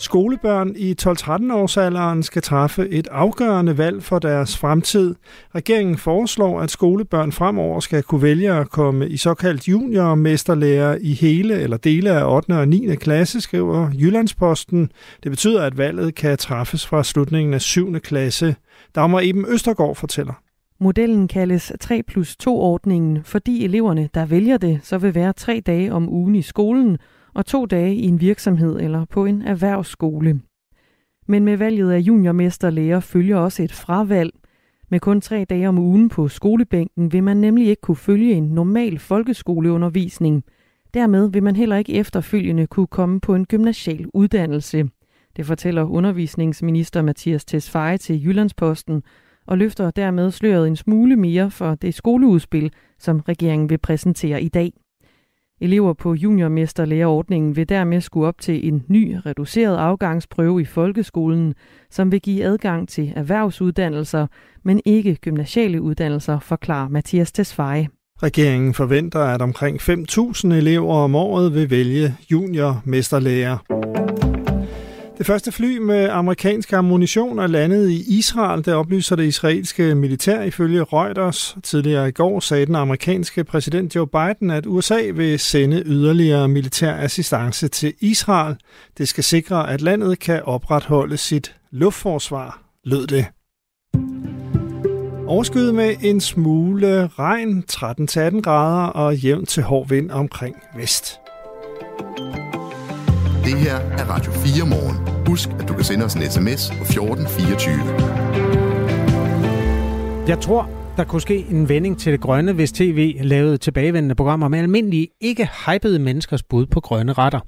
Skolebørn 0.00 0.72
i 0.76 0.94
12-13-årsalderen 1.02 2.22
skal 2.22 2.42
træffe 2.42 2.88
et 2.88 3.08
afgørende 3.08 3.78
valg 3.78 4.02
for 4.02 4.18
deres 4.18 4.58
fremtid. 4.58 5.14
Regeringen 5.54 5.96
foreslår, 5.96 6.60
at 6.60 6.70
skolebørn 6.70 7.32
fremover 7.32 7.80
skal 7.80 8.02
kunne 8.02 8.22
vælge 8.22 8.52
at 8.52 8.70
komme 8.70 9.08
i 9.08 9.16
såkaldt 9.16 9.68
juniormesterlærer 9.68 10.98
i 11.00 11.12
hele 11.12 11.54
eller 11.60 11.76
dele 11.76 12.10
af 12.10 12.34
8. 12.34 12.50
og 12.50 12.68
9. 12.68 12.96
klasse, 12.96 13.40
skriver 13.40 13.90
Jyllandsposten. 14.00 14.92
Det 15.22 15.30
betyder, 15.30 15.62
at 15.62 15.78
valget 15.78 16.14
kan 16.14 16.38
træffes 16.38 16.86
fra 16.86 17.04
slutningen 17.04 17.54
af 17.54 17.60
7. 17.60 18.00
klasse. 18.00 18.56
Dagmar 18.94 19.20
Eben 19.22 19.44
Østergaard 19.48 19.96
fortæller. 19.96 20.34
Modellen 20.80 21.28
kaldes 21.28 21.72
3 21.80 22.02
plus 22.02 22.36
2-ordningen, 22.42 23.18
fordi 23.24 23.64
eleverne, 23.64 24.08
der 24.14 24.26
vælger 24.26 24.58
det, 24.58 24.80
så 24.82 24.98
vil 24.98 25.14
være 25.14 25.32
tre 25.32 25.62
dage 25.66 25.92
om 25.92 26.08
ugen 26.08 26.34
i 26.34 26.42
skolen 26.42 26.98
og 27.40 27.46
to 27.46 27.66
dage 27.66 27.94
i 27.94 28.06
en 28.06 28.20
virksomhed 28.20 28.80
eller 28.80 29.04
på 29.04 29.24
en 29.24 29.42
erhvervsskole. 29.42 30.40
Men 31.28 31.44
med 31.44 31.56
valget 31.56 31.90
af 31.90 31.98
juniormesterlærer 31.98 33.00
følger 33.00 33.36
også 33.36 33.62
et 33.62 33.72
fravalg. 33.72 34.32
Med 34.90 35.00
kun 35.00 35.20
tre 35.20 35.44
dage 35.44 35.68
om 35.68 35.78
ugen 35.78 36.08
på 36.08 36.28
skolebænken 36.28 37.12
vil 37.12 37.22
man 37.22 37.36
nemlig 37.36 37.68
ikke 37.68 37.80
kunne 37.80 37.96
følge 37.96 38.32
en 38.32 38.42
normal 38.42 38.98
folkeskoleundervisning. 38.98 40.44
Dermed 40.94 41.30
vil 41.30 41.42
man 41.42 41.56
heller 41.56 41.76
ikke 41.76 41.94
efterfølgende 41.94 42.66
kunne 42.66 42.86
komme 42.86 43.20
på 43.20 43.34
en 43.34 43.46
gymnasial 43.46 44.06
uddannelse. 44.14 44.88
Det 45.36 45.46
fortæller 45.46 45.84
undervisningsminister 45.84 47.02
Mathias 47.02 47.44
Tesfaye 47.44 47.98
til 47.98 48.24
Jyllandsposten 48.24 49.02
og 49.46 49.58
løfter 49.58 49.90
dermed 49.90 50.30
sløret 50.30 50.68
en 50.68 50.76
smule 50.76 51.16
mere 51.16 51.50
for 51.50 51.74
det 51.74 51.94
skoleudspil, 51.94 52.72
som 52.98 53.20
regeringen 53.20 53.70
vil 53.70 53.78
præsentere 53.78 54.42
i 54.42 54.48
dag. 54.48 54.72
Elever 55.62 55.92
på 55.92 56.14
juniormesterlærerordningen 56.14 57.56
vil 57.56 57.68
dermed 57.68 58.00
skulle 58.00 58.28
op 58.28 58.40
til 58.40 58.68
en 58.68 58.84
ny 58.88 59.16
reduceret 59.26 59.76
afgangsprøve 59.76 60.60
i 60.60 60.64
folkeskolen, 60.64 61.54
som 61.90 62.12
vil 62.12 62.20
give 62.20 62.44
adgang 62.44 62.88
til 62.88 63.12
erhvervsuddannelser, 63.16 64.26
men 64.64 64.80
ikke 64.84 65.14
gymnasiale 65.14 65.82
uddannelser, 65.82 66.38
forklarer 66.38 66.88
Mathias 66.88 67.32
Tesfaye. 67.32 67.88
Regeringen 68.22 68.74
forventer, 68.74 69.20
at 69.20 69.42
omkring 69.42 69.80
5.000 69.80 70.52
elever 70.52 70.94
om 70.94 71.14
året 71.14 71.54
vil 71.54 71.70
vælge 71.70 72.14
juniormesterlærer. 72.30 74.29
Det 75.20 75.26
første 75.26 75.52
fly 75.52 75.78
med 75.78 76.08
amerikansk 76.08 76.72
ammunition 76.72 77.38
er 77.38 77.46
landet 77.46 77.90
i 77.90 78.18
Israel, 78.18 78.64
der 78.64 78.74
oplyser 78.74 79.16
det 79.16 79.24
israelske 79.24 79.94
militær 79.94 80.42
ifølge 80.42 80.82
Reuters. 80.82 81.56
Tidligere 81.62 82.08
i 82.08 82.12
går 82.12 82.40
sagde 82.40 82.66
den 82.66 82.74
amerikanske 82.74 83.44
præsident 83.44 83.96
Joe 83.96 84.06
Biden, 84.06 84.50
at 84.50 84.66
USA 84.66 85.00
vil 85.14 85.38
sende 85.38 85.82
yderligere 85.86 86.48
militær 86.48 86.96
assistance 86.96 87.68
til 87.68 87.94
Israel. 88.00 88.56
Det 88.98 89.08
skal 89.08 89.24
sikre, 89.24 89.70
at 89.70 89.80
landet 89.80 90.18
kan 90.18 90.42
opretholde 90.44 91.16
sit 91.16 91.56
luftforsvar, 91.70 92.62
lød 92.84 93.06
det. 93.06 93.26
Overskyet 95.26 95.74
med 95.74 95.94
en 96.02 96.20
smule 96.20 97.06
regn, 97.06 97.64
13-18 97.72 98.40
grader 98.40 98.86
og 98.86 99.16
jævn 99.16 99.46
til 99.46 99.62
hård 99.62 99.88
vind 99.88 100.10
omkring 100.10 100.56
vest. 100.76 101.20
Det 103.44 103.58
her 103.58 103.74
er 103.74 104.10
Radio 104.10 104.32
4 104.32 104.66
morgen. 104.66 105.26
Husk, 105.26 105.48
at 105.60 105.68
du 105.68 105.74
kan 105.74 105.84
sende 105.84 106.04
os 106.04 106.14
en 106.14 106.22
sms 106.22 106.70
på 106.70 106.82
1424. 106.82 107.74
Jeg 110.28 110.40
tror, 110.40 110.70
der 110.96 111.04
kunne 111.04 111.22
ske 111.22 111.46
en 111.50 111.68
vending 111.68 111.98
til 111.98 112.12
det 112.12 112.20
grønne, 112.20 112.52
hvis 112.52 112.72
tv 112.72 113.16
lavede 113.20 113.58
tilbagevendende 113.58 114.14
programmer 114.14 114.48
med 114.48 114.58
almindelige, 114.58 115.08
ikke 115.20 115.48
hypede 115.66 115.98
menneskers 115.98 116.42
bud 116.42 116.66
på 116.66 116.80
grønne 116.80 117.12
retter. 117.12 117.40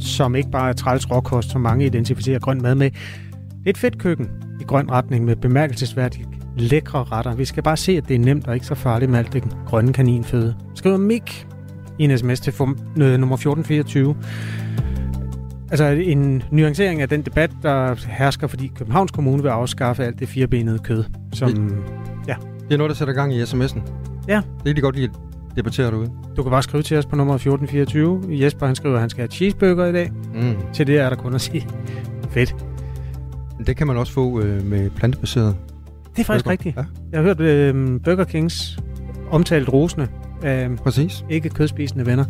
Som 0.00 0.34
ikke 0.34 0.50
bare 0.50 0.68
er 0.68 0.72
træls 0.72 1.10
råkost, 1.10 1.50
som 1.50 1.60
mange 1.60 1.86
identificerer 1.86 2.38
grøn 2.38 2.62
mad 2.62 2.74
med. 2.74 2.90
Et 3.66 3.78
fedt 3.78 3.98
køkken 3.98 4.28
i 4.60 4.64
grøn 4.64 4.90
retning 4.90 5.24
med 5.24 5.36
bemærkelsesværdigt 5.36 6.28
lækre 6.56 7.04
retter. 7.04 7.34
Vi 7.34 7.44
skal 7.44 7.62
bare 7.62 7.76
se, 7.76 7.92
at 7.92 8.08
det 8.08 8.14
er 8.14 8.18
nemt 8.18 8.46
og 8.46 8.54
ikke 8.54 8.66
så 8.66 8.74
farligt 8.74 9.10
med 9.10 9.18
alt 9.18 9.32
det 9.32 9.44
grønne 9.66 9.92
kaninføde. 9.92 10.54
Skriv 10.74 10.98
Mik 10.98 11.46
i 11.98 12.04
en 12.04 12.18
sms 12.18 12.40
til 12.40 12.54
øh, 12.60 12.66
nummer 12.96 13.36
1424. 13.36 14.16
Altså 15.70 15.84
en 15.84 16.42
nuancering 16.50 17.02
af 17.02 17.08
den 17.08 17.22
debat, 17.22 17.50
der 17.62 17.94
hersker, 18.08 18.46
fordi 18.46 18.72
Københavns 18.78 19.10
Kommune 19.10 19.42
vil 19.42 19.48
afskaffe 19.48 20.04
alt 20.04 20.18
det 20.20 20.28
firebenede 20.28 20.78
kød, 20.78 21.04
som... 21.32 21.48
Ja. 22.28 22.34
Det 22.68 22.74
er 22.74 22.78
noget, 22.78 22.90
der 22.90 22.96
sætter 22.96 23.14
gang 23.14 23.34
i 23.34 23.42
sms'en. 23.42 23.80
Ja. 24.28 24.40
Det 24.64 24.70
er 24.70 24.74
de 24.74 24.80
godt 24.80 24.96
lide. 24.96 25.12
debatterer 25.56 25.90
derude. 25.90 26.10
Du 26.36 26.42
kan 26.42 26.50
bare 26.50 26.62
skrive 26.62 26.82
til 26.82 26.96
os 26.96 27.06
på 27.06 27.16
nummer 27.16 27.34
1424. 27.34 28.22
Jesper 28.44 28.66
han 28.66 28.74
skriver, 28.74 28.94
at 28.94 29.00
han 29.00 29.10
skal 29.10 29.20
have 29.22 29.28
cheeseburger 29.30 29.86
i 29.86 29.92
dag. 29.92 30.10
Mm. 30.34 30.54
Til 30.72 30.86
det 30.86 30.98
er 30.98 31.08
der 31.08 31.16
kun 31.16 31.34
at 31.34 31.40
sige. 31.40 31.66
Fedt. 32.30 32.56
Det 33.66 33.76
kan 33.76 33.86
man 33.86 33.96
også 33.96 34.12
få 34.12 34.40
øh, 34.40 34.64
med 34.66 34.90
plantebaseret. 34.90 35.56
Det 36.16 36.20
er 36.20 36.24
faktisk 36.24 36.44
burger. 36.44 36.52
rigtigt. 36.52 36.76
Ja, 36.76 36.84
Jeg 37.12 37.18
har 37.20 37.22
hørt 37.24 37.40
øh, 37.40 38.00
Burger 38.04 38.24
Kings 38.24 38.78
omtalt 39.30 39.68
rosende 39.72 40.08
af 40.42 40.68
præcis. 40.76 41.24
ikke 41.30 41.48
kødspisende 41.48 42.06
venner. 42.06 42.24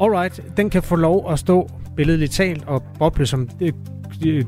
Alright, 0.00 0.40
den 0.56 0.70
kan 0.70 0.82
få 0.82 0.96
lov 0.96 1.32
at 1.32 1.38
stå 1.38 1.70
billedligt 1.96 2.32
talt 2.32 2.64
og 2.66 2.82
boble 2.98 3.26
som 3.26 3.48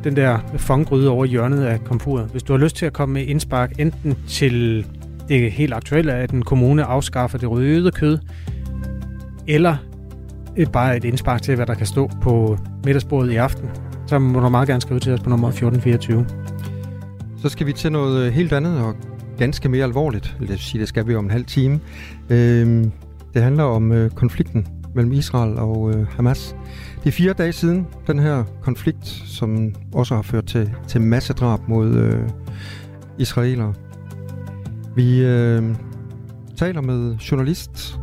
den 0.05 0.17
der 0.17 0.39
fonggryde 0.57 1.09
over 1.09 1.25
hjørnet 1.25 1.65
af 1.65 1.85
komfuret. 1.85 2.29
Hvis 2.31 2.43
du 2.43 2.53
har 2.53 2.61
lyst 2.61 2.77
til 2.77 2.87
at 2.87 2.93
komme 2.93 3.13
med 3.13 3.27
indspark 3.27 3.73
enten 3.79 4.17
til 4.29 4.87
det 5.29 5.53
helt 5.53 5.75
aktuelle, 5.75 6.13
at 6.13 6.31
en 6.31 6.43
kommune 6.43 6.85
afskaffer 6.85 7.39
det 7.39 7.51
røde 7.51 7.91
kød, 7.91 8.19
eller 9.49 9.77
bare 10.73 10.97
et 10.97 11.05
indspark 11.05 11.43
til, 11.43 11.57
hvad 11.57 11.67
der 11.67 11.75
kan 11.75 11.87
stå 11.87 12.11
på 12.23 12.59
middagsbordet 12.85 13.33
i 13.33 13.37
aften, 13.37 13.71
så 14.07 14.19
må 14.19 14.41
du 14.41 14.49
meget 14.49 14.69
gerne 14.69 14.81
skrive 14.81 15.01
til 15.01 15.13
os 15.13 15.21
på 15.21 15.31
nummer 15.31 15.49
1424. 15.49 16.27
Så 17.37 17.49
skal 17.49 17.67
vi 17.67 17.73
til 17.73 17.93
noget 17.93 18.27
øh, 18.27 18.33
helt 18.33 18.53
andet 18.53 18.79
og 18.79 18.95
ganske 19.39 19.69
mere 19.69 19.85
alvorligt. 19.85 20.37
Lad 20.41 20.55
os 20.55 20.61
sige, 20.61 20.81
det 20.81 20.89
skal 20.89 21.07
vi 21.07 21.15
om 21.15 21.25
en 21.25 21.31
halv 21.31 21.45
time. 21.45 21.81
Øhm, 22.31 22.93
det 23.35 23.43
handler 23.43 23.65
om 23.65 23.93
øh, 23.93 24.11
konflikten 24.11 24.67
mellem 24.95 25.13
Israel 25.13 25.59
og 25.59 25.95
øh, 25.95 26.07
Hamas. 26.07 26.57
Det 27.03 27.09
er 27.09 27.13
fire 27.13 27.33
dage 27.33 27.53
siden, 27.53 27.87
den 28.07 28.19
her 28.19 28.45
konflikt, 28.63 29.07
som 29.07 29.75
også 29.93 30.15
har 30.15 30.23
ført 30.23 30.47
til, 30.47 30.75
til 30.89 31.01
massedrab 31.01 31.69
mod 31.69 31.95
øh, 31.95 32.29
israelere. 33.19 33.75
Vi 34.97 35.25
øh, 35.25 35.75
taler 36.57 36.81
med 36.81 37.17
journalist 37.17 37.99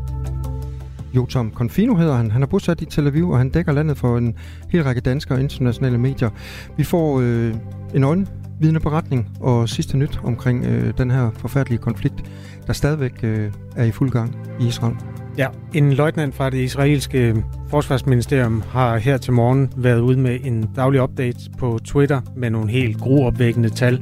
Jotam 1.16 1.52
Confino 1.54 1.96
hedder 1.96 2.16
han. 2.16 2.32
Han 2.32 2.44
er 2.44 2.48
bosat 2.48 2.82
i 2.82 2.86
Tel 2.86 3.08
Aviv, 3.08 3.30
og 3.30 3.38
han 3.38 3.50
dækker 3.50 3.72
landet 3.72 3.98
for 3.98 4.18
en 4.18 4.36
hel 4.70 4.84
række 4.84 5.02
danske 5.02 5.34
og 5.34 5.40
internationale 5.40 5.98
medier. 5.98 6.30
Vi 6.78 6.84
får 6.84 7.20
øh, 7.20 7.56
en 7.94 8.04
øjenvidende 8.04 8.80
beretning 8.80 9.30
og 9.40 9.70
sidste 9.70 9.98
nyt 9.98 10.20
omkring 10.24 10.66
øh, 10.66 10.94
den 10.98 11.12
her 11.12 11.32
forfærdelige 11.32 11.80
konflikt, 11.80 12.24
der 12.68 12.74
stadigvæk 12.74 13.24
øh, 13.24 13.52
er 13.76 13.84
i 13.84 13.92
fuld 13.92 14.10
gang 14.10 14.38
i 14.60 14.68
Israel. 14.68 14.96
Ja, 15.40 15.48
en 15.74 15.94
løjtnant 15.94 16.36
fra 16.36 16.50
det 16.50 16.58
israelske 16.58 17.44
forsvarsministerium 17.70 18.64
har 18.70 18.98
her 18.98 19.18
til 19.18 19.34
morgen 19.34 19.74
været 19.78 20.00
ude 20.00 20.20
med 20.20 20.40
en 20.44 20.70
daglig 20.76 21.02
update 21.02 21.38
på 21.58 21.80
Twitter 21.86 22.22
med 22.36 22.50
nogle 22.50 22.72
helt 22.72 22.98
gruopvækkende 22.98 23.70
tal 23.70 24.02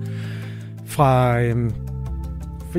fra, 0.85 1.39
øhm, 1.41 1.71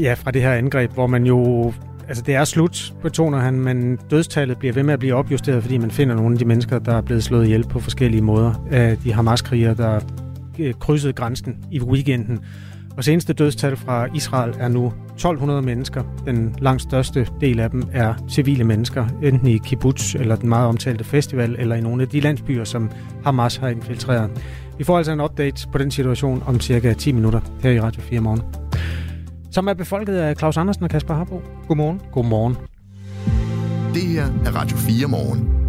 ja, 0.01 0.15
fra 0.15 0.31
det 0.31 0.43
her 0.43 0.53
angreb, 0.53 0.93
hvor 0.93 1.07
man 1.07 1.27
jo... 1.27 1.73
Altså, 2.09 2.23
det 2.27 2.35
er 2.35 2.45
slut, 2.45 2.95
betoner 3.03 3.39
han, 3.39 3.61
men 3.61 3.99
dødstallet 4.11 4.59
bliver 4.59 4.73
ved 4.73 4.83
med 4.83 4.93
at 4.93 4.99
blive 4.99 5.15
opjusteret, 5.15 5.63
fordi 5.63 5.79
man 5.79 5.91
finder 5.91 6.15
nogle 6.15 6.33
af 6.33 6.39
de 6.39 6.45
mennesker, 6.45 6.79
der 6.79 6.95
er 6.95 7.01
blevet 7.01 7.25
slået 7.25 7.45
ihjel 7.45 7.65
på 7.65 7.81
forskellige 7.81 8.23
måder 8.23 8.67
af 8.71 8.99
de 8.99 9.13
Hamas-krigere, 9.13 9.75
der 9.75 10.01
øh, 10.59 10.75
krydsede 10.75 11.13
grænsen 11.13 11.57
i 11.71 11.81
weekenden. 11.81 12.41
Og 12.99 13.05
seneste 13.05 13.33
dødstal 13.33 13.77
fra 13.77 14.07
Israel 14.15 14.55
er 14.59 14.69
nu 14.69 14.87
1200 14.87 15.63
mennesker. 15.63 16.03
Den 16.27 16.55
langt 16.59 16.83
største 16.83 17.27
del 17.41 17.61
af 17.61 17.71
dem 17.71 17.83
er 17.93 18.15
civile 18.31 18.65
mennesker, 18.65 19.07
enten 19.23 19.49
i 19.49 19.59
kibbutz 19.59 20.15
eller 20.15 20.37
den 20.37 20.49
meget 20.49 20.69
omtalte 20.69 21.05
festival, 21.05 21.57
eller 21.59 21.77
i 21.77 21.81
nogle 21.81 22.03
af 22.03 22.09
de 22.09 22.21
landsbyer, 22.21 22.65
som 22.65 22.91
Hamas 23.25 23.57
har 23.57 23.69
infiltreret. 23.69 24.31
Vi 24.79 24.85
får 24.85 24.97
altså 24.97 25.13
en 25.13 25.21
update 25.21 25.69
på 25.73 25.79
den 25.79 25.91
situation 25.91 26.43
om 26.47 26.61
cirka 26.61 26.93
10 26.93 27.13
minutter 27.13 27.41
her 27.63 27.71
i 27.71 27.81
Radio 27.81 28.03
4 28.03 28.21
morgen. 28.21 28.43
Som 29.51 29.69
er 29.69 29.75
befolket 29.75 30.15
af 30.15 30.37
Claus 30.37 30.57
Andersen 30.57 30.85
og 30.85 30.91
Kasper 30.91 31.15
Harbo. 31.15 31.43
Godmorgen. 31.69 32.01
Godmorgen. 32.13 32.57
Det 33.95 34.03
her 34.03 34.27
er 34.47 34.57
Radio 34.57 34.77
4 34.77 35.09
morgen. 35.09 35.68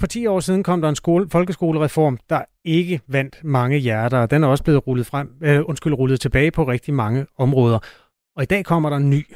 For 0.00 0.06
10 0.06 0.26
år 0.26 0.40
siden 0.40 0.62
kom 0.62 0.80
der 0.80 0.88
en 0.88 0.96
skole, 0.96 1.28
folkeskolereform, 1.30 2.18
der 2.30 2.42
ikke 2.64 3.00
vandt 3.06 3.44
mange 3.44 3.78
hjerter, 3.78 4.18
og 4.18 4.30
den 4.30 4.44
er 4.44 4.48
også 4.48 4.64
blevet 4.64 4.86
rullet, 4.86 5.06
frem, 5.06 5.30
øh, 5.40 5.60
undskyld, 5.64 5.94
rullet 5.94 6.20
tilbage 6.20 6.50
på 6.50 6.64
rigtig 6.64 6.94
mange 6.94 7.26
områder. 7.36 7.78
Og 8.36 8.42
i 8.42 8.46
dag 8.46 8.64
kommer 8.64 8.90
der 8.90 8.96
en 8.96 9.10
ny. 9.10 9.26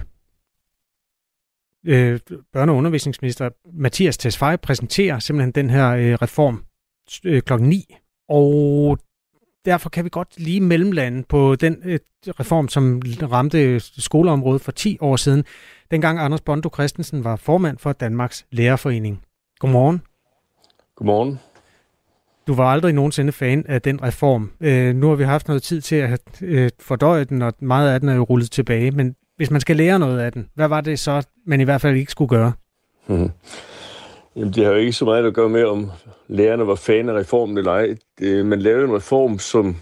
Øh, 1.87 2.21
børne- 2.57 2.71
og 2.71 2.77
undervisningsminister 2.77 3.51
Mathias 3.73 4.19
Tesfaye 4.19 4.57
præsenterer 4.57 5.19
simpelthen 5.19 5.53
den 5.53 5.71
her 5.71 5.91
øh, 5.91 6.15
reform 6.15 6.65
øh, 7.25 7.43
klokken 7.43 7.69
9, 7.69 7.97
og 8.29 8.99
derfor 9.65 9.91
kan 9.91 10.05
vi 10.05 10.09
godt 10.13 10.29
lige 10.37 10.61
mellemlande 10.61 11.23
på 11.29 11.55
den 11.55 11.83
øh, 11.85 11.99
reform, 12.27 12.69
som 12.69 13.03
ramte 13.23 13.81
skoleområdet 13.81 14.63
for 14.63 14.73
10 14.73 14.99
år 15.01 15.17
siden, 15.17 15.45
dengang 15.91 16.19
Anders 16.19 16.41
Bondo 16.41 16.71
Christensen 16.75 17.25
var 17.25 17.37
formand 17.37 17.79
for 17.79 17.93
Danmarks 17.93 18.47
Lærerforening. 18.51 19.23
Godmorgen. 19.59 20.03
Godmorgen. 21.03 21.41
Du 22.47 22.55
var 22.55 22.65
aldrig 22.65 22.93
nogensinde 22.93 23.33
fan 23.33 23.65
af 23.69 23.83
den 23.83 24.03
reform. 24.03 24.51
Øh, 24.61 24.95
nu 24.95 25.09
har 25.09 25.15
vi 25.15 25.25
haft 25.25 25.49
noget 25.49 25.63
tid 25.63 25.81
til 25.81 25.97
at 25.97 26.21
øh, 26.43 26.71
fordøje 26.81 27.25
den, 27.25 27.43
og 27.43 27.55
meget 27.61 27.95
af 27.95 28.01
den 28.01 28.09
er 28.09 28.15
jo 28.15 28.23
rullet 28.23 28.51
tilbage. 28.51 28.91
Men 28.91 29.17
hvis 29.37 29.51
man 29.51 29.61
skal 29.61 29.77
lære 29.77 29.99
noget 29.99 30.21
af 30.21 30.33
den, 30.33 30.49
hvad 30.55 30.69
var 30.69 30.81
det 30.81 30.99
så, 30.99 31.27
man 31.47 31.61
i 31.61 31.65
hvert 31.65 31.81
fald 31.81 31.97
ikke 31.97 32.13
skulle 32.13 32.29
gøre? 32.29 32.53
Mm-hmm. 33.07 33.31
Jamen, 34.37 34.53
det 34.53 34.65
har 34.65 34.73
jo 34.73 34.79
ikke 34.79 34.93
så 34.93 35.05
meget 35.05 35.27
at 35.27 35.35
gøre 35.35 35.49
med, 35.49 35.65
om 35.65 35.91
lærerne 36.29 36.67
var 36.67 36.75
fan 36.75 37.09
af 37.09 37.15
reformen 37.15 37.59
eller 37.59 37.73
ej. 37.73 37.95
Det, 38.19 38.47
man 38.47 38.61
lavede 38.61 38.85
en 38.85 38.97
reform, 38.97 39.39
som 39.39 39.77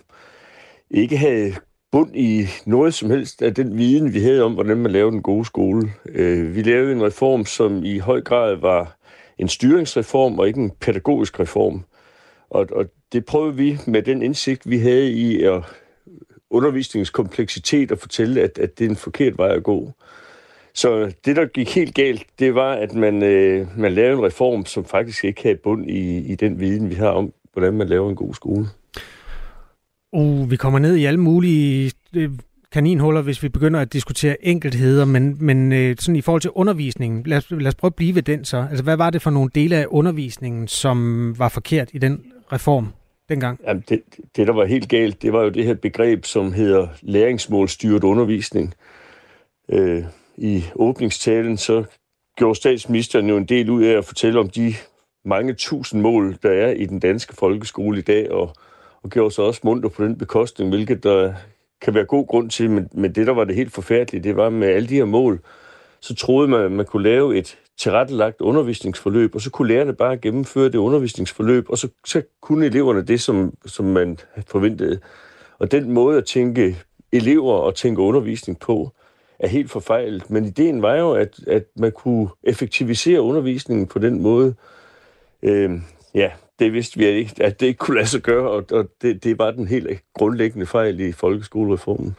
ikke 0.90 1.16
havde 1.16 1.52
bund 1.92 2.16
i 2.16 2.46
noget 2.66 2.94
som 2.94 3.10
helst 3.10 3.42
af 3.42 3.54
den 3.54 3.78
viden, 3.78 4.14
vi 4.14 4.20
havde 4.20 4.42
om, 4.42 4.54
hvordan 4.54 4.76
man 4.76 4.92
lavede 4.92 5.14
en 5.14 5.22
god 5.22 5.44
skole. 5.44 5.92
Øh, 6.08 6.54
vi 6.54 6.62
lavede 6.62 6.92
en 6.92 7.02
reform, 7.02 7.44
som 7.44 7.84
i 7.84 7.98
høj 7.98 8.20
grad 8.20 8.56
var 8.56 8.99
en 9.40 9.48
styringsreform 9.48 10.38
og 10.38 10.46
ikke 10.46 10.60
en 10.60 10.70
pædagogisk 10.80 11.40
reform. 11.40 11.84
Og, 12.50 12.66
og 12.72 12.86
det 13.12 13.24
prøvede 13.24 13.56
vi 13.56 13.78
med 13.86 14.02
den 14.02 14.22
indsigt, 14.22 14.70
vi 14.70 14.78
havde 14.78 15.12
i 15.12 15.42
at 15.42 15.62
undervisningens 16.50 17.10
kompleksitet 17.10 17.92
at 17.92 17.98
fortælle, 17.98 18.40
at, 18.40 18.58
at 18.58 18.78
det 18.78 18.84
er 18.84 18.90
en 18.90 18.96
forkert 18.96 19.38
vej 19.38 19.48
at 19.48 19.62
gå. 19.62 19.92
Så 20.74 21.12
det, 21.24 21.36
der 21.36 21.46
gik 21.46 21.74
helt 21.74 21.94
galt, 21.94 22.26
det 22.38 22.54
var, 22.54 22.72
at 22.72 22.94
man, 22.94 23.22
øh, 23.22 23.78
man 23.78 23.92
lavede 23.92 24.18
en 24.18 24.24
reform, 24.24 24.66
som 24.66 24.84
faktisk 24.84 25.24
ikke 25.24 25.42
havde 25.42 25.56
bund 25.56 25.90
i, 25.90 26.18
i 26.18 26.34
den 26.34 26.60
viden, 26.60 26.90
vi 26.90 26.94
har 26.94 27.08
om, 27.08 27.32
hvordan 27.52 27.74
man 27.74 27.88
laver 27.88 28.10
en 28.10 28.16
god 28.16 28.34
skole. 28.34 28.66
Uh, 30.12 30.50
vi 30.50 30.56
kommer 30.56 30.78
ned 30.78 30.96
i 30.96 31.04
alle 31.04 31.20
mulige 31.20 31.92
øh, 32.16 32.30
kaninhuller, 32.72 33.22
hvis 33.22 33.42
vi 33.42 33.48
begynder 33.48 33.80
at 33.80 33.92
diskutere 33.92 34.46
enkeltheder, 34.46 35.04
men, 35.04 35.36
men 35.40 35.72
øh, 35.72 35.96
sådan 35.98 36.16
i 36.16 36.20
forhold 36.20 36.40
til 36.40 36.50
undervisningen, 36.50 37.22
lad 37.26 37.38
os, 37.38 37.50
lad 37.50 37.66
os 37.66 37.74
prøve 37.74 37.88
at 37.88 37.94
blive 37.94 38.14
ved 38.14 38.22
den 38.22 38.44
så. 38.44 38.66
Altså, 38.70 38.84
hvad 38.84 38.96
var 38.96 39.10
det 39.10 39.22
for 39.22 39.30
nogle 39.30 39.50
dele 39.54 39.76
af 39.76 39.86
undervisningen, 39.88 40.68
som 40.68 41.38
var 41.38 41.48
forkert 41.48 41.90
i 41.92 41.98
den 41.98 42.24
reform 42.52 42.92
dengang? 43.28 43.60
Jamen, 43.66 43.84
det, 43.88 44.02
det, 44.36 44.46
der 44.46 44.52
var 44.52 44.64
helt 44.64 44.88
galt, 44.88 45.22
det 45.22 45.32
var 45.32 45.42
jo 45.42 45.48
det 45.48 45.64
her 45.64 45.74
begreb, 45.74 46.24
som 46.24 46.52
hedder 46.52 46.86
læringsmålstyret 47.02 48.04
undervisning. 48.04 48.74
Øh, 49.68 50.04
I 50.36 50.64
åbningstalen, 50.74 51.56
så 51.56 51.84
gjorde 52.36 52.54
statsministeren 52.54 53.28
jo 53.28 53.36
en 53.36 53.44
del 53.44 53.70
ud 53.70 53.82
af 53.82 53.98
at 53.98 54.04
fortælle 54.04 54.40
om 54.40 54.48
de 54.48 54.74
mange 55.24 55.54
tusind 55.54 56.00
mål, 56.00 56.38
der 56.42 56.50
er 56.50 56.70
i 56.70 56.86
den 56.86 56.98
danske 57.00 57.36
folkeskole 57.36 57.98
i 57.98 58.02
dag, 58.02 58.30
og, 58.30 58.54
og 59.02 59.10
gjorde 59.10 59.34
sig 59.34 59.44
også 59.44 59.60
munter 59.64 59.88
på 59.88 60.04
den 60.04 60.18
bekostning, 60.18 60.70
hvilket 60.70 61.04
der 61.04 61.34
kan 61.80 61.94
være 61.94 62.04
god 62.04 62.26
grund 62.26 62.50
til, 62.50 62.70
men, 62.70 62.88
men 62.92 63.12
det, 63.14 63.26
der 63.26 63.32
var 63.32 63.44
det 63.44 63.54
helt 63.54 63.72
forfærdelige, 63.72 64.22
det 64.22 64.36
var 64.36 64.50
med 64.50 64.68
alle 64.68 64.88
de 64.88 64.94
her 64.94 65.04
mål, 65.04 65.40
så 66.00 66.14
troede 66.14 66.48
man, 66.48 66.60
at 66.60 66.72
man 66.72 66.86
kunne 66.86 67.02
lave 67.02 67.36
et 67.38 67.58
tilrettelagt 67.78 68.40
undervisningsforløb, 68.40 69.34
og 69.34 69.40
så 69.40 69.50
kunne 69.50 69.68
lærerne 69.68 69.92
bare 69.92 70.16
gennemføre 70.16 70.64
det 70.64 70.74
undervisningsforløb, 70.74 71.70
og 71.70 71.78
så, 71.78 71.88
så 72.06 72.22
kunne 72.40 72.66
eleverne 72.66 73.02
det, 73.02 73.20
som, 73.20 73.54
som 73.66 73.84
man 73.84 74.18
forventede. 74.46 75.00
Og 75.58 75.72
den 75.72 75.92
måde 75.92 76.18
at 76.18 76.24
tænke 76.24 76.76
elever 77.12 77.54
og 77.54 77.74
tænke 77.74 78.02
undervisning 78.02 78.58
på, 78.58 78.90
er 79.38 79.48
helt 79.48 79.70
forfejlet. 79.70 80.30
Men 80.30 80.44
ideen 80.44 80.82
var 80.82 80.94
jo, 80.94 81.12
at, 81.12 81.40
at 81.46 81.64
man 81.76 81.92
kunne 81.92 82.28
effektivisere 82.42 83.20
undervisningen 83.20 83.86
på 83.86 83.98
den 83.98 84.22
måde. 84.22 84.54
Øh, 85.42 85.70
ja, 86.14 86.30
det 86.60 86.72
vidste 86.72 86.98
vi 86.98 87.04
ikke, 87.04 87.34
at 87.44 87.60
det 87.60 87.66
ikke 87.66 87.78
kunne 87.78 87.96
lade 87.96 88.06
sig 88.06 88.20
gøre, 88.20 88.50
og, 88.50 88.64
og 88.72 88.88
det, 89.02 89.24
det 89.24 89.38
var 89.38 89.50
den 89.50 89.66
helt 89.68 90.02
grundlæggende 90.14 90.66
fejl 90.66 91.00
i 91.00 91.12
folkeskolereformen. 91.12 92.16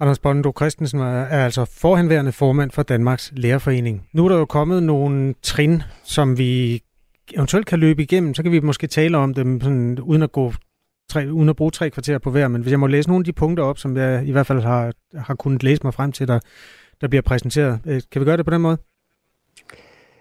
Anders 0.00 0.18
Bondo 0.18 0.52
Christensen 0.56 1.00
er, 1.00 1.26
altså 1.26 1.64
forhenværende 1.64 2.32
formand 2.32 2.70
for 2.70 2.82
Danmarks 2.82 3.32
Lærerforening. 3.36 4.08
Nu 4.12 4.24
er 4.24 4.28
der 4.28 4.38
jo 4.38 4.44
kommet 4.44 4.82
nogle 4.82 5.34
trin, 5.42 5.82
som 6.04 6.38
vi 6.38 6.82
eventuelt 7.34 7.66
kan 7.66 7.78
løbe 7.78 8.02
igennem, 8.02 8.34
så 8.34 8.42
kan 8.42 8.52
vi 8.52 8.60
måske 8.60 8.86
tale 8.86 9.18
om 9.18 9.34
dem 9.34 9.60
sådan, 9.60 9.98
uden 10.00 10.22
at 10.22 10.32
gå 10.32 10.52
tre, 11.10 11.32
uden 11.32 11.48
at 11.48 11.56
bruge 11.56 11.70
tre 11.70 11.90
kvarter 11.90 12.18
på 12.18 12.30
hver, 12.30 12.48
men 12.48 12.62
hvis 12.62 12.70
jeg 12.70 12.80
må 12.80 12.86
læse 12.86 13.08
nogle 13.08 13.20
af 13.20 13.24
de 13.24 13.32
punkter 13.32 13.64
op, 13.64 13.78
som 13.78 13.96
jeg 13.96 14.26
i 14.26 14.32
hvert 14.32 14.46
fald 14.46 14.60
har, 14.60 14.92
har 15.14 15.34
kunnet 15.34 15.62
læse 15.62 15.80
mig 15.84 15.94
frem 15.94 16.12
til, 16.12 16.28
der, 16.28 16.40
der 17.00 17.08
bliver 17.08 17.22
præsenteret. 17.22 17.80
Øh, 17.86 18.02
kan 18.12 18.20
vi 18.20 18.24
gøre 18.24 18.36
det 18.36 18.44
på 18.44 18.50
den 18.50 18.60
måde? 18.60 18.78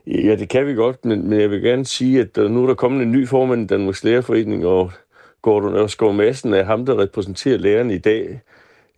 Ja, 0.07 0.35
det 0.35 0.49
kan 0.49 0.67
vi 0.67 0.73
godt, 0.73 1.05
men, 1.05 1.29
men 1.29 1.39
jeg 1.39 1.51
vil 1.51 1.61
gerne 1.61 1.85
sige, 1.85 2.21
at 2.21 2.35
der, 2.35 2.47
nu 2.47 2.63
er 2.63 2.67
der 2.67 2.73
kommet 2.73 3.01
en 3.01 3.11
ny 3.11 3.27
formand 3.27 3.63
i 3.63 3.67
Danmarks 3.67 4.03
Lærerforening, 4.03 4.65
og 4.65 4.91
Gordon 5.41 5.75
Ørskov 5.75 6.13
Madsen 6.13 6.53
er 6.53 6.63
ham, 6.63 6.85
der 6.85 6.99
repræsenterer 6.99 7.57
lærerne 7.57 7.95
i 7.95 7.97
dag. 7.97 8.41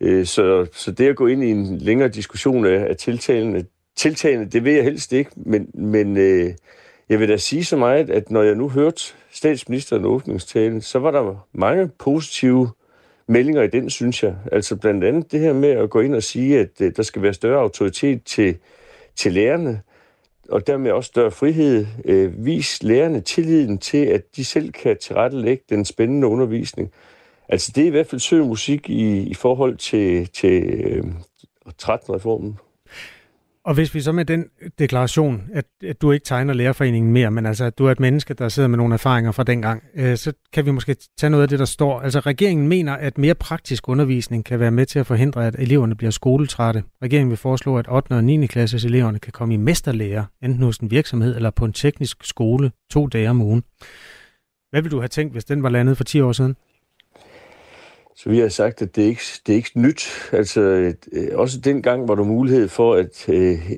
Øh, 0.01 0.25
så, 0.25 0.67
så 0.73 0.91
det 0.91 1.07
at 1.07 1.15
gå 1.15 1.27
ind 1.27 1.43
i 1.43 1.51
en 1.51 1.77
længere 1.77 2.09
diskussion 2.09 2.65
af, 2.65 2.89
af 2.89 2.95
tiltalende, 2.95 3.65
tiltagende, 3.95 4.45
det 4.45 4.63
vil 4.63 4.73
jeg 4.73 4.83
helst 4.83 5.13
ikke, 5.13 5.31
men, 5.35 5.69
men 5.73 6.17
øh, 6.17 6.53
jeg 7.09 7.19
vil 7.19 7.29
da 7.29 7.37
sige 7.37 7.65
så 7.65 7.77
meget, 7.77 8.09
at 8.09 8.31
når 8.31 8.43
jeg 8.43 8.55
nu 8.55 8.69
hørte 8.69 9.01
statsministeren 9.31 10.05
åbningstalen, 10.05 10.81
så 10.81 10.99
var 10.99 11.11
der 11.11 11.47
mange 11.53 11.89
positive 11.99 12.69
meldinger 13.27 13.61
i 13.61 13.67
den, 13.67 13.89
synes 13.89 14.23
jeg. 14.23 14.35
Altså 14.51 14.75
blandt 14.75 15.03
andet 15.03 15.31
det 15.31 15.39
her 15.39 15.53
med 15.53 15.69
at 15.69 15.89
gå 15.89 15.99
ind 15.99 16.15
og 16.15 16.23
sige, 16.23 16.59
at 16.59 16.69
øh, 16.81 16.91
der 16.95 17.03
skal 17.03 17.21
være 17.21 17.33
større 17.33 17.59
autoritet 17.59 18.23
til, 18.23 18.57
til 19.15 19.33
lærerne, 19.33 19.81
og 20.49 20.67
dermed 20.67 20.91
også 20.91 21.07
større 21.07 21.31
frihed. 21.31 21.85
Øh, 22.05 22.45
vis 22.45 22.83
lærerne 22.83 23.21
tilliden 23.21 23.77
til, 23.77 24.05
at 24.05 24.35
de 24.35 24.45
selv 24.45 24.71
kan 24.71 24.97
tilrettelægge 24.97 25.63
den 25.69 25.85
spændende 25.85 26.27
undervisning. 26.27 26.91
Altså 27.49 27.71
det 27.75 27.83
er 27.83 27.87
i 27.87 27.89
hvert 27.89 28.07
fald 28.07 28.21
sød 28.21 28.43
musik 28.43 28.89
i, 28.89 29.17
i 29.17 29.33
forhold 29.33 29.77
til, 29.77 30.27
til 30.27 30.63
øh, 30.63 31.03
13-reformen. 31.83 32.59
Og 33.67 33.73
hvis 33.73 33.95
vi 33.95 34.01
så 34.01 34.11
med 34.11 34.25
den 34.25 34.45
øh, 34.61 34.69
deklaration, 34.79 35.49
at, 35.53 35.65
at 35.83 36.01
du 36.01 36.11
ikke 36.11 36.23
tegner 36.23 36.53
lærerforeningen 36.53 37.11
mere, 37.11 37.31
men 37.31 37.45
altså 37.45 37.65
at 37.65 37.77
du 37.77 37.85
er 37.85 37.91
et 37.91 37.99
menneske, 37.99 38.33
der 38.33 38.49
sidder 38.49 38.69
med 38.69 38.77
nogle 38.77 38.93
erfaringer 38.93 39.31
fra 39.31 39.43
dengang, 39.43 39.83
øh, 39.95 40.17
så 40.17 40.33
kan 40.53 40.65
vi 40.65 40.71
måske 40.71 40.95
tage 41.17 41.29
noget 41.29 41.41
af 41.41 41.49
det, 41.49 41.59
der 41.59 41.65
står. 41.65 42.01
Altså 42.01 42.19
regeringen 42.19 42.67
mener, 42.67 42.93
at 42.93 43.17
mere 43.17 43.35
praktisk 43.35 43.89
undervisning 43.89 44.45
kan 44.45 44.59
være 44.59 44.71
med 44.71 44.85
til 44.85 44.99
at 44.99 45.05
forhindre, 45.05 45.47
at 45.47 45.55
eleverne 45.59 45.95
bliver 45.95 46.11
skoletrætte. 46.11 46.83
Regeringen 47.03 47.29
vil 47.29 47.37
foreslå, 47.37 47.77
at 47.77 47.85
8. 47.89 48.11
og 48.11 48.23
9. 48.23 48.47
klasses 48.47 48.85
eleverne 48.85 49.19
kan 49.19 49.31
komme 49.31 49.53
i 49.53 49.57
mesterlærer, 49.57 50.25
enten 50.43 50.63
hos 50.63 50.77
en 50.77 50.91
virksomhed 50.91 51.35
eller 51.35 51.49
på 51.49 51.65
en 51.65 51.73
teknisk 51.73 52.17
skole 52.23 52.71
to 52.91 53.07
dage 53.07 53.29
om 53.29 53.41
ugen. 53.41 53.63
Hvad 54.69 54.81
ville 54.81 54.95
du 54.95 54.99
have 54.99 55.07
tænkt, 55.07 55.33
hvis 55.33 55.45
den 55.45 55.63
var 55.63 55.69
landet 55.69 55.97
for 55.97 56.03
10 56.03 56.21
år 56.21 56.31
siden? 56.31 56.55
Så 58.17 58.29
vi 58.29 58.39
har 58.39 58.47
sagt, 58.47 58.81
at 58.81 58.95
det 58.95 59.03
er 59.03 59.07
ikke 59.07 59.21
det 59.47 59.53
er 59.53 59.55
ikke 59.55 59.79
nyt. 59.79 60.29
Altså, 60.31 60.61
øh, 61.11 61.27
også 61.33 61.59
dengang 61.59 62.07
var 62.07 62.15
der 62.15 62.23
mulighed 62.23 62.67
for, 62.67 62.95
at 62.95 63.29
øh, 63.29 63.71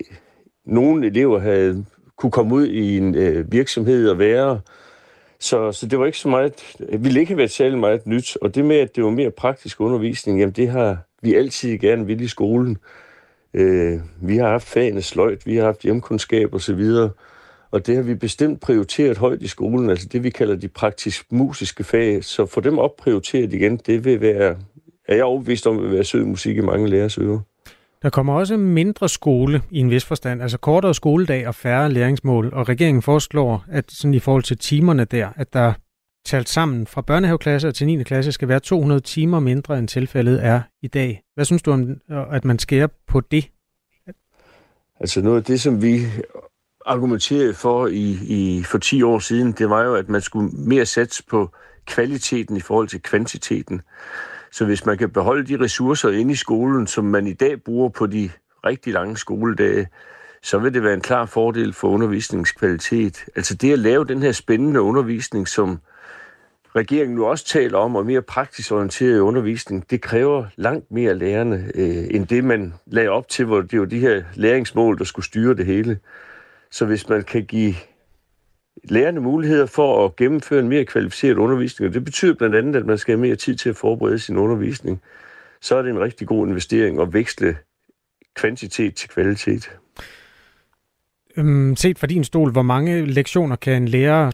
nogle 0.66 1.08
elever 1.08 1.40
havde, 1.40 1.86
kunne 2.18 2.32
komme 2.32 2.56
ud 2.56 2.68
i 2.68 2.98
en 2.98 3.16
øh, 3.16 3.52
virksomhed 3.52 4.10
og 4.10 4.20
være. 4.20 4.62
Så, 5.40 5.72
så 5.72 5.88
det 5.88 6.00
var 6.00 6.06
ikke 6.06 6.18
så 6.18 6.30
meget, 6.30 6.76
det 6.78 7.04
ville 7.04 7.20
ikke 7.20 7.30
have 7.30 7.38
været 7.38 7.52
særlig 7.52 7.80
meget 7.80 8.08
nyt. 8.08 8.38
Og 8.42 8.56
det 8.56 8.66
med, 8.66 8.76
at 8.76 8.96
det 8.96 9.04
var 9.04 9.10
mere 9.10 9.32
praktisk 9.32 9.82
undervisning, 9.82 10.40
jamen 10.40 10.54
det 10.54 10.70
har 10.70 10.98
vi 11.22 11.36
altid 11.36 11.78
gerne 11.78 12.06
ville 12.06 12.24
i 12.24 12.28
skolen. 12.28 12.78
Øh, 13.54 14.00
vi 14.22 14.38
har 14.38 14.50
haft 14.50 14.68
fagene 14.68 15.02
sløjt, 15.02 15.46
vi 15.46 15.56
har 15.56 15.66
haft 15.66 15.82
hjemkundskab 15.82 16.54
og 16.54 16.62
så 16.62 16.74
videre. 16.74 17.10
Og 17.72 17.88
det 17.88 17.96
har 17.96 18.04
vi 18.04 18.16
bestemt 18.16 18.62
prioriteret 18.62 19.18
højt 19.18 19.42
i 19.42 19.48
skolen, 19.48 19.90
altså 19.90 20.08
det 20.08 20.24
vi 20.24 20.30
kalder 20.30 20.56
de 20.56 20.68
praktisk-musiske 20.68 21.84
fag. 21.84 22.24
Så 22.24 22.46
for 22.46 22.62
dem 22.62 22.80
opprioriteret 22.80 23.54
igen, 23.54 23.78
det 23.78 24.06
vil 24.06 24.22
være, 24.22 24.58
er 25.08 25.16
jeg 25.16 25.24
overbevist 25.24 25.68
om, 25.68 25.82
vil 25.82 25.92
være 25.92 26.04
sød 26.04 26.26
musik 26.26 26.58
i 26.58 26.62
mange 26.62 26.88
lærers 26.88 27.18
ører. 27.18 27.40
Der 28.02 28.10
kommer 28.10 28.34
også 28.34 28.58
mindre 28.58 29.10
skole 29.10 29.62
i 29.72 29.80
en 29.80 29.90
vis 29.90 30.06
forstand, 30.06 30.42
altså 30.42 30.58
kortere 30.58 30.94
skoledag 30.94 31.48
og 31.48 31.56
færre 31.56 31.92
læringsmål, 31.92 32.54
og 32.54 32.70
regeringen 32.70 33.02
foreslår, 33.02 33.66
at 33.72 33.92
sådan 33.92 34.14
i 34.14 34.20
forhold 34.20 34.44
til 34.44 34.58
timerne 34.58 35.06
der, 35.06 35.30
at 35.36 35.54
der 35.54 35.74
talt 36.26 36.50
sammen 36.50 36.88
fra 36.88 37.02
børnehaveklasse 37.02 37.72
til 37.72 37.88
9. 37.88 38.04
klasse 38.04 38.32
skal 38.32 38.48
være 38.48 38.60
200 38.60 39.02
timer 39.02 39.40
mindre, 39.40 39.80
end 39.80 39.88
tilfældet 39.88 40.46
er 40.46 40.62
i 40.82 40.88
dag. 40.88 41.22
Hvad 41.36 41.46
synes 41.46 41.62
du 41.62 41.72
om, 41.72 41.98
at 42.32 42.46
man 42.46 42.60
skærer 42.60 42.88
på 43.08 43.22
det? 43.22 43.50
Altså 45.00 45.22
noget 45.22 45.38
af 45.38 45.44
det, 45.44 45.62
som 45.62 45.82
vi 45.82 46.02
argumenterede 46.86 47.54
for 47.54 47.88
i, 47.88 48.18
i, 48.22 48.64
for 48.64 48.78
10 48.78 49.04
år 49.04 49.20
siden, 49.20 49.52
det 49.52 49.70
var 49.70 49.84
jo, 49.84 49.96
at 49.96 50.10
man 50.10 50.22
skulle 50.22 50.50
mere 50.54 50.86
satse 50.86 51.24
på 51.24 51.50
kvaliteten 51.88 52.58
i 52.58 52.62
forhold 52.62 52.88
til 52.88 53.02
kvantiteten. 53.02 53.82
Så 54.52 54.66
hvis 54.66 54.86
man 54.86 54.98
kan 54.98 55.10
beholde 55.10 55.48
de 55.48 55.64
ressourcer 55.64 56.10
inde 56.10 56.32
i 56.32 56.36
skolen, 56.36 56.88
som 56.88 57.06
man 57.06 57.28
i 57.28 57.34
dag 57.34 57.62
bruger 57.62 57.90
på 57.90 58.08
de 58.08 58.30
rigtig 58.66 58.94
lange 58.94 59.18
skoledage, 59.18 59.88
så 60.44 60.60
vil 60.60 60.74
det 60.74 60.84
være 60.84 60.94
en 60.94 61.02
klar 61.02 61.26
fordel 61.26 61.74
for 61.74 61.88
undervisningskvalitet. 61.88 63.26
Altså 63.36 63.56
det 63.56 63.74
at 63.74 63.80
lave 63.80 64.06
den 64.06 64.22
her 64.22 64.32
spændende 64.32 64.82
undervisning, 64.82 65.48
som 65.48 65.80
regeringen 66.76 67.16
nu 67.16 67.26
også 67.26 67.46
taler 67.46 67.78
om, 67.78 67.96
og 67.96 68.06
mere 68.06 68.22
praktisk 68.22 68.72
orienteret 68.72 69.20
undervisning, 69.20 69.90
det 69.90 70.02
kræver 70.02 70.46
langt 70.56 70.92
mere 70.92 71.14
lærerne, 71.14 71.72
øh, 71.76 72.08
end 72.12 72.28
det 72.28 72.44
man 72.44 72.74
lagde 72.86 73.10
op 73.10 73.30
til, 73.30 73.46
hvor 73.46 73.62
det 73.62 73.80
var 73.80 73.86
de 73.86 74.00
her 74.00 74.24
læringsmål, 74.34 74.98
der 74.98 75.04
skulle 75.04 75.26
styre 75.26 75.56
det 75.56 75.66
hele. 75.66 76.00
Så 76.72 76.86
hvis 76.86 77.10
man 77.10 77.24
kan 77.24 77.46
give 77.46 77.76
lærerne 78.84 79.20
muligheder 79.20 79.66
for 79.66 80.06
at 80.06 80.16
gennemføre 80.16 80.60
en 80.60 80.70
mere 80.70 80.86
kvalificeret 80.86 81.38
undervisning, 81.38 81.88
og 81.88 81.94
det 81.94 82.06
betyder 82.06 82.34
blandt 82.34 82.56
andet, 82.56 82.76
at 82.76 82.86
man 82.86 82.98
skal 82.98 83.12
have 83.12 83.22
mere 83.22 83.36
tid 83.36 83.56
til 83.56 83.70
at 83.70 83.76
forberede 83.76 84.20
sin 84.20 84.38
undervisning, 84.38 85.02
så 85.62 85.76
er 85.76 85.82
det 85.82 85.90
en 85.90 86.00
rigtig 86.00 86.28
god 86.28 86.48
investering 86.48 87.02
at 87.02 87.14
veksle 87.14 87.58
kvantitet 88.36 88.96
til 88.96 89.10
kvalitet. 89.10 89.72
Øhm, 91.38 91.76
set 91.76 92.00
fra 92.00 92.08
din 92.08 92.24
stol, 92.24 92.52
hvor 92.52 92.62
mange 92.62 93.06
lektioner 93.06 93.56
kan 93.56 93.82
en 93.82 93.88
lærer 93.88 94.32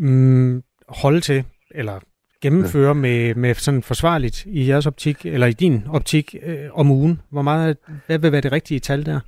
øhm, 0.00 0.62
holde 0.88 1.20
til, 1.20 1.44
eller 1.70 2.00
gennemføre 2.40 2.86
ja. 2.86 2.92
med, 2.92 3.34
med 3.34 3.54
sådan 3.54 3.82
forsvarligt 3.82 4.44
i 4.46 4.68
jeres 4.68 4.86
optik, 4.86 5.26
eller 5.26 5.46
i 5.46 5.52
din 5.52 5.84
optik 5.88 6.34
øh, 6.42 6.68
om 6.72 6.90
ugen? 6.90 7.20
Hvor 7.30 7.42
meget, 7.42 7.76
hvad 8.06 8.18
vil 8.18 8.32
være 8.32 8.40
det 8.40 8.52
rigtige 8.52 8.80
tal 8.80 9.06
der? 9.06 9.20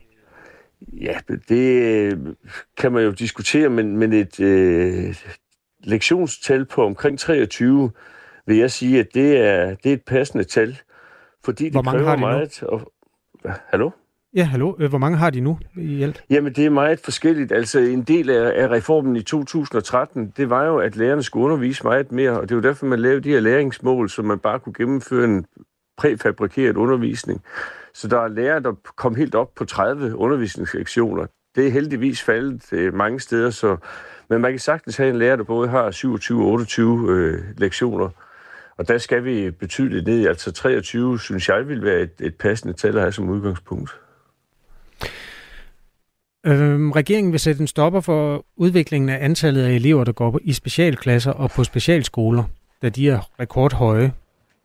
Ja, 0.92 1.18
det 1.48 1.82
øh, 1.82 2.18
kan 2.76 2.92
man 2.92 3.04
jo 3.04 3.10
diskutere, 3.10 3.68
men, 3.68 3.96
men 3.96 4.12
et 4.12 4.40
øh, 4.40 5.14
lektionstal 5.84 6.64
på 6.64 6.84
omkring 6.84 7.18
23 7.18 7.90
vil 8.46 8.56
jeg 8.56 8.70
sige, 8.70 9.00
at 9.00 9.08
det 9.14 9.36
er, 9.36 9.74
det 9.74 9.90
er 9.90 9.94
et 9.94 10.04
passende 10.06 10.44
tal, 10.44 10.78
fordi 11.44 11.64
det 11.64 11.72
Hvor 11.72 11.82
mange 11.82 11.98
kræver 11.98 12.08
har 12.08 12.16
de 12.16 12.20
meget... 12.20 12.58
Nu? 12.62 12.68
Og, 12.68 12.92
hallo? 13.68 13.90
Ja, 14.34 14.44
hallo. 14.44 14.74
Øh, 14.78 14.88
hvor 14.88 14.98
mange 14.98 15.18
har 15.18 15.30
de 15.30 15.40
nu 15.40 15.58
i 15.76 16.02
alt? 16.02 16.24
Jamen, 16.30 16.52
det 16.52 16.66
er 16.66 16.70
meget 16.70 17.00
forskelligt. 17.00 17.52
Altså, 17.52 17.78
en 17.78 18.02
del 18.02 18.30
af, 18.30 18.62
af 18.62 18.68
reformen 18.68 19.16
i 19.16 19.22
2013, 19.22 20.32
det 20.36 20.50
var 20.50 20.64
jo, 20.64 20.78
at 20.78 20.96
lærerne 20.96 21.22
skulle 21.22 21.44
undervise 21.44 21.84
meget 21.84 22.12
mere, 22.12 22.40
og 22.40 22.48
det 22.48 22.56
var 22.56 22.62
derfor, 22.62 22.86
man 22.86 22.98
lavede 22.98 23.20
de 23.20 23.28
her 23.28 23.40
læringsmål, 23.40 24.10
så 24.10 24.22
man 24.22 24.38
bare 24.38 24.58
kunne 24.58 24.74
gennemføre 24.74 25.24
en 25.24 25.46
præfabrikeret 25.96 26.76
undervisning. 26.76 27.42
Så 27.96 28.08
der 28.08 28.20
er 28.20 28.28
lærere, 28.28 28.62
der 28.62 28.72
kom 28.96 29.14
helt 29.14 29.34
op 29.34 29.54
på 29.54 29.64
30 29.64 30.16
undervisningslektioner. 30.16 31.26
Det 31.54 31.66
er 31.66 31.70
heldigvis 31.70 32.22
faldet 32.22 32.72
øh, 32.72 32.94
mange 32.94 33.20
steder, 33.20 33.50
så, 33.50 33.76
men 34.30 34.40
man 34.40 34.52
kan 34.52 34.58
sagtens 34.58 34.96
have 34.96 35.10
en 35.10 35.18
lærer, 35.18 35.36
der 35.36 35.44
både 35.44 35.68
har 35.68 35.90
27 35.90 36.42
og 36.42 36.46
28 36.46 37.10
øh, 37.10 37.42
lektioner. 37.58 38.08
Og 38.78 38.88
der 38.88 38.98
skal 38.98 39.24
vi 39.24 39.50
betydeligt 39.50 40.06
ned. 40.06 40.26
Altså 40.26 40.52
23, 40.52 41.20
synes 41.20 41.48
jeg, 41.48 41.68
vil 41.68 41.82
være 41.84 42.00
et, 42.00 42.10
et 42.20 42.34
passende 42.34 42.74
tal 42.74 42.96
at 42.96 43.00
have 43.00 43.12
som 43.12 43.28
udgangspunkt. 43.28 43.90
Øhm, 46.46 46.92
regeringen 46.92 47.32
vil 47.32 47.40
sætte 47.40 47.60
en 47.60 47.66
stopper 47.66 48.00
for 48.00 48.44
udviklingen 48.56 49.08
af 49.08 49.24
antallet 49.24 49.62
af 49.62 49.70
elever, 49.70 50.04
der 50.04 50.12
går 50.12 50.38
i 50.42 50.52
specialklasser 50.52 51.32
og 51.32 51.50
på 51.50 51.64
specialskoler, 51.64 52.44
da 52.82 52.88
de 52.88 53.10
er 53.10 53.40
rekordhøje. 53.40 54.12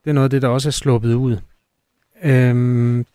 Det 0.03 0.09
er 0.09 0.13
noget 0.13 0.25
af 0.25 0.29
det, 0.29 0.41
der 0.41 0.47
også 0.47 0.69
er 0.69 0.71
sluppet 0.71 1.13
ud. 1.13 1.38
Øhm, 2.24 3.05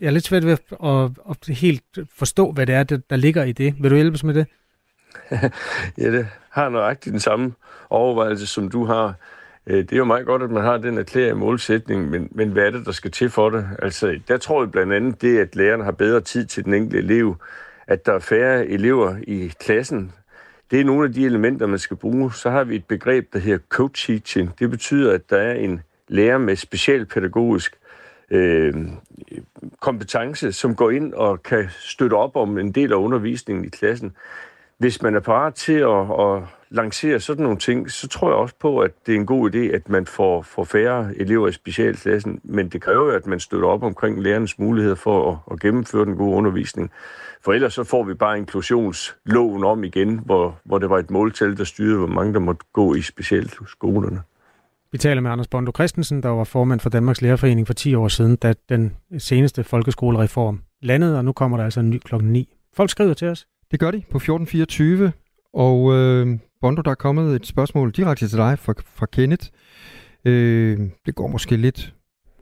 jeg 0.00 0.06
er 0.06 0.10
lidt 0.10 0.24
svært 0.24 0.46
ved 0.46 0.52
at, 0.52 1.10
at 1.30 1.56
helt 1.56 1.98
forstå, 2.14 2.52
hvad 2.52 2.66
det 2.66 2.74
er, 2.74 2.82
der 2.82 3.16
ligger 3.16 3.44
i 3.44 3.52
det. 3.52 3.74
Vil 3.82 3.90
du 3.90 3.96
hjælpe 3.96 4.14
os 4.14 4.24
med 4.24 4.34
det? 4.34 4.46
ja, 5.98 6.10
det 6.10 6.26
har 6.50 6.68
nøjagtigt 6.68 7.12
den 7.12 7.20
samme 7.20 7.52
overvejelse, 7.90 8.46
som 8.46 8.70
du 8.70 8.84
har. 8.84 9.14
Øh, 9.66 9.76
det 9.76 9.92
er 9.92 9.96
jo 9.96 10.04
meget 10.04 10.26
godt, 10.26 10.42
at 10.42 10.50
man 10.50 10.62
har 10.62 10.76
den 10.76 10.98
erklærede 10.98 11.34
målsætning, 11.34 12.10
men, 12.10 12.28
men 12.30 12.50
hvad 12.50 12.66
er 12.66 12.70
det, 12.70 12.86
der 12.86 12.92
skal 12.92 13.10
til 13.10 13.30
for 13.30 13.50
det? 13.50 13.68
Altså, 13.82 14.20
der 14.28 14.36
tror 14.36 14.62
jeg 14.62 14.70
blandt 14.70 14.92
andet 14.92 15.22
det, 15.22 15.38
at 15.38 15.56
lærerne 15.56 15.84
har 15.84 15.92
bedre 15.92 16.20
tid 16.20 16.46
til 16.46 16.64
den 16.64 16.74
enkelte 16.74 16.98
elev, 16.98 17.36
at 17.86 18.06
der 18.06 18.12
er 18.12 18.18
færre 18.18 18.66
elever 18.66 19.16
i 19.22 19.52
klassen. 19.60 20.12
Det 20.70 20.80
er 20.80 20.84
nogle 20.84 21.06
af 21.08 21.12
de 21.12 21.24
elementer, 21.26 21.66
man 21.66 21.78
skal 21.78 21.96
bruge. 21.96 22.32
Så 22.32 22.50
har 22.50 22.64
vi 22.64 22.76
et 22.76 22.84
begreb, 22.84 23.32
der 23.32 23.38
hedder 23.38 23.58
co-teaching. 23.74 24.50
Det 24.58 24.70
betyder, 24.70 25.12
at 25.12 25.30
der 25.30 25.36
er 25.36 25.54
en 25.54 25.80
lærer 26.08 26.38
med 26.38 26.56
specialpædagogisk 26.56 27.76
øh, 28.30 28.74
kompetence, 29.80 30.52
som 30.52 30.74
går 30.74 30.90
ind 30.90 31.14
og 31.14 31.42
kan 31.42 31.68
støtte 31.78 32.14
op 32.14 32.36
om 32.36 32.58
en 32.58 32.72
del 32.72 32.92
af 32.92 32.96
undervisningen 32.96 33.64
i 33.64 33.68
klassen. 33.68 34.12
Hvis 34.78 35.02
man 35.02 35.14
er 35.14 35.20
parat 35.20 35.54
til 35.54 35.72
at, 35.72 36.20
at 36.20 36.42
lancere 36.70 37.20
sådan 37.20 37.42
nogle 37.42 37.58
ting, 37.58 37.90
så 37.90 38.08
tror 38.08 38.28
jeg 38.28 38.36
også 38.36 38.54
på, 38.60 38.78
at 38.78 38.90
det 39.06 39.14
er 39.14 39.18
en 39.18 39.26
god 39.26 39.54
idé, 39.54 39.58
at 39.58 39.88
man 39.88 40.06
får, 40.06 40.42
får 40.42 40.64
færre 40.64 41.12
elever 41.16 41.48
i 41.48 41.52
specialklassen, 41.52 42.40
men 42.44 42.68
det 42.68 42.82
kræver 42.82 43.04
jo, 43.04 43.10
at 43.10 43.26
man 43.26 43.40
støtter 43.40 43.68
op 43.68 43.82
omkring 43.82 44.22
lærernes 44.22 44.58
muligheder 44.58 44.94
for 44.94 45.32
at, 45.32 45.38
at 45.52 45.60
gennemføre 45.60 46.04
den 46.04 46.16
gode 46.16 46.36
undervisning. 46.36 46.90
For 47.44 47.52
ellers 47.52 47.74
så 47.74 47.84
får 47.84 48.04
vi 48.04 48.14
bare 48.14 48.38
inklusionsloven 48.38 49.64
om 49.64 49.84
igen, 49.84 50.20
hvor, 50.24 50.60
hvor 50.64 50.78
det 50.78 50.90
var 50.90 50.98
et 50.98 51.10
måltal, 51.10 51.56
der 51.56 51.64
styrede, 51.64 51.98
hvor 51.98 52.06
mange 52.06 52.34
der 52.34 52.40
måtte 52.40 52.66
gå 52.72 52.94
i 52.94 53.02
specialskolerne. 53.02 54.22
Vi 54.92 54.98
taler 54.98 55.20
med 55.20 55.30
Anders 55.30 55.48
Bondo 55.48 55.72
Christensen, 55.74 56.22
der 56.22 56.28
var 56.28 56.44
formand 56.44 56.80
for 56.80 56.90
Danmarks 56.90 57.22
Lærerforening 57.22 57.66
for 57.66 57.74
10 57.74 57.94
år 57.94 58.08
siden, 58.08 58.36
da 58.36 58.54
den 58.68 58.96
seneste 59.18 59.64
folkeskolereform 59.64 60.60
landede, 60.82 61.18
og 61.18 61.24
nu 61.24 61.32
kommer 61.32 61.56
der 61.56 61.64
altså 61.64 61.80
en 61.80 61.90
ny 61.90 61.98
klokken 61.98 62.32
9. 62.32 62.48
Folk 62.76 62.90
skriver 62.90 63.14
til 63.14 63.28
os. 63.28 63.46
Det 63.70 63.80
gør 63.80 63.90
de 63.90 64.02
på 64.10 64.16
1424, 64.16 65.12
og 65.54 65.94
øh, 65.94 66.38
Bondo, 66.60 66.82
der 66.82 66.90
er 66.90 66.94
kommet 66.94 67.36
et 67.36 67.46
spørgsmål 67.46 67.90
direkte 67.90 68.28
til 68.28 68.38
dig 68.38 68.58
fra, 68.58 68.74
fra 68.94 69.06
Kenneth. 69.06 69.46
Øh, 70.24 70.78
det 71.06 71.14
går 71.14 71.26
måske 71.26 71.56
lidt 71.56 71.94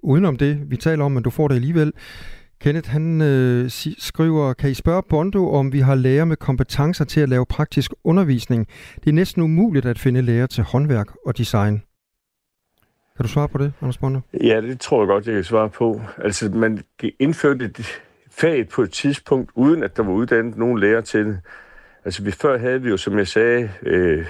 udenom 0.03 0.37
det, 0.37 0.71
vi 0.71 0.77
taler 0.77 1.05
om, 1.05 1.13
men 1.13 1.23
du 1.23 1.31
får 1.31 1.49
det 1.49 1.55
alligevel. 1.55 1.93
Kenneth, 2.61 2.91
han 2.91 3.21
øh, 3.23 3.71
skriver, 3.99 4.53
kan 4.53 4.71
I 4.71 4.75
spørge 4.75 5.03
Bondo, 5.09 5.53
om 5.53 5.73
vi 5.73 5.81
har 5.81 5.95
lærer 5.95 6.25
med 6.25 6.37
kompetencer 6.37 7.05
til 7.05 7.21
at 7.21 7.29
lave 7.29 7.47
praktisk 7.47 7.93
undervisning? 8.05 8.67
Det 8.95 9.11
er 9.11 9.15
næsten 9.15 9.43
umuligt 9.43 9.87
at 9.87 9.99
finde 9.99 10.23
lærer 10.23 10.47
til 10.47 10.65
håndværk 10.65 11.09
og 11.27 11.39
design. 11.39 11.83
Kan 13.19 13.25
du 13.25 13.33
svare 13.33 13.49
på 13.49 13.59
det, 13.59 13.73
Anders 13.83 13.99
Bondo? 13.99 14.21
Ja, 14.43 14.61
det 14.61 14.81
tror 14.81 15.01
jeg 15.01 15.09
godt, 15.09 15.27
jeg 15.27 15.35
kan 15.35 15.45
svare 15.45 15.69
på. 15.69 16.01
Altså, 16.19 16.49
man 16.49 16.83
indførte 17.19 17.65
et 17.65 18.01
fag 18.31 18.69
på 18.69 18.83
et 18.83 18.93
tidspunkt, 18.93 19.51
uden 19.55 19.83
at 19.83 19.97
der 19.97 20.03
var 20.03 20.13
uddannet 20.13 20.57
nogen 20.57 20.79
lærer 20.79 21.01
til 21.01 21.27
det. 21.27 21.41
Altså, 22.05 22.23
vi 22.23 22.31
før 22.31 22.59
havde 22.59 22.83
vi 22.83 22.89
jo, 22.89 22.97
som 22.97 23.19
jeg 23.19 23.29
sagde, 23.29 23.71
øh, 23.83 24.27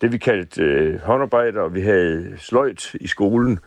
det 0.00 0.12
vi 0.12 0.18
kaldte 0.18 0.62
øh, 0.62 1.00
håndarbejder, 1.00 1.60
og 1.60 1.74
vi 1.74 1.80
havde 1.80 2.34
sløjt 2.36 2.94
i 2.94 3.06
skolen. 3.06 3.58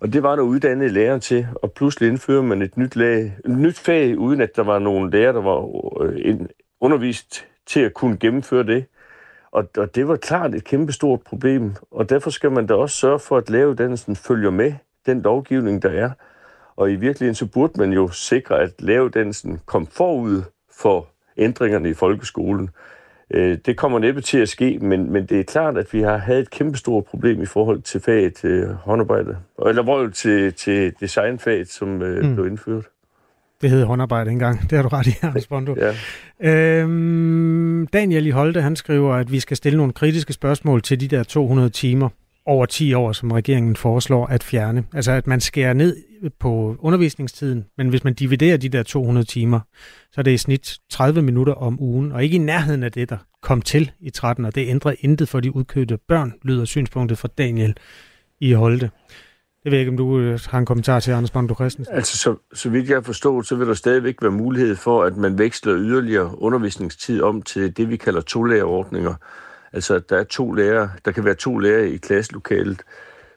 Og 0.00 0.12
det 0.12 0.22
var 0.22 0.36
der 0.36 0.42
uddannede 0.42 0.92
lærer 0.92 1.18
til, 1.18 1.46
og 1.54 1.72
pludselig 1.72 2.08
indfører 2.08 2.42
man 2.42 2.62
et 2.62 2.76
nyt, 2.76 2.96
lag, 2.96 3.36
et 3.44 3.50
nyt 3.50 3.78
fag, 3.78 4.18
uden 4.18 4.40
at 4.40 4.56
der 4.56 4.62
var 4.62 4.78
nogen 4.78 5.10
lærer, 5.10 5.32
der 5.32 5.42
var 5.42 5.68
øh, 6.02 6.36
undervist 6.80 7.46
til 7.66 7.80
at 7.80 7.94
kunne 7.94 8.16
gennemføre 8.16 8.66
det. 8.66 8.84
Og, 9.50 9.68
og 9.76 9.94
det 9.94 10.08
var 10.08 10.16
klart 10.16 10.54
et 10.54 10.64
kæmpe 10.64 10.92
stort 10.92 11.20
problem, 11.20 11.74
og 11.90 12.10
derfor 12.10 12.30
skal 12.30 12.52
man 12.52 12.66
da 12.66 12.74
også 12.74 12.96
sørge 12.96 13.18
for, 13.18 13.36
at 13.36 13.50
læreruddannelsen 13.50 14.16
følger 14.16 14.50
med 14.50 14.72
den 15.06 15.22
lovgivning, 15.22 15.82
der 15.82 15.90
er. 15.90 16.10
Og 16.76 16.92
i 16.92 16.94
virkeligheden 16.94 17.34
så 17.34 17.46
burde 17.46 17.72
man 17.76 17.92
jo 17.92 18.08
sikre, 18.08 18.60
at 18.60 18.70
læreruddannelsen 18.78 19.60
kom 19.66 19.86
forud 19.86 20.42
for 20.80 21.06
ændringerne 21.36 21.90
i 21.90 21.94
folkeskolen. 21.94 22.70
Øh, 23.30 23.58
det 23.66 23.76
kommer 23.76 23.98
næppe 23.98 24.20
til 24.20 24.38
at 24.38 24.48
ske, 24.48 24.78
men, 24.78 25.12
men 25.12 25.26
det 25.26 25.40
er 25.40 25.44
klart, 25.44 25.78
at 25.78 25.92
vi 25.92 26.02
har 26.02 26.16
haft 26.16 26.38
et 26.38 26.50
kæmpestort 26.50 27.04
problem 27.04 27.42
i 27.42 27.46
forhold 27.46 27.82
til 27.82 28.00
faget 28.00 28.34
til 28.34 28.74
håndarbejde, 28.74 29.36
eller 29.66 29.82
hvor 29.82 30.08
til, 30.08 30.54
til 30.54 30.94
designfaget, 31.00 31.68
som 31.68 32.02
øh, 32.02 32.24
mm. 32.24 32.34
blev 32.34 32.46
indført. 32.46 32.84
Det 33.60 33.70
hed 33.70 33.84
håndarbejde 33.84 34.30
engang. 34.30 34.70
Det 34.70 34.72
har 34.72 34.82
du 34.82 34.88
ret 34.88 35.06
i, 35.06 35.14
Hans 35.20 35.46
Bondo. 35.50 35.76
ja. 36.40 36.80
øhm, 36.80 37.86
Daniel 37.86 38.26
i 38.26 38.30
Holte, 38.30 38.62
han 38.62 38.76
skriver, 38.76 39.14
at 39.14 39.32
vi 39.32 39.40
skal 39.40 39.56
stille 39.56 39.76
nogle 39.76 39.92
kritiske 39.92 40.32
spørgsmål 40.32 40.82
til 40.82 41.00
de 41.00 41.08
der 41.08 41.22
200 41.22 41.68
timer 41.68 42.08
over 42.46 42.66
10 42.66 42.94
år, 42.94 43.12
som 43.12 43.32
regeringen 43.32 43.76
foreslår 43.76 44.26
at 44.26 44.42
fjerne. 44.42 44.84
Altså 44.94 45.12
at 45.12 45.26
man 45.26 45.40
skærer 45.40 45.72
ned 45.72 45.96
på 46.40 46.76
undervisningstiden, 46.78 47.64
men 47.78 47.88
hvis 47.88 48.04
man 48.04 48.14
dividerer 48.14 48.56
de 48.56 48.68
der 48.68 48.82
200 48.82 49.26
timer, 49.26 49.60
så 50.12 50.20
er 50.20 50.22
det 50.22 50.30
i 50.30 50.36
snit 50.38 50.78
30 50.90 51.22
minutter 51.22 51.52
om 51.52 51.80
ugen, 51.82 52.12
og 52.12 52.24
ikke 52.24 52.34
i 52.34 52.38
nærheden 52.38 52.82
af 52.82 52.92
det, 52.92 53.10
der 53.10 53.16
kom 53.42 53.62
til 53.62 53.90
i 54.00 54.10
13, 54.10 54.44
og 54.44 54.54
det 54.54 54.68
ændrer 54.68 54.94
intet 55.00 55.28
for 55.28 55.40
de 55.40 55.56
udkøbte 55.56 55.98
børn, 56.08 56.32
lyder 56.42 56.64
synspunktet 56.64 57.18
fra 57.18 57.28
Daniel 57.38 57.76
i 58.40 58.52
Holte. 58.52 58.90
Jeg 59.68 59.72
ved 59.72 59.78
ikke, 59.78 59.90
om 59.90 59.96
du 59.96 60.18
øh, 60.18 60.40
har 60.46 60.58
en 60.58 60.66
kommentar 60.66 61.00
til 61.00 61.10
Anders 61.10 61.30
Bondo 61.30 61.54
Christensen. 61.54 61.94
Altså, 61.94 62.18
så, 62.18 62.36
så 62.54 62.70
vidt 62.70 62.88
jeg 62.88 62.96
har 62.96 63.02
forstået, 63.02 63.46
så 63.46 63.56
vil 63.56 63.66
der 63.66 63.74
stadigvæk 63.74 64.22
være 64.22 64.30
mulighed 64.30 64.76
for, 64.76 65.04
at 65.04 65.16
man 65.16 65.38
veksler 65.38 65.76
yderligere 65.76 66.42
undervisningstid 66.42 67.22
om 67.22 67.42
til 67.42 67.76
det, 67.76 67.90
vi 67.90 67.96
kalder 67.96 68.20
to-lærerordninger. 68.20 69.14
Altså, 69.72 69.94
at 69.94 70.10
der 70.10 70.16
er 70.16 70.24
to 70.24 70.52
lærere, 70.52 70.90
der 71.04 71.12
kan 71.12 71.24
være 71.24 71.34
to 71.34 71.58
lærere 71.58 71.88
i 71.88 71.96
klasselokalet. 71.96 72.82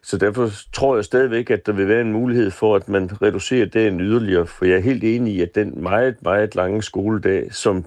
Så 0.04 0.18
derfor 0.18 0.50
tror 0.74 0.96
jeg 0.96 1.06
stadigvæk, 1.06 1.50
at 1.50 1.66
der 1.66 1.72
vil 1.72 1.88
være 1.88 2.02
en 2.02 2.12
mulighed 2.12 2.52
for, 2.52 2.76
at 2.76 2.90
man 2.90 3.22
reducerer 3.22 3.66
dagen 3.66 4.02
yderligere. 4.02 4.48
For 4.48 4.66
jeg 4.66 4.76
er 4.76 4.82
helt 4.82 5.04
enig 5.04 5.34
i, 5.34 5.42
at 5.42 5.56
den 5.56 5.84
meget, 5.84 6.16
meget 6.24 6.56
lange 6.56 6.84
skoledag, 6.84 7.54
som 7.54 7.86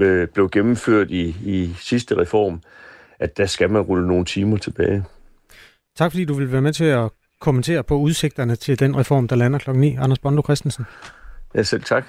øh, 0.00 0.28
blev 0.28 0.50
gennemført 0.50 1.10
i, 1.10 1.36
i 1.44 1.74
sidste 1.78 2.16
reform, 2.16 2.60
at 3.18 3.36
der 3.36 3.46
skal 3.46 3.70
man 3.70 3.82
rulle 3.82 4.06
nogle 4.06 4.24
timer 4.24 4.56
tilbage. 4.56 5.04
Tak 5.96 6.12
fordi 6.12 6.24
du 6.24 6.34
vil 6.34 6.52
være 6.52 6.62
med 6.62 6.72
til 6.72 6.84
at 6.84 7.10
kommentere 7.44 7.84
på 7.84 7.96
udsigterne 7.96 8.56
til 8.56 8.78
den 8.78 8.96
reform, 8.96 9.28
der 9.28 9.36
lander 9.36 9.58
klokken 9.58 9.80
9. 9.80 9.96
Anders 9.96 10.18
Bondo 10.18 10.42
Christensen. 10.42 10.84
Ja, 11.54 11.62
selv 11.62 11.82
tak. 11.82 12.04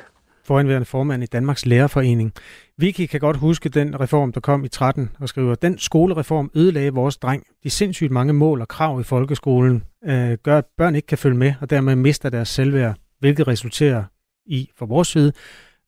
Foranværende 0.45 0.85
formand 0.85 1.23
i 1.23 1.25
Danmarks 1.25 1.65
Lærerforening. 1.65 2.33
Vicky 2.77 3.05
kan 3.05 3.19
godt 3.19 3.37
huske 3.37 3.69
den 3.69 3.99
reform, 3.99 4.31
der 4.31 4.39
kom 4.39 4.63
i 4.63 4.67
13 4.67 5.09
og 5.19 5.29
skriver, 5.29 5.55
den 5.55 5.77
skolereform 5.77 6.51
ødelagde 6.55 6.93
vores 6.93 7.17
dreng. 7.17 7.43
De 7.63 7.69
sindssygt 7.69 8.11
mange 8.11 8.33
mål 8.33 8.61
og 8.61 8.67
krav 8.67 8.99
i 9.01 9.03
folkeskolen 9.03 9.83
øh, 10.05 10.37
gør, 10.43 10.57
at 10.57 10.65
børn 10.77 10.95
ikke 10.95 11.05
kan 11.05 11.17
følge 11.17 11.37
med, 11.37 11.53
og 11.61 11.69
dermed 11.69 11.95
mister 11.95 12.29
deres 12.29 12.49
selvværd, 12.49 12.95
hvilket 13.19 13.47
resulterer 13.47 14.03
i, 14.45 14.69
for 14.77 14.85
vores 14.85 15.07
side, 15.07 15.31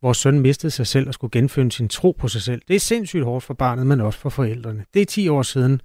vores 0.02 0.18
søn 0.18 0.40
mistede 0.40 0.72
sig 0.72 0.88
selv 0.88 1.08
og 1.08 1.14
skulle 1.14 1.32
genfinde 1.32 1.72
sin 1.72 1.90
tro 1.90 2.16
på 2.20 2.28
sig 2.28 2.42
selv. 2.42 2.62
Det 2.68 2.76
er 2.76 2.80
sindssygt 2.80 3.24
hårdt 3.24 3.44
for 3.44 3.54
barnet, 3.54 3.88
men 3.88 4.02
også 4.02 4.20
for 4.20 4.30
forældrene. 4.30 4.86
Det 4.94 5.02
er 5.02 5.06
10 5.06 5.30
år 5.30 5.42
siden, 5.42 5.82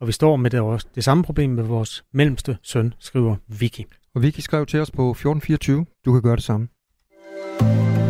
og 0.00 0.06
vi 0.06 0.12
står 0.12 0.36
med 0.36 0.50
det, 0.50 0.60
også, 0.60 0.86
det 0.94 1.04
samme 1.04 1.24
problem 1.24 1.50
med 1.50 1.64
vores 1.64 2.04
mellemste 2.12 2.58
søn, 2.62 2.94
skriver 2.98 3.36
Vicky. 3.48 3.80
Og 4.14 4.22
Vicky 4.22 4.40
skrev 4.40 4.66
til 4.66 4.80
os 4.80 4.90
på 4.90 5.10
1424. 5.10 5.86
Du 6.04 6.12
kan 6.12 6.22
gøre 6.22 6.36
det 6.36 6.44
samme. 6.44 6.68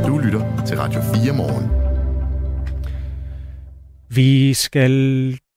Du 0.07 0.19
lytter 0.19 0.65
til 0.67 0.77
Radio 0.77 1.01
4 1.01 1.37
morgen. 1.37 1.71
Vi 4.09 4.55
skal 4.55 4.93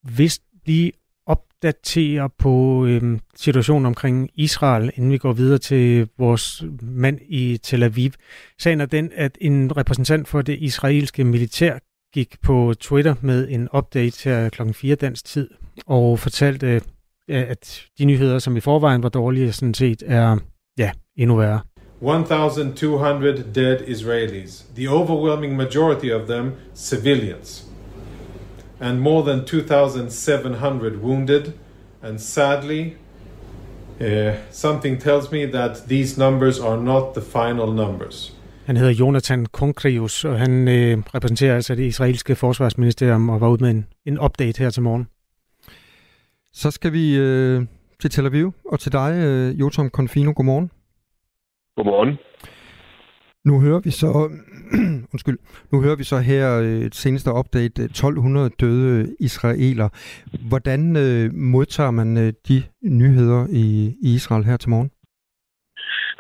vist 0.04 0.42
lige 0.66 0.92
opdatere 1.26 2.30
på 2.30 2.86
øhm, 2.86 3.20
situationen 3.36 3.86
omkring 3.86 4.30
Israel, 4.36 4.92
inden 4.96 5.12
vi 5.12 5.18
går 5.18 5.34
videre 5.34 5.58
til 5.58 6.10
vores 6.18 6.64
mand 6.82 7.20
i 7.28 7.58
Tel 7.64 7.84
Aviv. 7.84 8.12
Sagen 8.60 8.82
er 8.82 8.86
den, 8.86 9.12
at 9.16 9.38
en 9.42 9.78
repræsentant 9.78 10.28
for 10.28 10.42
det 10.42 10.58
israelske 10.60 11.24
militær 11.24 11.80
gik 12.14 12.42
på 12.42 12.74
Twitter 12.80 13.16
med 13.22 13.48
en 13.50 13.70
update 13.74 14.30
her 14.30 14.50
kl. 14.50 14.62
4 14.74 14.96
dansk 14.96 15.26
tid, 15.26 15.50
og 15.86 16.20
fortalte, 16.20 16.68
øh, 16.68 16.82
at 17.28 17.82
de 18.00 18.06
nyheder, 18.06 18.40
som 18.40 18.58
i 18.58 18.60
forvejen 18.60 19.04
var 19.04 19.10
dårlige, 19.10 19.52
sådan 19.52 19.74
set 19.74 20.04
er 20.06 20.38
ja, 20.78 20.92
endnu 21.18 21.36
værre. 21.36 21.60
1,200 22.02 23.44
dead 23.56 23.82
Israelis, 23.88 24.66
the 24.76 24.90
overwhelming 24.90 25.56
majority 25.56 26.12
of 26.12 26.28
them 26.28 26.52
civilians, 26.76 27.66
and 28.80 29.00
more 29.00 29.32
than 29.32 29.46
2,700 29.46 30.98
wounded. 30.98 31.54
And 32.02 32.20
sadly, 32.20 32.94
uh, 34.02 34.34
something 34.52 35.02
tells 35.02 35.32
me 35.32 35.46
that 35.46 35.78
these 35.90 36.18
numbers 36.18 36.60
are 36.60 36.78
not 36.78 37.14
the 37.14 37.22
final 37.22 37.74
numbers. 37.74 38.39
Han 38.70 38.78
hedder 38.78 38.94
Jonathan 38.94 39.46
Konkrius, 39.46 40.26
og 40.26 40.40
han 40.40 40.68
øh, 40.68 40.98
repræsenterer 41.16 41.56
altså 41.56 41.76
det 41.76 41.84
israelske 41.84 42.36
forsvarsministerium 42.36 43.30
og 43.30 43.42
var 43.42 43.50
ude 43.50 43.64
med 43.64 43.72
en, 43.72 43.86
en 44.06 44.20
update 44.20 44.64
her 44.64 44.70
til 44.70 44.84
morgen. 44.84 45.08
Så 46.54 46.72
skal 46.72 46.94
vi 46.94 47.18
øh, 47.18 47.62
til 48.00 48.10
Tel 48.10 48.26
Aviv, 48.26 48.54
og 48.72 48.80
til 48.80 48.92
dig, 48.92 49.14
øh, 49.16 49.60
Jotam 49.60 49.90
Confino. 49.90 50.34
Godmorgen. 50.36 50.72
Godmorgen. 51.76 52.18
Nu 53.46 53.60
hører 53.60 53.80
vi 53.80 53.92
så, 53.92 54.30
undskyld, 55.14 55.38
nu 55.72 55.82
hører 55.82 55.96
vi 55.96 56.04
så 56.04 56.20
her 56.20 56.60
øh, 56.60 56.82
et 56.82 56.96
seneste 56.96 57.32
update, 57.34 57.84
1200 57.84 58.50
døde 58.50 59.16
israeler. 59.20 59.90
Hvordan 60.48 60.96
øh, 60.96 61.34
modtager 61.34 61.92
man 61.92 62.18
øh, 62.18 62.34
de 62.48 62.64
nyheder 62.84 63.48
i, 63.50 63.96
i 64.02 64.14
Israel 64.14 64.44
her 64.44 64.58
til 64.58 64.70
morgen? 64.70 64.92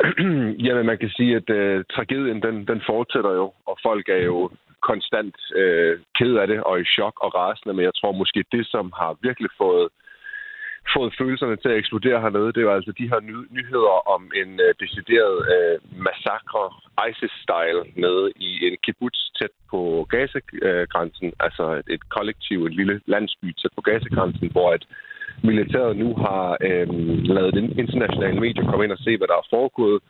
Jamen, 0.65 0.85
man 0.85 0.97
kan 0.97 1.09
sige, 1.09 1.35
at 1.35 1.49
øh, 1.49 1.83
tragedien, 1.95 2.41
den, 2.41 2.67
den 2.67 2.81
fortsætter 2.85 3.31
jo, 3.31 3.53
og 3.65 3.77
folk 3.83 4.09
er 4.09 4.23
jo 4.31 4.51
konstant 4.81 5.35
øh, 5.55 5.99
ked 6.17 6.33
af 6.35 6.47
det 6.47 6.63
og 6.63 6.81
i 6.81 6.85
chok 6.85 7.15
og 7.25 7.35
rasende, 7.35 7.73
men 7.73 7.83
jeg 7.85 7.95
tror 7.95 8.11
måske 8.11 8.43
det, 8.51 8.67
som 8.67 8.93
har 8.99 9.17
virkelig 9.21 9.49
fået 9.57 9.87
fået 10.95 11.15
følelserne 11.19 11.55
til 11.55 11.69
at 11.69 11.77
eksplodere 11.77 12.21
hernede, 12.21 12.53
det 12.53 12.65
var 12.65 12.75
altså 12.75 12.91
de 12.99 13.09
her 13.11 13.19
ny- 13.19 13.49
nyheder 13.57 14.09
om 14.15 14.31
en 14.41 14.59
øh, 14.65 14.73
decideret 14.79 15.37
øh, 15.55 15.77
massakre, 16.07 16.65
ISIS-style, 17.09 17.83
nede 18.03 18.31
i 18.35 18.49
en 18.67 18.77
kibbutz 18.83 19.19
tæt 19.39 19.53
på 19.71 20.07
Gaza-grænsen, 20.09 21.27
øh, 21.27 21.45
altså 21.45 21.63
et, 21.79 21.87
et 21.95 22.09
kollektiv, 22.09 22.65
et 22.65 22.75
lille 22.75 23.01
landsby 23.05 23.47
tæt 23.53 23.73
på 23.75 23.81
Gaza-grænsen, 23.81 24.51
hvor 24.51 24.73
et 24.73 24.85
militæret 25.43 25.97
nu 25.97 26.15
har 26.15 26.57
øh, 26.61 26.87
lavet 27.35 27.53
den 27.53 27.79
international 27.79 28.39
medier 28.39 28.69
komme 28.69 28.83
ind 28.83 28.91
og 28.91 28.97
se, 28.97 29.17
hvad 29.17 29.27
der 29.27 29.37
er 29.37 29.47
foregået. 29.49 30.01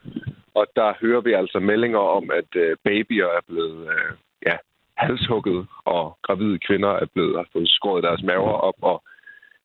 Og 0.55 0.65
der 0.75 0.93
hører 1.01 1.21
vi 1.21 1.31
altså 1.33 1.59
meldinger 1.59 1.99
om, 1.99 2.31
at 2.39 2.51
øh, 2.55 2.77
babyer 2.83 3.29
er 3.37 3.43
blevet 3.47 3.81
øh, 3.93 4.11
ja, 4.47 4.55
halshugget, 4.97 5.67
og 5.85 6.17
gravide 6.21 6.59
kvinder 6.67 6.89
er 6.89 7.07
blevet 7.13 7.35
har 7.35 7.47
fået 7.53 7.69
skåret 7.69 8.03
deres 8.03 8.23
maver 8.23 8.57
op, 8.69 8.79
og 8.81 9.03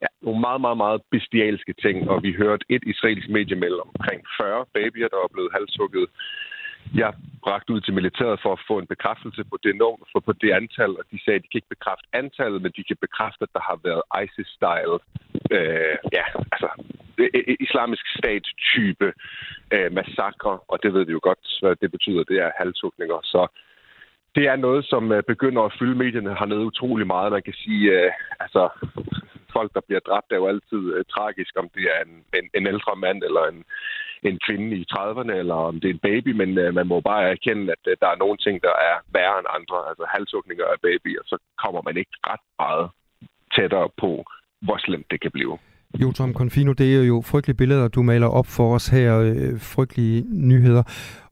ja, 0.02 0.06
nogle 0.22 0.40
meget, 0.40 0.60
meget, 0.60 0.76
meget 0.76 1.00
bestialske 1.10 1.74
ting. 1.84 2.10
Og 2.10 2.22
vi 2.22 2.32
hørte 2.32 2.64
et 2.68 2.82
israelsk 2.92 3.28
mediemeld 3.28 3.78
omkring 3.86 4.20
40 4.40 4.64
babyer, 4.74 5.08
der 5.08 5.16
var 5.24 5.30
blevet 5.34 5.54
halshugget 5.56 6.06
jeg 6.94 7.12
bragte 7.42 7.72
ud 7.72 7.80
til 7.80 7.94
militæret 7.94 8.38
for 8.42 8.52
at 8.52 8.64
få 8.68 8.78
en 8.78 8.86
bekræftelse 8.86 9.44
på 9.50 9.56
det 9.64 9.76
nummer, 9.76 10.06
for 10.12 10.20
på 10.20 10.32
det 10.32 10.50
antal, 10.60 10.90
og 11.00 11.04
de 11.12 11.18
sagde, 11.24 11.36
at 11.38 11.42
de 11.42 11.48
kan 11.48 11.58
ikke 11.58 11.74
bekræfte 11.76 12.08
antallet, 12.12 12.62
men 12.62 12.72
de 12.76 12.84
kan 12.84 12.96
bekræfte, 13.06 13.42
at 13.42 13.54
der 13.56 13.62
har 13.68 13.78
været 13.88 14.02
ISIS-style, 14.22 14.98
øh, 15.56 15.96
ja, 16.18 16.24
altså 16.52 16.68
øh, 17.18 17.30
øh, 17.34 17.56
islamisk 17.66 18.04
stat-type 18.18 19.12
øh, 19.74 19.92
massakre, 19.98 20.58
og 20.72 20.76
det 20.82 20.94
ved 20.94 21.04
vi 21.06 21.12
jo 21.12 21.20
godt, 21.22 21.42
hvad 21.62 21.76
det 21.82 21.90
betyder, 21.90 22.24
det 22.24 22.38
er 22.46 22.58
halshugninger. 22.60 23.20
Så 23.22 23.42
det 24.34 24.44
er 24.46 24.56
noget, 24.56 24.84
som 24.84 25.12
øh, 25.12 25.22
begynder 25.22 25.62
at 25.62 25.76
fylde 25.78 25.98
medierne 26.04 26.38
hernede 26.38 26.68
utrolig 26.72 27.06
meget. 27.06 27.32
Man 27.32 27.42
kan 27.42 27.58
sige, 27.64 27.84
øh, 27.92 28.12
altså 28.40 28.62
folk, 29.56 29.70
der 29.74 29.82
bliver 29.86 30.00
dræbt, 30.08 30.32
er 30.32 30.36
jo 30.36 30.50
altid 30.52 30.82
øh, 30.94 31.04
tragisk, 31.14 31.52
om 31.62 31.68
det 31.74 31.84
er 31.94 32.00
en, 32.06 32.14
en, 32.38 32.46
en 32.58 32.66
ældre 32.72 32.96
mand 32.96 33.22
eller 33.28 33.44
en, 33.52 33.64
en 34.32 34.40
kvinde 34.46 34.76
i 34.76 34.84
30'erne, 34.92 35.34
eller 35.42 35.54
om 35.68 35.74
det 35.80 35.88
er 35.88 35.94
en 35.94 36.06
baby, 36.10 36.30
men 36.40 36.58
øh, 36.58 36.74
man 36.78 36.86
må 36.92 37.00
bare 37.00 37.22
erkende, 37.34 37.72
at 37.76 37.82
øh, 37.90 37.96
der 38.02 38.08
er 38.10 38.22
nogle 38.22 38.38
ting, 38.44 38.62
der 38.66 38.74
er 38.90 38.96
værre 39.16 39.38
end 39.38 39.48
andre. 39.58 39.78
Altså 39.90 40.04
halshugninger 40.14 40.66
af 40.72 40.78
babyer, 40.84 41.22
så 41.30 41.36
kommer 41.62 41.80
man 41.86 41.96
ikke 42.00 42.14
ret 42.30 42.44
meget 42.62 42.86
tættere 43.56 43.88
på, 44.02 44.10
hvor 44.66 44.78
slemt 44.86 45.06
det 45.10 45.20
kan 45.20 45.30
blive. 45.30 45.58
Jo, 46.02 46.12
Tom 46.12 46.34
Confino, 46.34 46.72
det 46.72 46.96
er 46.96 47.04
jo 47.12 47.22
frygtelige 47.30 47.56
billeder, 47.56 47.88
du 47.88 48.02
maler 48.02 48.26
op 48.26 48.46
for 48.46 48.74
os 48.74 48.86
her. 48.88 49.18
Øh, 49.18 49.60
frygtelige 49.74 50.24
nyheder. 50.50 50.82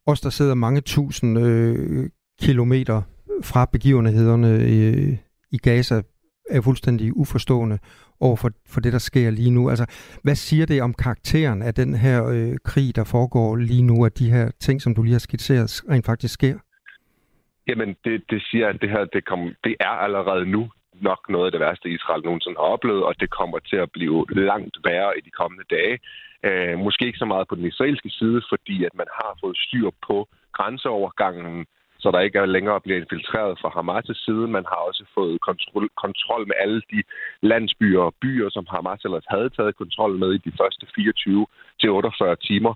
Os, 0.07 0.20
der 0.20 0.30
sidder 0.30 0.55
mange 0.55 0.80
tusind 0.80 1.38
øh, 1.47 2.11
kilometer 2.43 3.03
fra 3.43 3.68
begivenhederne 3.72 4.49
øh, 4.49 5.16
i 5.51 5.59
Gaza, 5.59 6.03
er 6.51 6.61
fuldstændig 6.61 7.16
uforstående 7.16 7.78
over 8.20 8.36
for, 8.36 8.51
for 8.68 8.80
det, 8.80 8.93
der 8.93 8.99
sker 8.99 9.30
lige 9.30 9.51
nu. 9.51 9.70
Altså, 9.70 9.86
hvad 10.22 10.34
siger 10.34 10.66
det 10.66 10.82
om 10.82 10.95
karakteren 10.95 11.62
af 11.62 11.74
den 11.74 11.95
her 11.95 12.26
øh, 12.26 12.57
krig, 12.64 12.97
der 12.97 13.05
foregår 13.05 13.57
lige 13.57 13.82
nu, 13.82 14.05
at 14.05 14.18
de 14.18 14.30
her 14.30 14.51
ting, 14.61 14.82
som 14.82 14.95
du 14.95 15.03
lige 15.03 15.12
har 15.12 15.26
skitseret, 15.28 15.82
rent 15.90 16.07
faktisk 16.07 16.34
sker? 16.34 16.59
Jamen, 17.68 17.97
det, 18.05 18.22
det 18.30 18.43
siger, 18.51 18.68
at 18.68 18.80
det 18.80 18.90
her 18.90 19.05
det, 19.05 19.24
kom, 19.24 19.40
det 19.64 19.74
er 19.80 19.95
allerede 20.07 20.47
nu 20.47 20.70
nok 21.01 21.20
noget 21.28 21.47
af 21.47 21.53
det 21.53 21.61
værste, 21.61 21.88
Israel 21.90 22.22
nogensinde 22.24 22.57
har 22.61 22.68
oplevet, 22.76 23.05
og 23.05 23.14
det 23.20 23.30
kommer 23.30 23.59
til 23.59 23.76
at 23.76 23.93
blive 23.93 24.26
langt 24.30 24.76
værre 24.84 25.18
i 25.18 25.20
de 25.20 25.30
kommende 25.30 25.64
dage. 25.76 25.99
Øh, 26.47 26.78
måske 26.78 27.07
ikke 27.07 27.18
så 27.24 27.24
meget 27.24 27.49
på 27.49 27.55
den 27.55 27.66
israelske 27.66 28.11
side, 28.11 28.43
fordi 28.49 28.84
at 28.84 28.95
man 28.95 29.07
har 29.18 29.38
fået 29.40 29.57
styr 29.66 29.90
på 30.07 30.28
grænseovergangen, 30.53 31.66
så 32.03 32.11
der 32.11 32.20
ikke 32.20 32.38
er 32.38 32.46
længere 32.46 32.80
bliver 32.80 32.98
infiltreret 33.00 33.59
fra 33.61 33.70
Hamas' 33.76 34.24
side. 34.24 34.46
Man 34.57 34.64
har 34.70 34.80
også 34.88 35.05
fået 35.14 35.40
kontrol, 35.40 35.88
kontrol 36.05 36.42
med 36.46 36.57
alle 36.59 36.82
de 36.92 37.03
landsbyer 37.42 38.03
og 38.09 38.14
byer, 38.22 38.48
som 38.50 38.66
Hamas 38.70 39.05
ellers 39.05 39.26
havde 39.34 39.50
taget 39.50 39.76
kontrol 39.76 40.18
med 40.22 40.30
i 40.34 40.44
de 40.46 40.53
første 40.61 40.86
24 40.94 41.46
til 41.80 41.90
48 41.90 42.36
timer. 42.36 42.74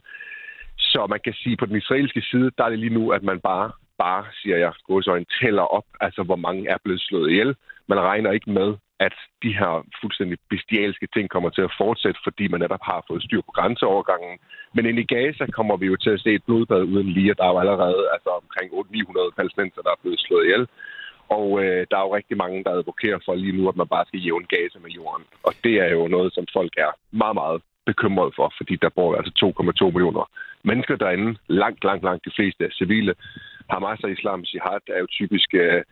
Så 0.78 1.06
man 1.06 1.20
kan 1.24 1.32
sige, 1.32 1.52
at 1.52 1.58
på 1.58 1.66
den 1.66 1.76
israelske 1.76 2.22
side, 2.30 2.50
der 2.58 2.64
er 2.64 2.70
det 2.70 2.78
lige 2.78 2.98
nu, 2.98 3.10
at 3.10 3.22
man 3.22 3.40
bare 3.40 3.70
bare, 3.98 4.24
siger 4.42 4.56
jeg, 4.56 4.72
en 5.16 5.26
tæller 5.40 5.62
op, 5.62 5.86
altså 6.00 6.22
hvor 6.22 6.36
mange 6.36 6.68
er 6.68 6.78
blevet 6.84 7.00
slået 7.00 7.30
ihjel. 7.30 7.56
Man 7.88 8.00
regner 8.00 8.30
ikke 8.30 8.50
med, 8.50 8.74
at 9.00 9.14
de 9.42 9.52
her 9.60 9.72
fuldstændig 10.00 10.38
bestialske 10.50 11.08
ting 11.14 11.30
kommer 11.30 11.50
til 11.50 11.62
at 11.62 11.76
fortsætte, 11.78 12.20
fordi 12.24 12.48
man 12.48 12.60
netop 12.60 12.84
har 12.90 13.04
fået 13.08 13.22
styr 13.22 13.40
på 13.40 13.52
grænseovergangen. 13.58 14.38
Men 14.74 14.86
ind 14.86 14.98
i 14.98 15.10
Gaza 15.14 15.46
kommer 15.46 15.76
vi 15.76 15.86
jo 15.86 15.96
til 15.96 16.10
at 16.10 16.20
se 16.20 16.30
et 16.34 16.44
blodbad 16.46 16.82
uden 16.82 17.08
lige, 17.16 17.34
der 17.34 17.44
er 17.44 17.52
jo 17.52 17.58
allerede 17.58 18.02
altså, 18.14 18.30
omkring 18.42 18.68
800-900 18.72 19.36
palæstinenser, 19.36 19.82
der 19.82 19.90
er 19.90 20.02
blevet 20.02 20.20
slået 20.20 20.44
ihjel. 20.44 20.66
Og 21.28 21.46
øh, 21.62 21.86
der 21.90 21.96
er 21.98 22.04
jo 22.06 22.16
rigtig 22.16 22.36
mange, 22.36 22.64
der 22.64 22.70
advokerer 22.70 23.18
for 23.24 23.34
lige 23.34 23.56
nu, 23.56 23.68
at 23.68 23.76
man 23.76 23.88
bare 23.88 24.06
skal 24.06 24.20
jævne 24.20 24.46
Gaza 24.46 24.78
med 24.78 24.90
jorden. 24.90 25.24
Og 25.42 25.52
det 25.64 25.74
er 25.84 25.90
jo 25.98 26.08
noget, 26.08 26.34
som 26.34 26.44
folk 26.52 26.72
er 26.76 26.90
meget, 27.10 27.34
meget 27.34 27.62
bekymret 27.86 28.32
for, 28.36 28.52
fordi 28.56 28.74
der 28.76 28.88
bor 28.88 29.16
altså 29.16 29.32
2,2 29.44 29.84
millioner 29.94 30.24
mennesker 30.64 30.96
derinde. 30.96 31.38
Langt, 31.48 31.84
langt, 31.84 32.04
langt 32.04 32.24
de 32.24 32.36
fleste 32.36 32.64
er 32.64 32.78
civile. 32.80 33.14
Hamas 33.70 34.04
og 34.04 34.10
Islam 34.10 34.44
Jihad 34.50 34.84
er 34.96 34.98
jo 34.98 35.06
typisk 35.18 35.54
øh, 35.54 35.82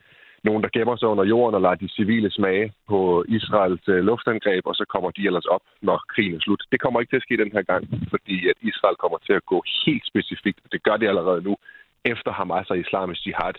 nogen, 0.45 0.63
der 0.63 0.75
gemmer 0.77 0.97
sig 0.97 1.09
under 1.09 1.25
jorden 1.25 1.55
og 1.55 1.63
lader 1.63 1.83
de 1.85 1.89
civile 1.99 2.31
smage 2.31 2.73
på 2.91 3.25
Israels 3.29 3.85
øh, 3.89 4.01
luftangreb, 4.09 4.67
og 4.71 4.75
så 4.75 4.85
kommer 4.93 5.11
de 5.11 5.27
ellers 5.29 5.49
op, 5.57 5.65
når 5.83 5.97
krigen 6.15 6.35
er 6.35 6.41
slut. 6.41 6.63
Det 6.73 6.81
kommer 6.81 7.01
ikke 7.01 7.11
til 7.11 7.23
at 7.23 7.27
ske 7.27 7.43
den 7.45 7.53
her 7.57 7.63
gang, 7.73 7.83
fordi 8.13 8.37
at 8.53 8.59
Israel 8.71 8.97
kommer 9.03 9.19
til 9.27 9.35
at 9.41 9.45
gå 9.53 9.59
helt 9.85 10.07
specifikt, 10.13 10.59
det 10.73 10.83
gør 10.83 10.97
de 10.97 11.09
allerede 11.09 11.43
nu, 11.43 11.57
efter 12.05 12.31
Hamas 12.33 12.71
og 12.71 12.79
Islamisk 12.79 13.27
Jihad 13.27 13.57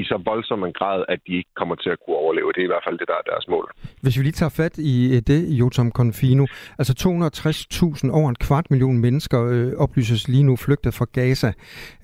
i 0.00 0.04
så 0.04 0.16
voldsom 0.30 0.64
en 0.64 0.72
grad, 0.80 1.04
at 1.08 1.20
de 1.26 1.32
ikke 1.40 1.52
kommer 1.60 1.74
til 1.74 1.90
at 1.90 1.98
kunne 2.04 2.16
overleve. 2.16 2.52
Det 2.54 2.60
er 2.60 2.68
i 2.68 2.72
hvert 2.74 2.86
fald 2.88 2.98
det, 2.98 3.08
der 3.08 3.18
er 3.22 3.26
deres 3.32 3.48
mål. 3.48 3.66
Hvis 4.02 4.18
vi 4.18 4.22
lige 4.22 4.38
tager 4.40 4.54
fat 4.62 4.78
i 4.78 5.20
det, 5.20 5.40
Jotam 5.60 5.90
Confino, 5.92 6.44
altså 6.78 6.92
260.000 8.04 8.12
over 8.18 8.28
en 8.28 8.40
kvart 8.46 8.66
million 8.70 8.98
mennesker 8.98 9.40
øh, 9.52 9.72
oplyses 9.84 10.28
lige 10.28 10.42
nu 10.42 10.56
flygtet 10.56 10.94
fra 10.94 11.06
Gaza. 11.12 11.52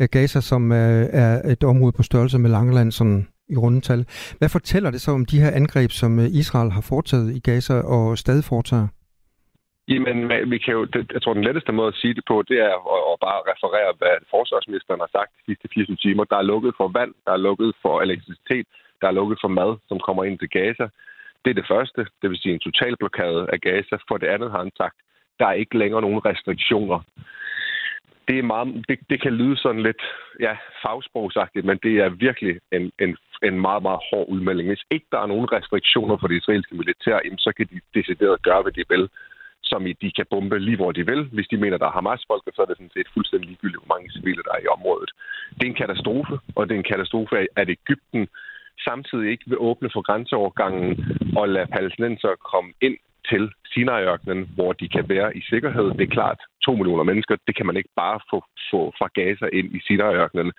Øh, 0.00 0.08
Gaza, 0.12 0.40
som 0.40 0.72
øh, 0.72 1.04
er 1.24 1.34
et 1.52 1.64
område 1.64 1.92
på 1.92 2.02
størrelse 2.02 2.38
med 2.38 2.50
Langeland, 2.50 2.92
sådan 2.92 3.26
i 3.48 3.56
rundetal. 3.56 4.06
Hvad 4.38 4.48
fortæller 4.48 4.90
det 4.90 5.00
så 5.00 5.10
om 5.10 5.26
de 5.26 5.40
her 5.40 5.50
angreb, 5.60 5.90
som 5.90 6.18
øh, 6.18 6.26
Israel 6.42 6.70
har 6.70 6.84
foretaget 6.92 7.36
i 7.36 7.40
Gaza 7.40 7.74
og 7.94 8.18
stadig 8.18 8.44
foretager? 8.44 8.88
Jamen, 9.88 10.18
vi 10.52 10.58
kan 10.64 10.74
jo, 10.78 10.84
det, 10.84 11.12
jeg 11.14 11.22
tror, 11.22 11.34
den 11.34 11.44
letteste 11.44 11.72
måde 11.72 11.88
at 11.88 12.00
sige 12.02 12.14
det 12.14 12.24
på, 12.30 12.36
det 12.50 12.58
er 12.68 12.74
at, 12.94 13.00
at 13.12 13.16
bare 13.26 13.40
referere, 13.52 13.90
hvad 14.00 14.16
forsvarsministeren 14.34 15.00
har 15.04 15.10
sagt 15.16 15.30
de 15.36 15.42
sidste 15.46 15.68
24 15.74 15.96
timer. 15.96 16.24
Der 16.24 16.36
er 16.36 16.50
lukket 16.52 16.72
for 16.76 16.88
vand, 16.98 17.12
der 17.26 17.32
er 17.32 17.44
lukket 17.48 17.70
for 17.82 17.94
elektricitet, 18.06 18.66
der 19.00 19.06
er 19.08 19.18
lukket 19.20 19.38
for 19.40 19.48
mad, 19.48 19.70
som 19.88 19.98
kommer 20.06 20.24
ind 20.24 20.38
til 20.38 20.50
Gaza. 20.58 20.86
Det 21.42 21.50
er 21.50 21.58
det 21.60 21.70
første, 21.74 22.00
det 22.20 22.30
vil 22.30 22.38
sige 22.42 22.54
en 22.54 22.66
total 22.68 22.96
blokade 22.96 23.42
af 23.52 23.58
Gaza. 23.60 23.96
For 24.08 24.16
det 24.16 24.28
andet 24.34 24.50
har 24.50 24.58
han 24.58 24.76
sagt, 24.76 24.96
der 25.38 25.46
er 25.46 25.60
ikke 25.62 25.78
længere 25.78 26.02
nogen 26.06 26.24
restriktioner. 26.30 26.98
Det, 28.28 28.38
er 28.38 28.42
meget, 28.42 28.84
det, 28.88 28.98
det 29.10 29.22
kan 29.22 29.32
lyde 29.32 29.56
sådan 29.56 29.82
lidt 29.82 30.02
ja, 30.40 30.52
fagsprogsagtigt, 30.82 31.64
men 31.66 31.78
det 31.82 31.94
er 32.04 32.08
virkelig 32.08 32.60
en, 32.72 32.92
en, 33.00 33.16
en 33.42 33.60
meget, 33.60 33.82
meget 33.82 34.00
hård 34.10 34.28
udmelding. 34.28 34.68
Hvis 34.68 34.84
ikke 34.90 35.06
der 35.12 35.18
er 35.18 35.26
nogen 35.26 35.52
restriktioner 35.52 36.16
for 36.18 36.26
det 36.28 36.36
israelske 36.36 36.74
militær, 36.74 37.18
så 37.38 37.52
kan 37.56 37.66
de 37.72 37.80
decideret 37.94 38.42
gøre, 38.42 38.62
hvad 38.62 38.72
de 38.72 38.84
vil 38.88 39.08
som 39.70 39.86
i, 39.86 39.92
de 39.92 40.10
kan 40.18 40.26
bombe 40.30 40.58
lige 40.58 40.76
hvor 40.76 40.92
de 40.92 41.06
vil. 41.06 41.22
Hvis 41.36 41.48
de 41.48 41.56
mener, 41.56 41.78
der 41.78 41.86
er 41.86 41.96
Hamas-folk, 41.98 42.42
så 42.54 42.62
er 42.62 42.66
det 42.66 42.76
sådan 42.76 42.96
set 42.96 43.08
fuldstændig 43.14 43.48
ligegyldigt, 43.48 43.82
hvor 43.82 43.94
mange 43.94 44.12
civile 44.12 44.42
der 44.46 44.52
er 44.54 44.62
i 44.64 44.72
området. 44.76 45.10
Det 45.56 45.64
er 45.64 45.72
en 45.72 45.82
katastrofe, 45.84 46.34
og 46.56 46.62
det 46.66 46.74
er 46.74 46.78
en 46.78 46.92
katastrofe, 46.92 47.34
at 47.56 47.68
Ægypten 47.78 48.28
samtidig 48.88 49.30
ikke 49.30 49.44
vil 49.46 49.58
åbne 49.68 49.90
for 49.92 50.02
grænseovergangen 50.08 50.88
og 51.36 51.48
lade 51.48 51.72
palæstinenser 51.74 52.34
komme 52.52 52.70
ind 52.80 52.96
til 53.30 53.52
Sinai-ørkenen, 53.72 54.50
hvor 54.54 54.72
de 54.72 54.88
kan 54.88 55.08
være 55.08 55.36
i 55.36 55.42
sikkerhed. 55.50 55.86
Det 55.98 56.00
er 56.00 56.16
klart, 56.18 56.38
to 56.64 56.72
millioner 56.76 57.04
mennesker, 57.04 57.36
det 57.46 57.56
kan 57.56 57.66
man 57.66 57.76
ikke 57.76 57.92
bare 57.96 58.20
få, 58.30 58.44
få 58.70 58.92
fra 58.98 59.08
Gaza 59.14 59.46
ind 59.52 59.74
i 59.76 59.80
Sinai-ørkenen 59.86 60.52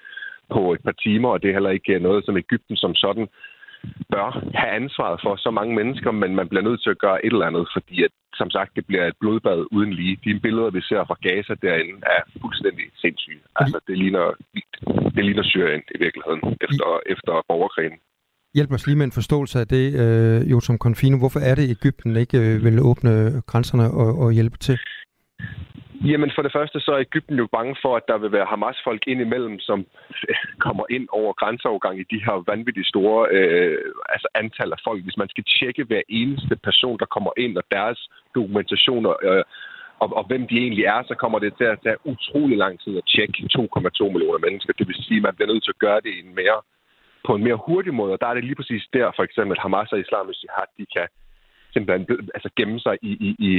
på 0.53 0.73
et 0.73 0.81
par 0.83 0.97
timer, 1.05 1.29
og 1.29 1.41
det 1.41 1.49
er 1.49 1.53
heller 1.53 1.69
ikke 1.77 1.99
noget, 1.99 2.25
som 2.25 2.37
Ægypten 2.37 2.75
som 2.75 2.95
sådan 2.95 3.27
bør 4.13 4.29
have 4.53 4.71
ansvaret 4.81 5.19
for 5.23 5.35
så 5.35 5.51
mange 5.51 5.75
mennesker, 5.75 6.11
men 6.11 6.35
man 6.35 6.49
bliver 6.49 6.63
nødt 6.63 6.83
til 6.83 6.89
at 6.89 7.03
gøre 7.05 7.25
et 7.25 7.33
eller 7.33 7.45
andet, 7.45 7.67
fordi 7.73 8.03
at, 8.03 8.11
som 8.33 8.49
sagt, 8.49 8.75
det 8.75 8.85
bliver 8.87 9.05
et 9.07 9.17
blodbad 9.19 9.65
uden 9.71 9.93
lige. 9.93 10.19
De 10.23 10.39
billeder, 10.39 10.69
vi 10.69 10.81
ser 10.81 11.03
fra 11.05 11.21
Gaza 11.21 11.53
derinde, 11.61 11.99
er 12.17 12.21
fuldstændig 12.41 12.85
sindssyge. 13.01 13.43
Altså, 13.55 13.79
det 13.87 13.97
ligner, 13.97 14.25
det 15.15 15.25
ligner 15.25 15.43
Syrien 15.43 15.83
i 15.95 15.97
virkeligheden 16.05 16.41
efter, 16.61 16.99
efter 17.05 17.33
borgerkrigen. 17.47 17.99
Hjælp 18.55 18.71
os 18.71 18.87
lige 18.87 18.97
med 18.97 19.05
en 19.05 19.19
forståelse 19.19 19.59
af 19.59 19.67
det, 19.67 19.85
øh, 20.01 20.61
som 20.61 20.77
Confino. 20.77 21.17
Hvorfor 21.17 21.39
er 21.49 21.55
det, 21.55 21.63
at 21.63 21.75
Ægypten 21.77 22.15
ikke 22.23 22.37
øh, 22.37 22.63
vil 22.65 22.77
åbne 22.89 23.41
grænserne 23.49 23.85
og, 24.01 24.09
og 24.23 24.31
hjælpe 24.31 24.57
til? 24.57 24.77
Jamen 26.11 26.31
for 26.35 26.41
det 26.41 26.55
første 26.57 26.79
så 26.79 26.91
er 26.91 27.05
Ægypten 27.07 27.37
jo 27.43 27.47
bange 27.57 27.75
for, 27.83 27.93
at 27.97 28.07
der 28.07 28.17
vil 28.17 28.31
være 28.31 28.51
Hamas-folk 28.51 29.03
ind 29.07 29.21
imellem, 29.21 29.59
som 29.59 29.79
øh, 30.29 30.35
kommer 30.65 30.85
ind 30.89 31.07
over 31.11 31.33
grænseovergang 31.41 31.95
i 31.99 32.09
de 32.13 32.23
her 32.25 32.43
vanvittigt 32.51 32.87
store 32.87 33.21
øh, 33.35 33.77
altså 34.13 34.27
antal 34.41 34.69
af 34.75 34.79
folk. 34.87 35.03
Hvis 35.03 35.17
man 35.21 35.29
skal 35.29 35.45
tjekke 35.57 35.83
hver 35.83 36.01
eneste 36.09 36.55
person, 36.67 36.99
der 37.01 37.13
kommer 37.15 37.31
ind, 37.37 37.57
og 37.57 37.63
deres 37.71 37.99
dokumentationer, 38.35 39.13
øh, 39.27 39.43
og, 40.01 40.07
og 40.19 40.23
hvem 40.29 40.43
de 40.47 40.55
egentlig 40.63 40.85
er, 40.95 40.99
så 41.09 41.15
kommer 41.23 41.39
det 41.39 41.53
til 41.57 41.67
at 41.73 41.79
tage 41.83 41.97
utrolig 42.11 42.57
lang 42.57 42.73
tid 42.83 42.97
at 42.97 43.09
tjekke 43.13 43.33
2,2 43.57 44.11
millioner 44.13 44.41
mennesker. 44.47 44.73
Det 44.79 44.87
vil 44.87 45.03
sige, 45.07 45.19
at 45.21 45.27
man 45.27 45.35
bliver 45.35 45.51
nødt 45.51 45.63
til 45.63 45.75
at 45.75 45.83
gøre 45.85 46.01
det 46.05 46.11
i 46.13 46.23
en 46.25 46.35
mere, 46.41 46.59
på 47.25 47.35
en 47.35 47.43
mere 47.43 47.63
hurtig 47.67 47.93
måde, 47.93 48.13
og 48.13 48.21
der 48.21 48.27
er 48.27 48.33
det 48.33 48.43
lige 48.43 48.55
præcis 48.55 48.83
der, 48.93 49.11
for 49.15 49.23
eksempel 49.23 49.57
Hamas 49.59 49.91
og 49.91 49.99
Islamisk 49.99 50.39
Jihad, 50.43 50.69
de 50.77 50.85
kan 50.95 51.07
simpelthen 51.73 52.29
altså 52.35 52.49
gemme 52.57 52.79
sig 52.79 52.95
i, 53.01 53.11
i, 53.27 53.29
i, 53.49 53.51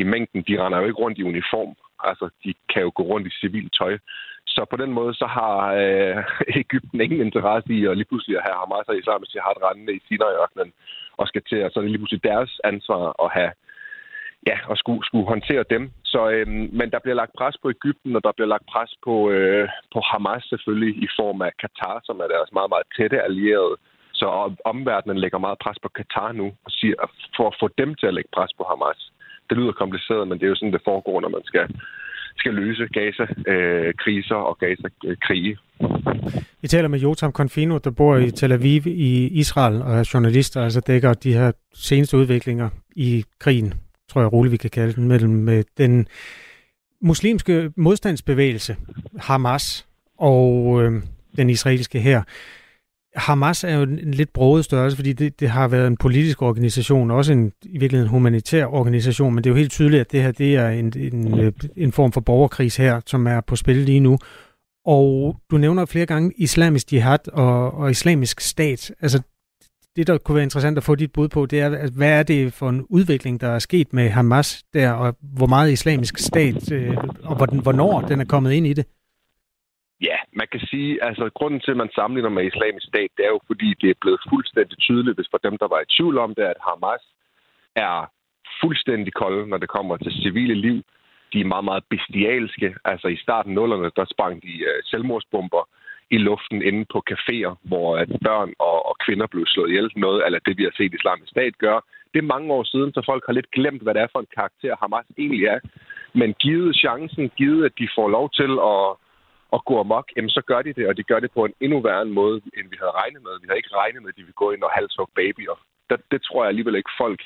i 0.00 0.02
mængden. 0.12 0.40
De 0.48 0.60
render 0.62 0.78
jo 0.78 0.86
ikke 0.88 1.02
rundt 1.04 1.18
i 1.18 1.28
uniform. 1.32 1.72
Altså, 2.08 2.26
de 2.44 2.54
kan 2.72 2.82
jo 2.86 2.90
gå 2.94 3.02
rundt 3.02 3.26
i 3.26 3.38
civilt 3.40 3.72
tøj. 3.78 3.98
Så 4.46 4.62
på 4.70 4.76
den 4.82 4.92
måde, 4.98 5.14
så 5.14 5.26
har 5.38 5.54
øh, 5.82 6.16
Ægypten 6.62 7.00
ingen 7.00 7.20
interesse 7.20 7.70
i 7.78 7.80
at 7.86 7.96
lige 7.96 8.10
pludselig 8.10 8.36
have 8.46 8.58
Hamas 8.60 8.88
og 8.90 8.98
islamisk 8.98 9.34
jihad 9.34 9.58
rendende 9.64 9.92
i 9.94 10.04
Sinai-ørkenen 10.08 10.72
og 11.20 11.28
skal 11.28 11.42
til, 11.50 11.56
at 11.64 11.72
så 11.72 11.78
er 11.78 11.82
det 11.82 11.90
lige 11.90 12.02
pludselig 12.02 12.24
deres 12.24 12.52
ansvar 12.64 13.04
at 13.24 13.30
have 13.38 13.52
ja, 14.50 14.56
og 14.70 14.76
skulle, 14.76 15.02
skulle 15.08 15.26
håndtere 15.34 15.64
dem. 15.74 15.82
Så, 16.04 16.20
øh, 16.34 16.46
men 16.78 16.88
der 16.92 17.00
bliver 17.04 17.18
lagt 17.22 17.34
pres 17.38 17.56
på 17.62 17.68
Ægypten, 17.76 18.16
og 18.16 18.22
der 18.24 18.32
bliver 18.36 18.50
lagt 18.54 18.66
pres 18.72 18.92
på, 19.06 19.14
øh, 19.30 19.68
på 19.94 20.00
Hamas 20.10 20.44
selvfølgelig 20.52 20.92
i 21.06 21.08
form 21.18 21.42
af 21.42 21.52
Katar, 21.62 22.00
som 22.04 22.16
er 22.24 22.28
deres 22.34 22.50
meget, 22.52 22.70
meget 22.74 22.86
tætte 22.96 23.18
allierede. 23.28 23.76
Så 24.20 24.26
omverdenen 24.64 25.18
lægger 25.18 25.38
meget 25.38 25.58
pres 25.64 25.78
på 25.82 25.88
Katar 25.98 26.32
nu 26.32 26.46
og 26.66 26.70
siger, 26.78 26.94
for 27.36 27.46
at 27.50 27.56
få 27.60 27.68
dem 27.78 27.94
til 27.94 28.06
at 28.06 28.14
lægge 28.14 28.30
pres 28.36 28.52
på 28.58 28.64
Hamas 28.70 29.00
det 29.50 29.56
lyder 29.56 29.72
kompliceret, 29.72 30.28
men 30.28 30.38
det 30.38 30.44
er 30.44 30.48
jo 30.48 30.54
sådan, 30.54 30.72
det 30.72 30.80
foregår, 30.84 31.20
når 31.20 31.28
man 31.28 31.44
skal, 31.44 31.66
skal 32.36 32.54
løse 32.54 32.86
Gaza-kriser 32.86 34.38
øh, 34.38 34.44
og 34.44 34.58
Gaza-krige. 34.58 35.56
Øh, 35.80 36.42
Vi 36.62 36.68
taler 36.68 36.88
med 36.88 36.98
Jotam 36.98 37.32
Konfino, 37.32 37.78
der 37.78 37.90
bor 37.90 38.16
i 38.16 38.30
Tel 38.30 38.52
Aviv 38.52 38.82
i 38.86 39.26
Israel 39.26 39.82
og 39.82 39.92
er 39.98 40.10
journalist, 40.14 40.56
og 40.56 40.64
altså 40.64 40.80
dækker 40.80 41.12
de 41.14 41.32
her 41.32 41.52
seneste 41.74 42.16
udviklinger 42.16 42.68
i 42.96 43.24
krigen, 43.38 43.74
tror 44.08 44.20
jeg 44.20 44.32
roligt, 44.32 44.52
vi 44.52 44.56
kan 44.56 44.70
kalde 44.70 44.92
den, 44.92 45.08
mellem 45.08 45.48
øh, 45.48 45.64
den 45.78 46.08
muslimske 47.02 47.70
modstandsbevægelse, 47.76 48.76
Hamas, 49.18 49.86
og 50.18 50.82
øh, 50.82 51.02
den 51.36 51.50
israelske 51.50 52.00
her. 52.00 52.22
Hamas 53.16 53.64
er 53.64 53.74
jo 53.74 53.82
en 53.82 54.10
lidt 54.10 54.32
broget 54.32 54.64
størrelse, 54.64 54.96
fordi 54.96 55.12
det, 55.12 55.40
det 55.40 55.50
har 55.50 55.68
været 55.68 55.86
en 55.86 55.96
politisk 55.96 56.42
organisation, 56.42 57.10
også 57.10 57.32
en, 57.32 57.52
i 57.62 57.78
virkeligheden 57.78 58.10
humanitær 58.10 58.66
organisation, 58.66 59.34
men 59.34 59.44
det 59.44 59.50
er 59.50 59.54
jo 59.54 59.58
helt 59.58 59.70
tydeligt, 59.70 60.00
at 60.00 60.12
det 60.12 60.22
her 60.22 60.32
det 60.32 60.56
er 60.56 60.68
en, 60.68 60.92
en, 60.96 61.40
øh, 61.40 61.52
en 61.76 61.92
form 61.92 62.12
for 62.12 62.20
borgerkris 62.20 62.76
her, 62.76 63.00
som 63.06 63.26
er 63.26 63.40
på 63.40 63.56
spil 63.56 63.76
lige 63.76 64.00
nu. 64.00 64.18
Og 64.86 65.36
du 65.50 65.56
nævner 65.56 65.84
flere 65.84 66.06
gange 66.06 66.32
islamisk 66.36 66.92
jihad 66.92 67.28
og, 67.32 67.74
og 67.74 67.90
islamisk 67.90 68.40
stat. 68.40 68.92
Altså, 69.00 69.22
det, 69.96 70.06
der 70.06 70.18
kunne 70.18 70.34
være 70.34 70.44
interessant 70.44 70.78
at 70.78 70.84
få 70.84 70.94
dit 70.94 71.12
bud 71.12 71.28
på, 71.28 71.46
det 71.46 71.60
er, 71.60 71.68
hvad 71.98 72.18
er 72.18 72.22
det 72.22 72.52
for 72.52 72.68
en 72.68 72.86
udvikling, 72.90 73.40
der 73.40 73.48
er 73.48 73.58
sket 73.58 73.92
med 73.92 74.08
Hamas 74.08 74.62
der, 74.72 74.92
og 74.92 75.16
hvor 75.38 75.46
meget 75.46 75.72
islamisk 75.72 76.18
stat, 76.18 76.72
øh, 76.72 76.96
og 77.30 77.34
hvornår 77.62 78.00
den 78.00 78.20
er 78.20 78.24
kommet 78.24 78.52
ind 78.52 78.66
i 78.66 78.72
det? 78.72 78.86
Ja, 80.00 80.16
man 80.32 80.46
kan 80.52 80.60
sige, 80.60 81.04
altså 81.08 81.30
grunden 81.38 81.60
til, 81.60 81.70
at 81.70 81.76
man 81.76 81.90
sammenligner 81.94 82.30
med 82.30 82.44
islamisk 82.46 82.86
stat, 82.86 83.10
det 83.16 83.24
er 83.24 83.32
jo 83.36 83.40
fordi, 83.46 83.68
det 83.80 83.90
er 83.90 84.00
blevet 84.00 84.20
fuldstændig 84.30 84.78
tydeligt, 84.78 85.16
hvis 85.16 85.28
for 85.30 85.40
dem, 85.46 85.58
der 85.58 85.68
var 85.68 85.80
i 85.80 85.92
tvivl 85.96 86.18
om 86.18 86.34
det, 86.34 86.42
at 86.42 86.64
Hamas 86.66 87.04
er 87.76 87.96
fuldstændig 88.62 89.12
kolde, 89.22 89.46
når 89.50 89.58
det 89.58 89.68
kommer 89.68 89.96
til 89.96 90.12
civile 90.22 90.54
liv. 90.54 90.78
De 91.32 91.40
er 91.40 91.52
meget, 91.54 91.64
meget 91.64 91.84
bestialske. 91.94 92.74
Altså 92.84 93.08
i 93.08 93.16
starten 93.16 93.50
af 93.50 93.54
nullerne, 93.54 93.90
der 93.96 94.04
sprang 94.14 94.42
de 94.42 94.54
uh, 94.70 94.78
selvmordsbomber 94.84 95.62
i 96.10 96.18
luften 96.18 96.62
inde 96.62 96.84
på 96.92 97.02
caféer, 97.10 97.54
hvor 97.62 97.96
at 97.96 98.08
børn 98.24 98.52
og, 98.58 98.86
og 98.88 98.96
kvinder 99.04 99.26
blev 99.26 99.46
slået 99.46 99.70
ihjel. 99.70 99.90
Noget 99.96 100.26
eller 100.26 100.38
det, 100.38 100.58
vi 100.58 100.64
har 100.64 100.74
set 100.76 100.94
islamisk 100.94 101.30
stat 101.30 101.58
gøre. 101.58 101.80
Det 102.12 102.18
er 102.18 102.32
mange 102.34 102.52
år 102.52 102.64
siden, 102.64 102.92
så 102.92 103.02
folk 103.06 103.22
har 103.26 103.32
lidt 103.32 103.50
glemt, 103.50 103.82
hvad 103.82 103.94
det 103.94 104.02
er 104.02 104.12
for 104.12 104.20
en 104.20 104.34
karakter 104.34 104.76
Hamas 104.80 105.06
egentlig 105.18 105.44
er. 105.44 105.58
Men 106.14 106.34
givet 106.34 106.76
chancen, 106.76 107.30
givet 107.36 107.64
at 107.64 107.78
de 107.78 107.88
får 107.96 108.08
lov 108.08 108.30
til 108.30 108.52
at 108.74 108.96
at 109.56 109.64
gå 109.64 109.74
amok, 109.80 110.06
jamen 110.16 110.30
så 110.30 110.42
gør 110.50 110.62
de 110.62 110.72
det, 110.72 110.88
og 110.88 110.96
de 110.96 111.02
gør 111.10 111.20
det 111.20 111.30
på 111.32 111.44
en 111.44 111.54
endnu 111.60 111.80
værre 111.80 112.04
måde, 112.04 112.40
end 112.56 112.66
vi 112.72 112.76
havde 112.80 112.98
regnet 113.00 113.22
med. 113.22 113.32
Vi 113.40 113.46
havde 113.46 113.60
ikke 113.60 113.76
regnet 113.82 114.02
med, 114.02 114.10
at 114.12 114.16
de 114.16 114.26
ville 114.26 114.42
gå 114.42 114.50
ind 114.50 114.62
og 114.62 114.70
halshugge 114.70 115.12
babyer. 115.18 115.56
Det, 115.90 116.00
det 116.12 116.20
tror 116.22 116.42
jeg 116.42 116.48
alligevel 116.48 116.74
ikke 116.74 116.98
folk 116.98 117.20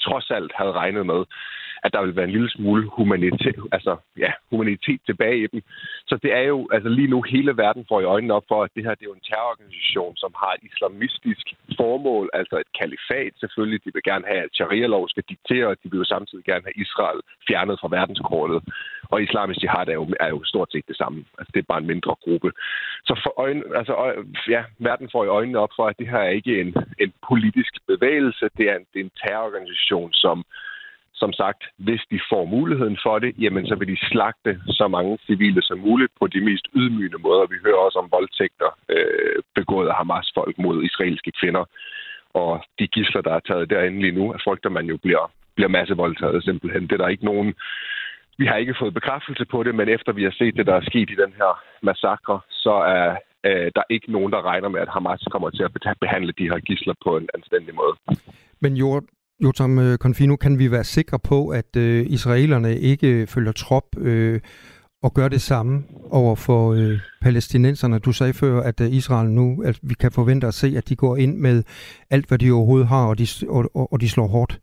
trods 0.00 0.30
alt 0.30 0.52
havde 0.60 0.72
regnet 0.72 1.06
med 1.06 1.20
at 1.84 1.92
der 1.92 2.02
vil 2.02 2.16
være 2.16 2.24
en 2.24 2.36
lille 2.36 2.50
smule 2.50 2.88
humanitet, 2.96 3.56
altså, 3.72 3.96
ja, 4.18 4.32
humanitet 4.50 5.00
tilbage 5.06 5.38
i 5.44 5.46
dem. 5.46 5.62
Så 6.06 6.18
det 6.22 6.32
er 6.40 6.46
jo, 6.52 6.68
altså 6.72 6.88
lige 6.88 7.12
nu 7.14 7.22
hele 7.22 7.56
verden 7.56 7.84
får 7.88 8.00
i 8.00 8.10
øjnene 8.14 8.34
op 8.34 8.44
for, 8.48 8.64
at 8.64 8.70
det 8.76 8.84
her 8.84 8.94
det 8.94 9.04
er 9.04 9.10
jo 9.12 9.20
en 9.20 9.28
terrororganisation, 9.30 10.16
som 10.16 10.32
har 10.36 10.52
et 10.52 10.64
islamistisk 10.72 11.46
formål, 11.76 12.30
altså 12.32 12.56
et 12.64 12.72
kalifat 12.80 13.32
selvfølgelig. 13.40 13.84
De 13.84 13.90
vil 13.94 14.08
gerne 14.10 14.24
have, 14.26 14.42
at 14.46 14.54
sharia-lov 14.54 15.08
skal 15.08 15.24
diktere, 15.28 15.66
og 15.66 15.76
de 15.82 15.90
vil 15.90 15.98
jo 15.98 16.04
samtidig 16.04 16.44
gerne 16.44 16.64
have 16.68 16.82
Israel 16.84 17.20
fjernet 17.48 17.80
fra 17.80 17.88
verdenskortet. 17.98 18.60
Og 19.12 19.22
islamisk 19.22 19.62
jihad 19.62 19.88
er 19.88 19.98
jo, 20.00 20.06
er 20.20 20.28
jo 20.28 20.44
stort 20.44 20.72
set 20.72 20.88
det 20.88 20.96
samme. 20.96 21.24
Altså 21.38 21.50
det 21.54 21.60
er 21.60 21.72
bare 21.72 21.82
en 21.82 21.92
mindre 21.92 22.14
gruppe. 22.24 22.50
Så 23.08 23.20
for 23.24 23.40
øjne, 23.40 23.62
altså, 23.80 23.94
ja, 24.48 24.62
verden 24.78 25.08
får 25.12 25.24
i 25.24 25.34
øjnene 25.38 25.58
op 25.58 25.72
for, 25.76 25.86
at 25.86 25.98
det 25.98 26.08
her 26.08 26.18
er 26.18 26.38
ikke 26.40 26.60
en, 26.60 26.74
en 27.00 27.12
politisk 27.28 27.72
bevægelse, 27.86 28.44
det 28.58 28.70
er 28.70 28.76
en, 28.76 28.86
det 28.92 29.00
er 29.00 29.04
en 29.04 29.18
terrororganisation, 29.22 30.12
som 30.12 30.44
som 31.22 31.32
sagt, 31.42 31.62
hvis 31.86 32.02
de 32.12 32.18
får 32.30 32.44
muligheden 32.56 32.98
for 33.06 33.16
det, 33.22 33.30
jamen 33.44 33.64
så 33.66 33.74
vil 33.78 33.88
de 33.92 33.98
slagte 34.10 34.52
så 34.78 34.86
mange 34.88 35.18
civile 35.28 35.62
som 35.62 35.78
muligt 35.78 36.12
på 36.20 36.26
de 36.34 36.40
mest 36.48 36.66
ydmygende 36.80 37.22
måder. 37.26 37.52
Vi 37.52 37.58
hører 37.64 37.80
også 37.86 37.98
om 38.02 38.12
voldtægter 38.16 38.70
øh, 38.94 39.38
begået 39.58 39.88
af 39.88 39.96
Hamas-folk 39.98 40.54
mod 40.58 40.76
israelske 40.88 41.32
kvinder. 41.40 41.64
Og 42.42 42.52
de 42.78 42.86
gisler, 42.94 43.22
der 43.22 43.34
er 43.34 43.46
taget 43.48 43.70
derinde 43.70 44.00
lige 44.00 44.18
nu, 44.18 44.24
frygter 44.44 44.70
man 44.70 44.86
jo 44.92 44.96
bliver, 45.04 45.24
bliver 45.56 45.68
massevoldtaget 45.78 46.44
simpelthen. 46.44 46.82
Det 46.82 46.92
er 46.92 47.02
der 47.02 47.14
ikke 47.14 47.30
nogen... 47.32 47.54
Vi 48.38 48.46
har 48.46 48.56
ikke 48.56 48.80
fået 48.80 48.94
bekræftelse 48.94 49.44
på 49.44 49.62
det, 49.62 49.74
men 49.74 49.88
efter 49.88 50.12
vi 50.12 50.24
har 50.24 50.34
set 50.38 50.56
det, 50.56 50.66
der 50.66 50.74
er 50.74 50.88
sket 50.90 51.10
i 51.10 51.20
den 51.24 51.32
her 51.40 51.52
massakre, 51.82 52.40
så 52.50 52.74
er 52.98 53.08
øh, 53.48 53.70
der 53.76 53.82
ikke 53.90 54.12
nogen, 54.12 54.32
der 54.32 54.46
regner 54.50 54.68
med, 54.68 54.80
at 54.80 54.92
Hamas 54.94 55.24
kommer 55.30 55.50
til 55.50 55.62
at 55.62 55.96
behandle 56.00 56.32
de 56.38 56.48
her 56.50 56.58
gisler 56.58 56.94
på 57.04 57.16
en 57.16 57.28
anstændig 57.34 57.74
måde. 57.74 57.94
Men 58.60 58.76
Jord, 58.76 59.04
Jotam 59.42 59.78
øh, 59.78 59.98
Confino, 59.98 60.36
kan 60.36 60.58
vi 60.58 60.70
være 60.70 60.84
sikre 60.84 61.18
på, 61.18 61.48
at 61.48 61.76
øh, 61.76 62.06
israelerne 62.08 62.78
ikke 62.78 63.26
følger 63.26 63.52
trop 63.52 63.84
øh, 63.98 64.40
og 65.02 65.14
gør 65.14 65.28
det 65.28 65.40
samme 65.40 65.84
over 66.10 66.34
for 66.34 66.72
øh, 66.72 66.98
palæstinenserne? 67.22 67.98
Du 67.98 68.12
sagde 68.12 68.32
før, 68.32 68.60
at 68.60 68.80
øh, 68.80 68.92
Israel 68.92 69.30
nu, 69.30 69.62
at 69.62 69.78
vi 69.82 69.94
kan 69.94 70.12
forvente 70.12 70.46
at 70.46 70.54
se, 70.54 70.74
at 70.76 70.88
de 70.88 70.96
går 70.96 71.16
ind 71.16 71.36
med 71.36 71.62
alt, 72.10 72.28
hvad 72.28 72.38
de 72.38 72.52
overhovedet 72.52 72.88
har, 72.88 73.06
og 73.06 73.18
de, 73.18 73.26
og, 73.48 73.70
og, 73.74 73.92
og 73.92 74.00
de 74.00 74.08
slår 74.08 74.26
hårdt. 74.26 74.60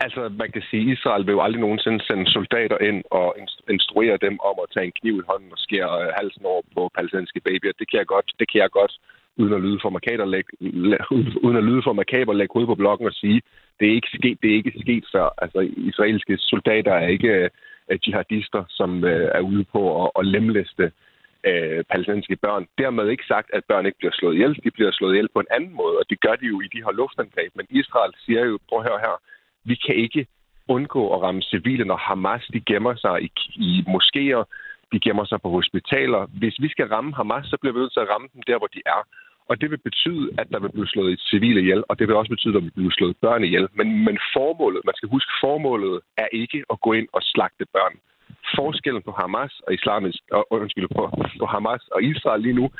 Altså, 0.00 0.20
man 0.28 0.50
kan 0.52 0.62
sige, 0.70 0.84
at 0.86 0.98
Israel 0.98 1.26
vil 1.26 1.32
jo 1.32 1.42
aldrig 1.42 1.60
nogensinde 1.60 2.04
sende 2.04 2.26
soldater 2.36 2.78
ind 2.78 3.04
og 3.10 3.36
instruere 3.70 4.16
dem 4.26 4.34
om 4.48 4.56
at 4.62 4.70
tage 4.74 4.86
en 4.86 4.98
kniv 5.00 5.16
i 5.18 5.28
hånden 5.30 5.52
og 5.52 5.58
skære 5.58 5.96
øh, 6.02 6.12
halsen 6.18 6.44
over 6.52 6.62
på 6.74 6.90
palæstinensiske 6.96 7.40
babyer. 7.40 7.78
Det 7.80 7.90
kan 7.90 7.98
jeg 7.98 8.06
godt, 8.06 8.28
det 8.38 8.46
kan 8.50 8.60
jeg 8.60 8.70
godt 8.70 8.94
uden 9.36 9.54
at 9.54 9.60
lyde 9.60 9.78
for 9.82 9.90
makaber, 9.90 10.24
læg, 10.24 10.44
uden 11.44 11.56
at 11.56 11.64
lyde 11.64 11.82
for 11.84 11.92
makaber, 11.92 12.32
lægge 12.32 12.52
hovedet 12.52 12.72
på 12.72 12.74
blokken 12.82 13.06
og 13.06 13.12
sige, 13.12 13.42
det 13.80 13.88
er 13.88 13.94
ikke 13.94 14.08
sket, 14.18 14.38
det 14.42 14.50
er 14.50 14.54
ikke 14.54 14.72
sket 14.80 15.04
før. 15.12 15.28
Altså, 15.38 15.60
israelske 15.76 16.38
soldater 16.38 16.92
er 16.92 17.06
ikke 17.06 17.50
uh, 17.90 17.96
jihadister, 18.06 18.64
som 18.68 18.90
uh, 19.04 19.28
er 19.38 19.40
ude 19.40 19.64
på 19.64 20.04
at, 20.04 20.10
at 20.18 20.26
lemlæste 20.26 20.84
uh, 21.48 21.80
palæstinensiske 21.90 22.36
børn. 22.36 22.66
Dermed 22.78 23.08
ikke 23.08 23.26
sagt, 23.26 23.48
at 23.52 23.64
børn 23.68 23.86
ikke 23.86 23.98
bliver 23.98 24.14
slået 24.14 24.34
ihjel. 24.34 24.54
De 24.64 24.70
bliver 24.70 24.92
slået 24.92 25.12
ihjel 25.12 25.28
på 25.34 25.40
en 25.40 25.52
anden 25.56 25.74
måde, 25.74 25.96
og 26.00 26.04
det 26.10 26.20
gør 26.20 26.34
de 26.40 26.46
jo 26.46 26.60
i 26.60 26.68
de 26.74 26.84
her 26.84 26.92
luftangreb. 26.92 27.50
Men 27.54 27.66
Israel 27.70 28.12
siger 28.24 28.44
jo, 28.44 28.58
prøv 28.68 28.78
at 28.78 28.88
høre 28.90 29.04
her, 29.06 29.16
vi 29.64 29.74
kan 29.74 29.94
ikke 29.94 30.26
undgå 30.68 31.14
at 31.14 31.22
ramme 31.22 31.42
civile, 31.42 31.84
når 31.84 31.96
Hamas 31.96 32.46
de 32.52 32.60
gemmer 32.60 32.94
sig 32.94 33.22
i, 33.22 33.30
i 33.54 33.84
moskéer, 33.94 34.42
de 34.92 35.00
gemmer 35.00 35.24
sig 35.24 35.38
på 35.42 35.50
hospitaler. 35.50 36.26
Hvis 36.26 36.56
vi 36.60 36.68
skal 36.68 36.86
ramme 36.86 37.14
Hamas, 37.14 37.46
så 37.46 37.56
bliver 37.60 37.72
vi 37.74 37.80
nødt 37.80 37.92
til 37.92 38.00
at 38.00 38.10
ramme 38.12 38.28
dem 38.34 38.42
der, 38.42 38.58
hvor 38.58 38.66
de 38.66 38.82
er. 38.86 39.00
Og 39.48 39.60
det 39.60 39.70
vil 39.70 39.78
betyde, 39.88 40.30
at 40.38 40.46
der 40.52 40.58
vil 40.60 40.72
blive 40.72 40.86
slået 40.86 41.20
civile 41.20 41.60
ihjel, 41.60 41.84
og 41.88 41.98
det 41.98 42.08
vil 42.08 42.16
også 42.16 42.30
betyde, 42.30 42.52
at 42.52 42.54
der 42.54 42.66
vil 42.66 42.78
blive 42.78 42.92
slået 42.92 43.16
børn 43.16 43.44
ihjel. 43.44 43.68
Men, 43.78 44.04
men 44.04 44.18
formålet, 44.36 44.80
man 44.84 44.94
skal 44.94 45.08
huske, 45.08 45.32
formålet 45.40 46.00
er 46.16 46.28
ikke 46.32 46.64
at 46.72 46.80
gå 46.80 46.92
ind 46.92 47.08
og 47.12 47.22
slagte 47.22 47.64
børn. 47.72 47.94
Forskellen 48.56 49.02
på 49.02 49.12
Hamas 49.20 49.60
og 49.66 49.74
islamisk, 49.74 50.18
og, 50.32 50.46
undskyld, 50.50 50.88
på, 50.96 51.02
på 51.40 51.46
Hamas 51.46 51.82
og 51.94 52.02
Israel 52.02 52.42
lige 52.42 52.58
nu, 52.60 52.70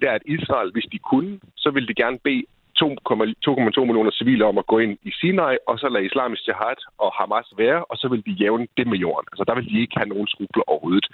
det 0.00 0.08
er, 0.08 0.12
at 0.12 0.26
Israel, 0.26 0.70
hvis 0.72 0.88
de 0.92 0.98
kunne, 0.98 1.40
så 1.56 1.70
ville 1.70 1.88
de 1.88 1.94
gerne 1.94 2.18
bede 2.18 2.44
2,2 2.82 3.84
millioner 3.88 4.10
civile 4.10 4.44
om 4.50 4.58
at 4.58 4.66
gå 4.66 4.78
ind 4.78 4.98
i 5.02 5.10
Sinai, 5.20 5.56
og 5.66 5.78
så 5.78 5.88
lade 5.88 6.06
islamisk 6.06 6.48
jihad 6.48 6.78
og 6.98 7.10
Hamas 7.18 7.48
være, 7.62 7.84
og 7.90 7.96
så 7.96 8.06
vil 8.08 8.22
de 8.26 8.30
jævne 8.42 8.66
det 8.76 8.86
med 8.86 8.98
jorden. 8.98 9.26
Altså 9.32 9.44
der 9.48 9.54
vil 9.54 9.68
de 9.70 9.80
ikke 9.80 9.96
have 9.96 10.12
nogen 10.14 10.28
skrubler 10.32 10.64
overhovedet. 10.66 11.06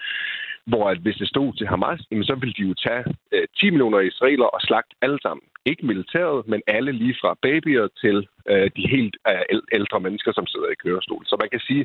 Hvor 0.71 0.91
at 0.91 0.99
hvis 0.99 1.17
det 1.17 1.29
stod 1.29 1.53
til 1.53 1.67
Hamas, 1.67 2.01
jamen, 2.11 2.25
så 2.25 2.35
ville 2.35 2.55
de 2.59 2.63
jo 2.69 2.75
tage 2.87 3.05
øh, 3.33 3.47
10 3.61 3.71
millioner 3.71 4.01
israeler 4.01 4.45
og 4.45 4.61
slagte 4.61 4.95
alle 5.03 5.19
sammen. 5.23 5.45
Ikke 5.71 5.87
militæret, 5.87 6.49
men 6.49 6.61
alle 6.67 6.93
lige 6.93 7.17
fra 7.21 7.37
babyer 7.43 7.89
til 8.03 8.29
øh, 8.51 8.71
de 8.77 8.85
helt 8.95 9.17
øh, 9.29 9.59
ældre 9.73 10.01
mennesker, 10.01 10.33
som 10.33 10.47
sidder 10.47 10.69
i 10.71 10.81
kørestol. 10.85 11.23
Så 11.27 11.37
man 11.41 11.51
kan 11.51 11.61
sige, 11.61 11.85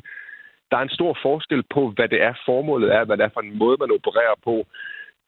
der 0.70 0.76
er 0.76 0.82
en 0.82 0.98
stor 0.98 1.18
forskel 1.22 1.62
på, 1.74 1.82
hvad 1.96 2.08
det 2.08 2.22
er 2.22 2.34
formålet 2.46 2.94
er, 2.94 3.04
hvad 3.04 3.16
det 3.16 3.24
er 3.24 3.34
for 3.34 3.40
en 3.40 3.58
måde, 3.58 3.76
man 3.80 3.96
opererer 3.98 4.36
på. 4.44 4.66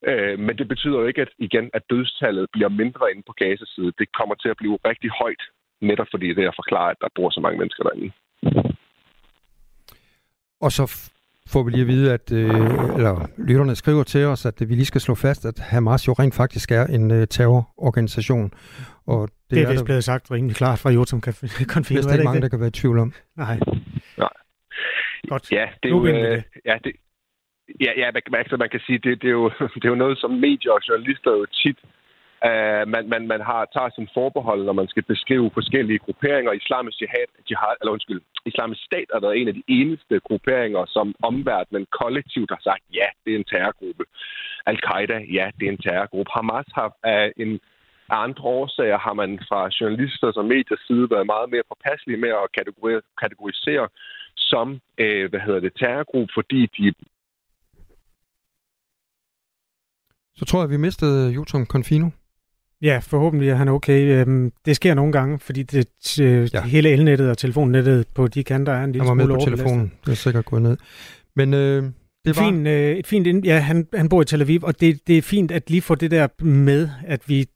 Øh, 0.05 0.39
men 0.39 0.59
det 0.59 0.69
betyder 0.69 0.99
jo 0.99 1.07
ikke, 1.07 1.23
at 1.23 1.29
igen, 1.39 1.71
at 1.75 1.83
dødstallet 1.91 2.47
bliver 2.53 2.69
mindre 2.69 3.11
inde 3.11 3.23
på 3.27 3.33
Gaza-side. 3.33 3.93
Det 3.99 4.09
kommer 4.19 4.35
til 4.35 4.49
at 4.49 4.57
blive 4.57 4.79
rigtig 4.85 5.11
højt, 5.11 5.43
netop 5.81 6.07
fordi 6.11 6.29
det 6.35 6.45
er 6.45 6.49
at 6.49 6.61
forklare, 6.63 6.91
at 6.91 6.97
der 7.01 7.09
bor 7.15 7.31
så 7.31 7.41
mange 7.41 7.59
mennesker 7.59 7.83
derinde. 7.83 8.13
Og 10.61 10.73
så 10.73 11.11
får 11.49 11.63
vi 11.63 11.71
lige 11.71 11.83
at 11.83 11.89
vide, 11.89 12.13
at 12.13 12.33
øh, 12.33 12.49
eller 12.99 13.29
lytterne 13.39 13.75
skriver 13.75 14.03
til 14.03 14.25
os, 14.25 14.47
at 14.47 14.69
vi 14.69 14.75
lige 14.75 14.85
skal 14.85 15.01
slå 15.01 15.15
fast, 15.15 15.45
at 15.45 15.59
Hamas 15.59 16.09
jo 16.09 16.13
rent 16.13 16.35
faktisk 16.35 16.73
er 16.73 16.87
en 16.87 17.11
øh, 17.11 17.27
terrororganisation. 17.27 18.53
Og 19.07 19.29
det, 19.29 19.51
det 19.51 19.59
er, 19.59 19.67
er 19.67 19.71
vist 19.71 19.85
blevet 19.85 20.05
sagt 20.05 20.31
rimelig 20.31 20.57
klart 20.57 20.79
fra 20.79 20.91
Jotum 20.91 21.21
Konfino. 21.75 22.01
Det 22.01 22.09
er 22.09 22.13
ikke 22.13 22.25
mange, 22.25 22.41
der 22.41 22.49
kan 22.49 22.61
være 22.61 22.69
i 22.69 22.79
tvivl 22.81 22.99
om. 22.99 23.13
Nej. 23.37 23.59
Nej. 24.19 24.29
Godt. 25.29 25.53
Ja, 25.53 25.67
det 25.83 25.89
er 25.89 25.95
jo, 25.95 26.07
øh, 26.07 26.43
ja, 26.65 26.79
det, 26.85 26.93
Ja, 27.81 27.93
ja 27.97 28.11
man, 28.31 28.41
altså, 28.41 28.57
man 28.57 28.71
kan 28.71 28.81
sige, 28.87 28.99
det, 28.99 29.23
det, 29.23 29.29
er 29.29 29.39
jo, 29.43 29.49
det 29.81 29.85
er 29.85 29.95
jo 29.95 30.03
noget, 30.05 30.19
som 30.19 30.31
medier 30.31 30.73
og 30.73 30.81
journalister 30.89 31.31
jo 31.31 31.47
tit 31.47 31.79
Uh, 32.51 32.85
man, 32.95 33.05
man, 33.13 33.23
man 33.33 33.41
har, 33.41 33.69
tager 33.75 33.91
sin 33.95 34.09
forbehold, 34.15 34.65
når 34.65 34.73
man 34.73 34.89
skal 34.89 35.03
beskrive 35.03 35.51
forskellige 35.55 35.99
grupperinger. 35.99 36.53
Islamisk 36.53 37.01
jihad, 37.03 37.31
jihad, 37.51 37.77
eller 37.81 37.93
undskyld, 37.93 38.21
islamisk 38.47 38.83
stat 38.85 39.09
er 39.15 39.21
der 39.21 39.31
en 39.31 39.49
af 39.49 39.55
de 39.55 39.63
eneste 39.69 40.21
grupperinger, 40.29 40.85
som 40.87 41.15
omverdenen 41.23 41.87
kollektivt 42.01 42.51
har 42.51 42.61
sagt, 42.63 42.83
ja, 42.95 43.09
det 43.25 43.33
er 43.33 43.39
en 43.39 43.51
terrorgruppe. 43.53 44.05
Al-Qaida, 44.67 45.19
ja, 45.39 45.51
det 45.59 45.65
er 45.67 45.73
en 45.73 45.85
terrorgruppe. 45.87 46.31
Hamas 46.35 46.67
har 46.75 46.97
af 47.03 47.33
en 47.37 47.61
af 48.11 48.23
andre 48.27 48.45
årsager 48.45 48.99
har 48.99 49.15
man 49.23 49.39
fra 49.49 49.61
journalister 49.81 50.33
og 50.37 50.45
mediers 50.45 50.81
side 50.87 51.11
været 51.11 51.27
meget 51.27 51.51
mere 51.51 51.69
påpasselige 51.71 52.21
med 52.25 52.33
at 52.43 52.53
kategorisere 53.23 53.89
som 54.37 54.81
øh, 54.99 55.31
hvad 55.31 55.41
hedder 55.41 55.61
det, 55.61 55.73
terrorgruppe, 55.81 56.33
fordi 56.35 56.61
de 56.77 56.93
Så 60.37 60.45
tror 60.45 60.63
jeg, 60.63 60.71
vi 60.71 60.77
mistede 60.77 61.31
Jotam 61.31 61.67
Confino. 61.67 62.09
Ja, 62.83 62.99
forhåbentlig 62.99 63.49
er 63.49 63.55
han 63.55 63.69
okay. 63.69 64.01
Øhm, 64.01 64.53
det 64.67 64.77
sker 64.77 64.95
nogle 64.95 65.13
gange, 65.13 65.39
fordi 65.39 65.63
det, 65.63 65.89
øh, 66.21 66.49
ja. 66.55 66.63
hele 66.63 66.91
elnettet 66.91 67.31
og 67.31 67.39
telefonnettet 67.39 68.07
på 68.15 68.29
de 68.29 68.45
kanter 68.45 68.73
er 68.73 68.85
en 68.85 68.93
lille 68.93 69.07
smule 69.07 69.23
Han 69.23 69.29
var 69.29 69.37
med 69.37 69.45
på 69.45 69.51
telefonen. 69.51 69.93
Det 70.07 70.13
er 70.13 70.17
sikkert 70.17 70.45
gået 70.45 70.63
ned. 70.63 70.77
Men 71.37 71.55
øh, 71.55 71.83
det 72.25 72.37
var... 72.37 72.43
Fin, 72.43 72.67
øh, 72.67 72.97
et 72.97 73.07
fint, 73.07 73.45
ja, 73.45 73.59
han, 73.59 73.87
han 73.95 74.09
bor 74.09 74.23
i 74.23 74.25
Tel 74.25 74.41
Aviv, 74.41 74.61
og 74.63 74.81
det, 74.81 75.07
det 75.07 75.19
er 75.19 75.23
fint 75.23 75.51
at 75.51 75.71
lige 75.71 75.83
få 75.83 75.95
det 75.95 76.11
der 76.11 76.45
med, 76.45 76.89
at 77.07 77.21
vi 77.27 77.47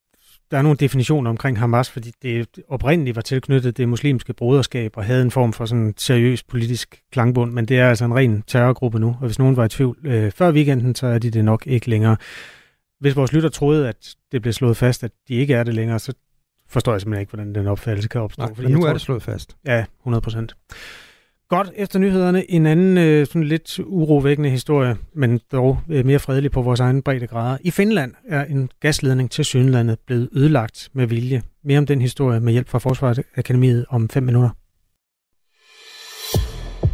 der 0.51 0.59
er 0.59 0.63
nogle 0.63 0.77
definitioner 0.77 1.31
omkring 1.31 1.59
Hamas, 1.59 1.91
fordi 1.91 2.13
det 2.23 2.49
oprindeligt 2.69 3.17
var 3.17 3.23
tilknyttet 3.23 3.77
det 3.77 3.89
muslimske 3.89 4.33
broderskab 4.33 4.97
og 4.97 5.05
havde 5.05 5.23
en 5.23 5.31
form 5.31 5.53
for 5.53 5.67
sådan 5.67 5.95
seriøs 5.97 6.43
politisk 6.43 7.03
klangbund, 7.13 7.53
men 7.53 7.67
det 7.67 7.79
er 7.79 7.89
altså 7.89 8.05
en 8.05 8.15
ren 8.15 8.43
terrorgruppe 8.47 8.99
nu, 8.99 9.17
og 9.21 9.27
hvis 9.27 9.39
nogen 9.39 9.57
var 9.57 9.65
i 9.65 9.69
tvivl 9.69 9.99
øh, 10.05 10.33
før 10.33 10.53
weekenden, 10.53 10.95
så 10.95 11.07
er 11.07 11.19
de 11.19 11.31
det 11.31 11.45
nok 11.45 11.67
ikke 11.67 11.91
længere. 11.91 12.17
Hvis 13.01 13.17
vores 13.17 13.33
lytter 13.33 13.49
troede, 13.49 13.89
at 13.89 14.15
det 14.33 14.43
blev 14.43 14.53
slået 14.53 14.77
fast, 14.77 15.05
at 15.05 15.11
de 15.29 15.35
ikke 15.35 15.55
er 15.55 15.65
det 15.65 15.75
længere, 15.75 15.99
så 15.99 16.13
forstår 16.69 16.93
jeg 16.93 17.01
simpelthen 17.01 17.21
ikke, 17.21 17.31
hvordan 17.31 17.55
den 17.55 17.67
opfattelse 17.67 18.09
kan 18.09 18.21
opstå. 18.21 18.43
Nej, 18.43 18.53
men 18.57 18.73
nu 18.73 18.81
tror, 18.81 18.89
er 18.89 18.93
det 18.93 19.03
slået 19.03 19.23
fast. 19.23 19.57
Ja, 19.67 19.85
100 20.01 20.21
procent. 20.21 20.55
Godt, 21.49 21.71
efter 21.77 21.99
nyhederne, 21.99 22.51
en 22.51 22.67
anden 22.67 22.99
øh, 22.99 23.27
sådan 23.27 23.45
lidt 23.45 23.79
urovækkende 23.79 24.51
historie, 24.51 24.97
men 25.15 25.41
dog 25.53 25.81
øh, 25.91 26.07
mere 26.07 26.19
fredelig 26.19 26.51
på 26.51 26.63
vores 26.63 26.81
egen 26.81 27.03
bredde 27.03 27.27
grader. 27.27 27.59
I 27.61 27.71
Finland 27.71 28.15
er 28.29 28.45
en 28.45 28.71
gasledning 28.81 29.31
til 29.31 29.45
Sydlandet 29.45 29.99
blevet 30.07 30.29
ødelagt 30.33 30.89
med 30.93 31.07
vilje. 31.07 31.43
Mere 31.65 31.79
om 31.79 31.87
den 31.87 32.01
historie 32.01 32.41
med 32.41 32.53
hjælp 32.53 32.69
fra 32.69 32.79
Forsvarsakademiet 32.79 33.87
om 33.89 34.09
5 34.09 34.23
minutter. 34.23 34.51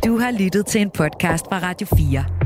Du 0.04 0.18
har 0.18 0.38
lyttet 0.38 0.66
til 0.66 0.80
en 0.80 0.90
podcast 0.90 1.44
fra 1.50 1.58
Radio 1.58 1.86
4. 1.96 2.45